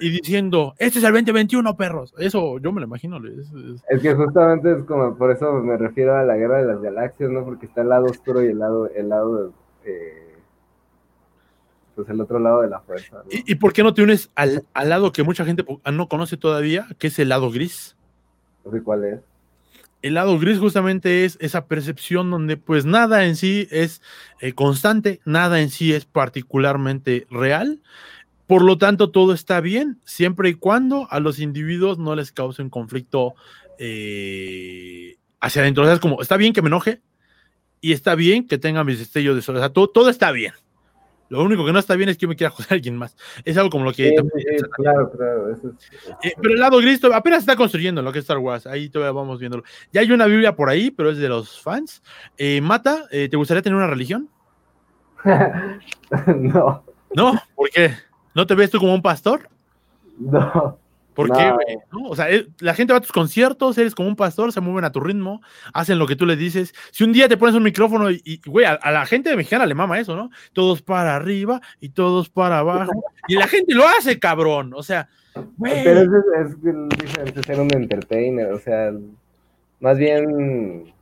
y 0.00 0.10
diciendo, 0.10 0.74
este 0.78 0.98
es 0.98 1.04
el 1.04 1.12
2021, 1.12 1.76
perros. 1.76 2.14
Eso 2.18 2.58
yo 2.58 2.72
me 2.72 2.80
lo 2.80 2.86
imagino. 2.86 3.20
Es, 3.88 4.00
que 4.00 4.14
justamente 4.14 4.72
es 4.72 4.84
como, 4.84 5.16
por 5.16 5.30
eso 5.30 5.52
me 5.54 5.76
refiero 5.76 6.16
a 6.16 6.24
la 6.24 6.36
guerra 6.36 6.58
de 6.58 6.66
las 6.66 6.80
galaxias, 6.80 7.30
¿no? 7.30 7.44
Porque 7.44 7.66
está 7.66 7.82
el 7.82 7.90
lado 7.90 8.06
oscuro 8.06 8.42
y 8.42 8.48
el 8.48 8.58
lado, 8.58 8.88
el 8.88 9.08
lado 9.10 9.52
pues 11.94 12.08
el 12.08 12.20
otro 12.20 12.38
lado 12.38 12.62
de 12.62 12.68
la 12.68 12.80
fuerza. 12.80 13.22
¿Y, 13.30 13.54
por 13.56 13.72
qué 13.72 13.82
no 13.82 13.94
te 13.94 14.02
unes 14.02 14.30
al, 14.34 14.64
lado 14.74 15.12
que 15.12 15.22
mucha 15.22 15.44
gente 15.44 15.64
no 15.92 16.08
conoce 16.08 16.36
todavía, 16.36 16.86
que 16.98 17.08
es 17.08 17.18
el 17.18 17.28
lado 17.28 17.50
gris? 17.50 17.96
¿Cuál 18.84 19.04
es? 19.04 19.20
El 20.02 20.14
lado 20.14 20.38
gris 20.38 20.58
justamente 20.58 21.24
es 21.24 21.36
esa 21.40 21.66
percepción 21.66 22.30
donde 22.30 22.56
pues 22.56 22.86
nada 22.86 23.26
en 23.26 23.36
sí 23.36 23.68
es 23.70 24.00
eh, 24.40 24.54
constante, 24.54 25.20
nada 25.24 25.60
en 25.60 25.68
sí 25.68 25.92
es 25.92 26.06
particularmente 26.06 27.26
real. 27.30 27.80
Por 28.46 28.62
lo 28.62 28.78
tanto, 28.78 29.10
todo 29.10 29.32
está 29.32 29.60
bien, 29.60 30.00
siempre 30.04 30.48
y 30.48 30.54
cuando 30.54 31.06
a 31.10 31.20
los 31.20 31.38
individuos 31.38 31.98
no 31.98 32.16
les 32.16 32.32
cause 32.32 32.62
un 32.62 32.70
conflicto 32.70 33.34
eh, 33.78 35.18
hacia 35.40 35.62
adentro. 35.62 35.84
O 35.84 35.86
sea, 35.86 35.94
es 35.94 36.00
como, 36.00 36.22
está 36.22 36.36
bien 36.36 36.52
que 36.52 36.62
me 36.62 36.68
enoje 36.68 37.00
y 37.80 37.92
está 37.92 38.14
bien 38.14 38.46
que 38.46 38.58
tenga 38.58 38.84
mis 38.84 38.98
destellos 38.98 39.36
de 39.36 39.42
sol. 39.42 39.56
O 39.56 39.58
sea, 39.58 39.72
todo, 39.72 39.88
todo 39.88 40.10
está 40.10 40.32
bien. 40.32 40.54
Lo 41.30 41.44
único 41.44 41.64
que 41.64 41.72
no 41.72 41.78
está 41.78 41.94
bien 41.94 42.08
es 42.08 42.18
que 42.18 42.22
yo 42.22 42.28
me 42.28 42.34
quiera 42.34 42.50
joder 42.50 42.72
a 42.72 42.74
alguien 42.74 42.96
más. 42.96 43.16
Es 43.44 43.56
algo 43.56 43.70
como 43.70 43.84
lo 43.84 43.92
que. 43.92 44.12
claro, 44.72 45.10
claro. 45.12 45.56
Eh, 46.22 46.34
pero 46.36 46.54
el 46.54 46.60
lado 46.60 46.78
gris 46.78 47.00
apenas 47.04 47.40
está 47.40 47.54
construyendo 47.54 48.02
lo 48.02 48.12
que 48.12 48.18
es 48.18 48.24
Star 48.24 48.38
Wars. 48.38 48.66
Ahí 48.66 48.88
todavía 48.88 49.12
vamos 49.12 49.38
viéndolo. 49.38 49.62
Ya 49.92 50.00
hay 50.00 50.10
una 50.10 50.26
Biblia 50.26 50.56
por 50.56 50.68
ahí, 50.68 50.90
pero 50.90 51.10
es 51.10 51.18
de 51.18 51.28
los 51.28 51.60
fans. 51.60 52.02
Eh, 52.36 52.60
Mata, 52.60 53.06
eh, 53.12 53.28
¿te 53.28 53.36
gustaría 53.36 53.62
tener 53.62 53.76
una 53.76 53.86
religión? 53.86 54.28
no. 56.26 56.84
¿No? 57.14 57.34
¿Por 57.54 57.70
qué? 57.70 57.94
¿No 58.34 58.44
te 58.44 58.56
ves 58.56 58.70
tú 58.70 58.80
como 58.80 58.92
un 58.92 59.02
pastor? 59.02 59.48
No. 60.18 60.78
¿Por 61.26 61.36
qué, 61.36 61.50
güey? 61.50 61.78
O 62.08 62.16
sea, 62.16 62.30
eh, 62.30 62.46
la 62.60 62.74
gente 62.74 62.92
va 62.92 62.98
a 62.98 63.02
tus 63.02 63.12
conciertos, 63.12 63.76
eres 63.76 63.94
como 63.94 64.08
un 64.08 64.16
pastor, 64.16 64.52
se 64.52 64.60
mueven 64.60 64.84
a 64.84 64.92
tu 64.92 65.00
ritmo, 65.00 65.42
hacen 65.74 65.98
lo 65.98 66.06
que 66.06 66.16
tú 66.16 66.24
les 66.24 66.38
dices. 66.38 66.74
Si 66.92 67.04
un 67.04 67.12
día 67.12 67.28
te 67.28 67.36
pones 67.36 67.54
un 67.54 67.62
micrófono 67.62 68.10
y, 68.10 68.40
güey, 68.46 68.64
a, 68.64 68.78
la 68.90 69.04
gente 69.06 69.36
mexicana 69.36 69.66
le 69.66 69.74
mama 69.74 69.98
eso, 69.98 70.16
¿no? 70.16 70.30
Todos 70.52 70.82
para 70.82 71.14
arriba 71.14 71.60
y 71.80 71.90
todos 71.90 72.30
para 72.30 72.58
abajo. 72.58 73.04
y 73.28 73.34
la 73.36 73.46
gente 73.46 73.74
lo 73.74 73.84
hace, 73.86 74.18
cabrón. 74.18 74.72
O 74.74 74.82
sea, 74.82 75.08
güey. 75.56 75.84
Pero 75.84 76.00
es, 76.00 76.08
es, 76.08 77.36
es, 77.36 77.46
ser 77.46 77.60
un 77.60 77.72
entertainer, 77.74 78.52
o 78.52 78.58
sea, 78.58 78.92
más 79.80 79.98
bien 79.98 80.92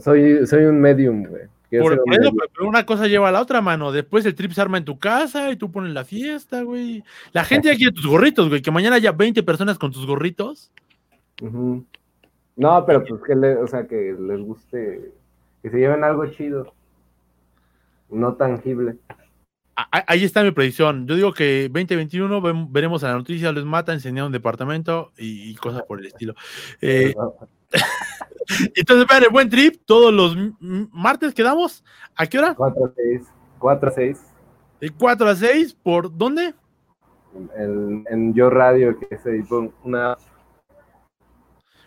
soy, 0.00 0.46
soy 0.46 0.64
un 0.64 0.80
medium, 0.80 1.24
güey. 1.24 1.42
Por, 1.80 1.92
eso, 1.94 2.32
pero 2.54 2.68
una 2.68 2.84
cosa 2.84 3.06
lleva 3.06 3.28
a 3.28 3.32
la 3.32 3.40
otra 3.40 3.62
mano. 3.62 3.92
Después 3.92 4.26
el 4.26 4.34
trip 4.34 4.52
se 4.52 4.60
arma 4.60 4.78
en 4.78 4.84
tu 4.84 4.98
casa 4.98 5.50
y 5.50 5.56
tú 5.56 5.70
pones 5.70 5.92
la 5.92 6.04
fiesta, 6.04 6.62
güey. 6.62 7.02
La 7.32 7.44
gente 7.44 7.68
ya 7.68 7.76
quiere 7.76 7.92
tus 7.92 8.06
gorritos, 8.06 8.48
güey. 8.48 8.60
Que 8.60 8.70
mañana 8.70 8.96
haya 8.96 9.12
20 9.12 9.42
personas 9.42 9.78
con 9.78 9.90
tus 9.90 10.06
gorritos. 10.06 10.70
No, 11.40 12.84
pero 12.86 13.04
pues 13.04 13.22
que, 13.22 13.32
o 13.34 13.66
sea, 13.66 13.86
que 13.86 14.14
les 14.18 14.40
guste, 14.40 15.12
que 15.62 15.70
se 15.70 15.78
lleven 15.78 16.04
algo 16.04 16.26
chido, 16.26 16.72
no 18.10 18.34
tangible. 18.34 18.96
Ahí 19.74 20.22
está 20.24 20.42
mi 20.42 20.50
predicción. 20.50 21.06
Yo 21.06 21.16
digo 21.16 21.32
que 21.32 21.70
2021 21.72 22.68
veremos 22.68 23.02
a 23.04 23.08
la 23.08 23.14
noticia, 23.14 23.52
les 23.52 23.64
mata, 23.64 23.94
enseñar 23.94 24.26
un 24.26 24.32
departamento 24.32 25.12
y, 25.16 25.54
cosas 25.54 25.82
por 25.84 25.98
el 25.98 26.06
estilo. 26.06 26.34
Eh, 26.82 27.14
Entonces, 28.74 29.06
vean, 29.08 29.22
el 29.24 29.30
buen 29.30 29.48
trip, 29.48 29.82
todos 29.84 30.12
los 30.12 30.36
martes 30.90 31.34
quedamos. 31.34 31.84
¿A 32.14 32.26
qué 32.26 32.38
hora? 32.38 32.54
4 32.54 32.84
a 32.84 32.92
6. 32.94 33.22
4 33.58 33.88
a 33.88 33.92
6. 33.92 34.20
De 34.80 34.90
4 34.90 35.28
a 35.28 35.36
6, 35.36 35.76
¿por 35.82 36.16
dónde? 36.16 36.54
En, 37.56 38.04
en 38.10 38.34
Yo 38.34 38.50
Radio, 38.50 38.98
que 38.98 39.14
es 39.14 39.22
una 39.84 40.16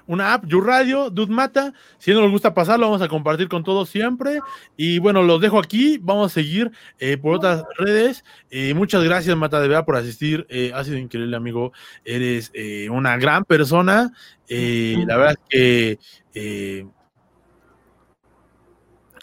una 0.08 0.34
app, 0.34 0.46
You 0.46 0.62
Radio, 0.62 1.10
Dude 1.10 1.34
Mata. 1.34 1.74
Si 1.98 2.12
no 2.12 2.22
les 2.22 2.32
gusta 2.32 2.54
pasarlo, 2.54 2.86
vamos 2.86 3.02
a 3.02 3.08
compartir 3.08 3.48
con 3.48 3.64
todos 3.64 3.90
siempre. 3.90 4.40
Y 4.78 5.00
bueno, 5.00 5.24
los 5.24 5.42
dejo 5.42 5.60
aquí. 5.60 6.00
Vamos 6.02 6.32
a 6.32 6.34
seguir 6.34 6.72
eh, 7.00 7.18
por 7.18 7.36
otras 7.36 7.64
redes. 7.78 8.24
Eh, 8.50 8.74
muchas 8.74 9.04
gracias, 9.04 9.36
Mata, 9.36 9.60
de 9.60 9.68
verdad, 9.68 9.86
por 9.86 9.96
asistir. 9.96 10.46
Eh, 10.50 10.72
ha 10.74 10.84
sido 10.84 10.98
increíble, 10.98 11.36
amigo. 11.36 11.72
Eres 12.04 12.52
una 12.90 13.18
gran 13.18 13.46
persona. 13.46 14.12
la 14.48 15.18
verdad 15.18 15.36
es 15.50 16.00
que. 16.34 16.88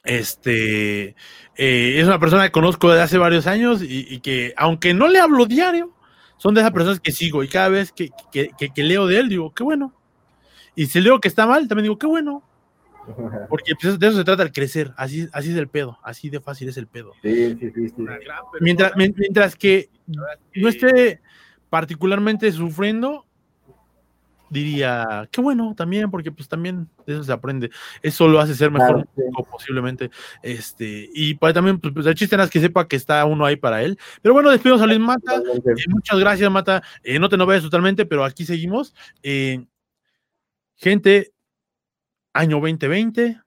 este 0.04 1.14
es 1.54 2.06
una 2.06 2.18
persona 2.18 2.44
que 2.44 2.50
conozco 2.50 2.90
desde 2.90 3.02
hace 3.02 3.18
varios 3.18 3.46
años 3.46 3.82
y, 3.82 4.18
que, 4.20 4.52
aunque 4.56 4.94
no 4.94 5.06
le 5.06 5.20
hablo 5.20 5.46
diario, 5.46 5.94
son 6.38 6.54
de 6.54 6.60
esas 6.60 6.72
personas 6.72 6.98
que 6.98 7.12
sigo 7.12 7.44
y 7.44 7.48
cada 7.48 7.68
vez 7.68 7.92
que, 7.92 8.10
que 8.32 8.82
leo 8.82 9.06
de 9.06 9.20
él, 9.20 9.28
digo, 9.28 9.54
qué 9.54 9.62
bueno, 9.62 9.94
y 10.74 10.86
si 10.86 11.00
leo 11.00 11.20
que 11.20 11.28
está 11.28 11.46
mal, 11.46 11.68
también 11.68 11.84
digo, 11.84 11.98
qué 11.98 12.06
bueno. 12.06 12.42
Porque 13.48 13.72
pues, 13.80 13.98
de 13.98 14.06
eso 14.06 14.16
se 14.16 14.24
trata 14.24 14.42
el 14.42 14.52
crecer, 14.52 14.92
así, 14.96 15.28
así 15.32 15.50
es 15.50 15.56
el 15.56 15.68
pedo, 15.68 15.98
así 16.02 16.30
de 16.30 16.40
fácil 16.40 16.68
es 16.68 16.76
el 16.76 16.86
pedo. 16.86 17.12
Sí, 17.22 17.56
sí, 17.58 17.72
sí, 17.74 18.04
Mientras, 18.60 18.92
mientras 18.96 19.56
que 19.56 19.90
no 20.54 20.68
esté 20.68 21.20
particularmente 21.68 22.50
sufriendo, 22.52 23.26
diría, 24.52 25.26
qué 25.30 25.40
bueno 25.40 25.74
también, 25.74 26.10
porque 26.10 26.30
pues 26.30 26.46
también 26.46 26.86
de 27.06 27.14
eso 27.14 27.24
se 27.24 27.32
aprende. 27.32 27.70
Eso 28.02 28.28
lo 28.28 28.38
hace 28.38 28.54
ser 28.54 28.70
mejor 28.70 29.08
posiblemente. 29.50 30.10
Este, 30.42 31.08
y 31.14 31.34
para 31.34 31.54
también, 31.54 31.80
pues, 31.80 31.94
pues, 31.94 32.06
el 32.06 32.14
chiste 32.14 32.36
es 32.36 32.50
que 32.50 32.60
sepa 32.60 32.86
que 32.86 32.96
está 32.96 33.24
uno 33.24 33.46
ahí 33.46 33.56
para 33.56 33.82
él. 33.82 33.98
Pero 34.20 34.34
bueno, 34.34 34.50
despedimos 34.50 34.82
a 34.82 34.86
Luis 34.86 35.00
Mata. 35.00 35.36
Eh, 35.36 35.84
muchas 35.88 36.20
gracias, 36.20 36.50
Mata. 36.50 36.82
Eh, 37.02 37.18
no 37.18 37.30
te 37.30 37.38
no 37.38 37.46
vayas 37.46 37.62
totalmente, 37.62 38.04
pero 38.04 38.24
aquí 38.24 38.44
seguimos. 38.44 38.94
Eh, 39.22 39.64
Gente, 40.82 41.32
año 42.34 42.56
2020, 42.56 43.40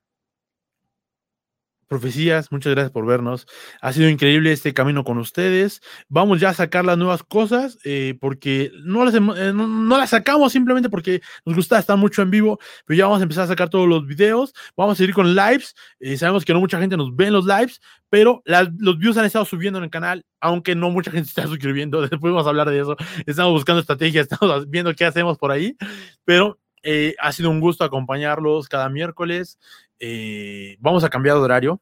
profecías, 1.86 2.50
muchas 2.50 2.72
gracias 2.72 2.94
por 2.94 3.06
vernos. 3.06 3.46
Ha 3.82 3.92
sido 3.92 4.08
increíble 4.08 4.54
este 4.54 4.74
camino 4.74 5.04
con 5.04 5.18
ustedes. 5.18 5.82
Vamos 6.08 6.40
ya 6.40 6.52
a 6.52 6.54
sacar 6.54 6.86
las 6.86 6.98
nuevas 6.98 7.24
cosas 7.24 7.78
eh, 7.84 8.18
porque 8.22 8.72
no 8.86 9.04
las, 9.04 9.16
eh, 9.16 9.52
no, 9.54 9.98
las, 9.98 10.12
sacamos 10.12 10.54
simplemente 10.54 10.90
porque 10.90 11.20
nos 11.46 11.58
gusta 11.58 11.78
estar 11.78 11.98
mucho 11.98 12.22
en 12.22 12.32
vivo, 12.32 12.58
pero 12.86 12.98
ya 13.00 13.04
vamos 13.04 13.20
a 13.20 13.24
empezar 13.24 13.44
a 13.44 13.48
sacar 13.48 13.70
todos 13.70 13.90
los 13.90 14.08
videos. 14.08 14.54
Vamos 14.78 14.94
a 14.94 14.96
seguir 14.96 15.14
con 15.14 15.36
lives. 15.36 15.76
Eh, 16.00 16.16
sabemos 16.16 16.46
que 16.46 16.54
no 16.54 16.62
mucha 16.62 16.80
gente 16.80 16.96
nos 16.96 17.14
ve 17.18 17.28
en 17.28 17.34
los 17.34 17.46
lives, 17.46 17.82
pero 18.10 18.44
los 18.46 18.98
views 18.98 19.18
han 19.18 19.26
estado 19.26 19.44
subiendo 19.44 19.78
en 19.80 19.84
el 19.84 19.90
canal, 19.90 20.24
aunque 20.40 20.74
no 20.74 20.90
mucha 20.90 21.12
gente 21.12 21.28
está 21.28 21.48
suscribiendo. 21.48 22.00
Después 22.00 22.32
vamos 22.32 22.46
a 22.46 22.50
hablar 22.52 22.70
de 22.70 22.80
eso. 22.80 22.96
Estamos 23.26 23.52
buscando 23.52 23.82
estrategias, 23.82 24.28
estamos 24.32 24.70
viendo 24.70 24.96
qué 24.96 25.04
hacemos 25.04 25.38
por 25.38 25.52
ahí, 25.52 25.76
pero 26.24 26.58
eh, 26.86 27.16
ha 27.20 27.32
sido 27.32 27.50
un 27.50 27.60
gusto 27.60 27.84
acompañarlos 27.84 28.70
cada 28.70 28.90
miércoles. 28.90 29.60
Eh, 30.00 30.78
vamos 30.80 31.04
a 31.04 31.10
cambiar 31.10 31.36
de 31.36 31.42
horario. 31.42 31.82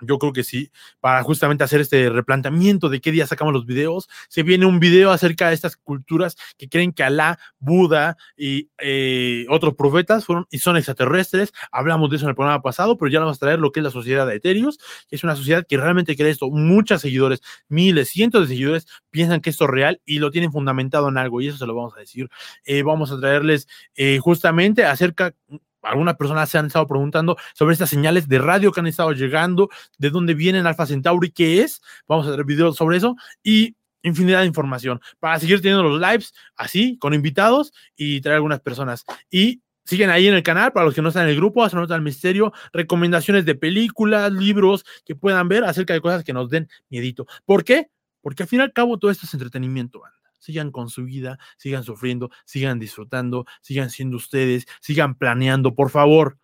Yo 0.00 0.18
creo 0.18 0.32
que 0.32 0.44
sí, 0.44 0.70
para 1.00 1.22
justamente 1.22 1.64
hacer 1.64 1.80
este 1.80 2.08
replanteamiento 2.10 2.88
de 2.88 3.00
qué 3.00 3.12
día 3.12 3.26
sacamos 3.26 3.52
los 3.52 3.66
videos. 3.66 4.08
Se 4.28 4.42
viene 4.42 4.66
un 4.66 4.80
video 4.80 5.10
acerca 5.10 5.48
de 5.48 5.54
estas 5.54 5.76
culturas 5.76 6.36
que 6.56 6.68
creen 6.68 6.92
que 6.92 7.02
Alá, 7.02 7.38
Buda 7.58 8.16
y 8.36 8.70
eh, 8.78 9.46
otros 9.48 9.74
profetas 9.74 10.24
fueron 10.24 10.46
y 10.50 10.58
son 10.58 10.76
extraterrestres. 10.76 11.52
Hablamos 11.70 12.10
de 12.10 12.16
eso 12.16 12.26
en 12.26 12.30
el 12.30 12.36
programa 12.36 12.62
pasado, 12.62 12.96
pero 12.96 13.10
ya 13.10 13.20
vamos 13.20 13.36
a 13.36 13.40
traer 13.40 13.58
lo 13.58 13.72
que 13.72 13.80
es 13.80 13.84
la 13.84 13.90
sociedad 13.90 14.26
de 14.26 14.36
Eterios, 14.36 14.78
que 15.08 15.16
es 15.16 15.24
una 15.24 15.36
sociedad 15.36 15.66
que 15.66 15.76
realmente 15.76 16.16
cree 16.16 16.30
esto. 16.30 16.50
Muchos 16.50 17.00
seguidores, 17.02 17.40
miles, 17.68 18.08
cientos 18.08 18.42
de 18.42 18.54
seguidores 18.54 18.86
piensan 19.10 19.40
que 19.40 19.50
esto 19.50 19.64
es 19.64 19.70
real 19.70 20.00
y 20.04 20.18
lo 20.18 20.30
tienen 20.30 20.52
fundamentado 20.52 21.08
en 21.08 21.18
algo, 21.18 21.40
y 21.40 21.48
eso 21.48 21.58
se 21.58 21.66
lo 21.66 21.74
vamos 21.74 21.94
a 21.96 22.00
decir. 22.00 22.28
Eh, 22.64 22.82
vamos 22.82 23.10
a 23.10 23.20
traerles 23.20 23.68
eh, 23.94 24.18
justamente 24.20 24.84
acerca 24.84 25.34
algunas 25.82 26.16
personas 26.16 26.48
se 26.48 26.58
han 26.58 26.66
estado 26.66 26.86
preguntando 26.86 27.36
sobre 27.54 27.72
estas 27.72 27.90
señales 27.90 28.28
de 28.28 28.38
radio 28.38 28.72
que 28.72 28.80
han 28.80 28.86
estado 28.86 29.12
llegando, 29.12 29.68
de 29.98 30.10
dónde 30.10 30.34
vienen 30.34 30.66
Alpha 30.66 30.86
Centauri, 30.86 31.30
qué 31.30 31.62
es. 31.62 31.80
Vamos 32.06 32.26
a 32.26 32.30
hacer 32.30 32.44
videos 32.44 32.76
sobre 32.76 32.98
eso. 32.98 33.16
Y 33.42 33.76
infinidad 34.02 34.40
de 34.40 34.46
información 34.46 35.00
para 35.18 35.38
seguir 35.38 35.60
teniendo 35.60 35.82
los 35.82 36.00
lives 36.00 36.32
así, 36.56 36.96
con 36.98 37.14
invitados 37.14 37.72
y 37.96 38.20
traer 38.20 38.36
algunas 38.36 38.60
personas. 38.60 39.04
Y 39.30 39.62
siguen 39.84 40.10
ahí 40.10 40.28
en 40.28 40.34
el 40.34 40.42
canal, 40.42 40.72
para 40.72 40.86
los 40.86 40.94
que 40.94 41.02
no 41.02 41.08
están 41.08 41.24
en 41.24 41.30
el 41.30 41.36
grupo, 41.36 41.64
hacen 41.64 41.80
nota 41.80 41.94
al 41.94 42.02
misterio, 42.02 42.52
recomendaciones 42.72 43.44
de 43.44 43.54
películas, 43.54 44.32
libros 44.32 44.84
que 45.04 45.14
puedan 45.14 45.48
ver 45.48 45.64
acerca 45.64 45.94
de 45.94 46.00
cosas 46.00 46.24
que 46.24 46.32
nos 46.32 46.48
den 46.48 46.68
miedito. 46.88 47.26
¿Por 47.44 47.64
qué? 47.64 47.88
Porque 48.22 48.42
al 48.42 48.48
fin 48.48 48.60
y 48.60 48.62
al 48.62 48.72
cabo 48.72 48.98
todo 48.98 49.10
esto 49.10 49.26
es 49.26 49.34
entretenimiento, 49.34 50.00
banda. 50.00 50.19
Sigan 50.40 50.72
con 50.72 50.90
su 50.90 51.04
vida, 51.04 51.38
sigan 51.56 51.84
sufriendo, 51.84 52.30
sigan 52.44 52.80
disfrutando, 52.80 53.46
sigan 53.62 53.90
siendo 53.90 54.16
ustedes, 54.16 54.66
sigan 54.80 55.14
planeando, 55.14 55.76
por 55.76 55.90
favor. 55.90 56.38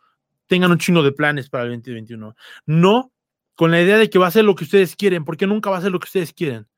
Tengan 0.47 0.71
un 0.71 0.79
chingo 0.79 1.03
de 1.03 1.11
planes 1.11 1.51
para 1.51 1.65
el 1.65 1.71
2021. 1.71 2.37
No 2.67 3.13
con 3.57 3.73
la 3.73 3.83
idea 3.83 3.99
de 3.99 4.09
que 4.09 4.21
va 4.21 4.29
a 4.29 4.31
ser 4.31 4.45
lo 4.45 4.55
que 4.55 4.65
ustedes 4.65 4.95
quieren, 4.95 5.25
porque 5.25 5.49
nunca 5.49 5.71
va 5.71 5.79
a 5.79 5.83
ser 5.83 5.91
lo 5.91 5.99
que 5.99 6.05
ustedes 6.05 6.33
quieren 6.33 6.69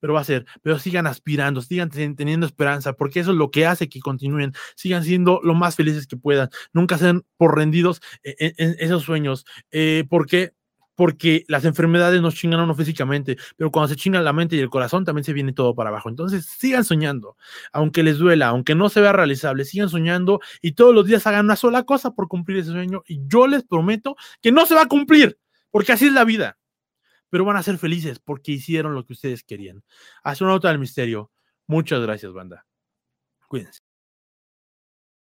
pero 0.00 0.14
va 0.14 0.20
a 0.20 0.24
ser, 0.24 0.46
pero 0.62 0.78
sigan 0.78 1.06
aspirando, 1.06 1.60
sigan 1.62 1.90
teniendo 1.90 2.46
esperanza, 2.46 2.92
porque 2.92 3.20
eso 3.20 3.32
es 3.32 3.36
lo 3.36 3.50
que 3.50 3.66
hace 3.66 3.88
que 3.88 4.00
continúen, 4.00 4.52
sigan 4.74 5.04
siendo 5.04 5.40
lo 5.42 5.54
más 5.54 5.76
felices 5.76 6.06
que 6.06 6.16
puedan, 6.16 6.50
nunca 6.72 6.98
sean 6.98 7.24
por 7.36 7.56
rendidos 7.56 8.00
en, 8.22 8.76
esos 8.78 9.02
sueños, 9.02 9.46
eh, 9.70 10.04
porque 10.08 10.52
porque 10.96 11.44
las 11.46 11.64
enfermedades 11.64 12.20
nos 12.20 12.34
chingan 12.34 12.60
a 12.60 12.64
uno 12.64 12.74
físicamente, 12.74 13.36
pero 13.56 13.70
cuando 13.70 13.88
se 13.88 13.96
chingan 13.96 14.24
la 14.24 14.32
mente 14.32 14.56
y 14.56 14.60
el 14.60 14.70
corazón 14.70 15.04
también 15.04 15.24
se 15.24 15.32
viene 15.32 15.52
todo 15.52 15.74
para 15.74 15.90
abajo. 15.90 16.08
Entonces, 16.08 16.46
sigan 16.46 16.84
soñando, 16.84 17.36
aunque 17.72 18.02
les 18.02 18.18
duela, 18.18 18.48
aunque 18.48 18.74
no 18.74 18.88
se 18.88 19.00
vea 19.00 19.12
realizable, 19.12 19.64
sigan 19.64 19.88
soñando 19.88 20.40
y 20.60 20.72
todos 20.72 20.94
los 20.94 21.06
días 21.06 21.26
hagan 21.26 21.44
una 21.44 21.56
sola 21.56 21.84
cosa 21.84 22.10
por 22.10 22.26
cumplir 22.26 22.58
ese 22.58 22.72
sueño 22.72 23.02
y 23.06 23.20
yo 23.28 23.46
les 23.46 23.62
prometo 23.62 24.16
que 24.42 24.50
no 24.50 24.66
se 24.66 24.74
va 24.74 24.82
a 24.82 24.88
cumplir, 24.88 25.38
porque 25.70 25.92
así 25.92 26.06
es 26.06 26.12
la 26.12 26.24
vida 26.24 26.58
pero 27.28 27.44
van 27.44 27.56
a 27.56 27.62
ser 27.62 27.76
felices 27.76 28.18
porque 28.18 28.52
hicieron 28.52 28.94
lo 28.94 29.04
que 29.04 29.12
ustedes 29.12 29.42
querían. 29.44 29.82
Astronauta 30.22 30.68
del 30.68 30.78
Misterio, 30.78 31.32
muchas 31.66 32.00
gracias, 32.00 32.32
banda. 32.32 32.66
Cuídense. 33.48 33.85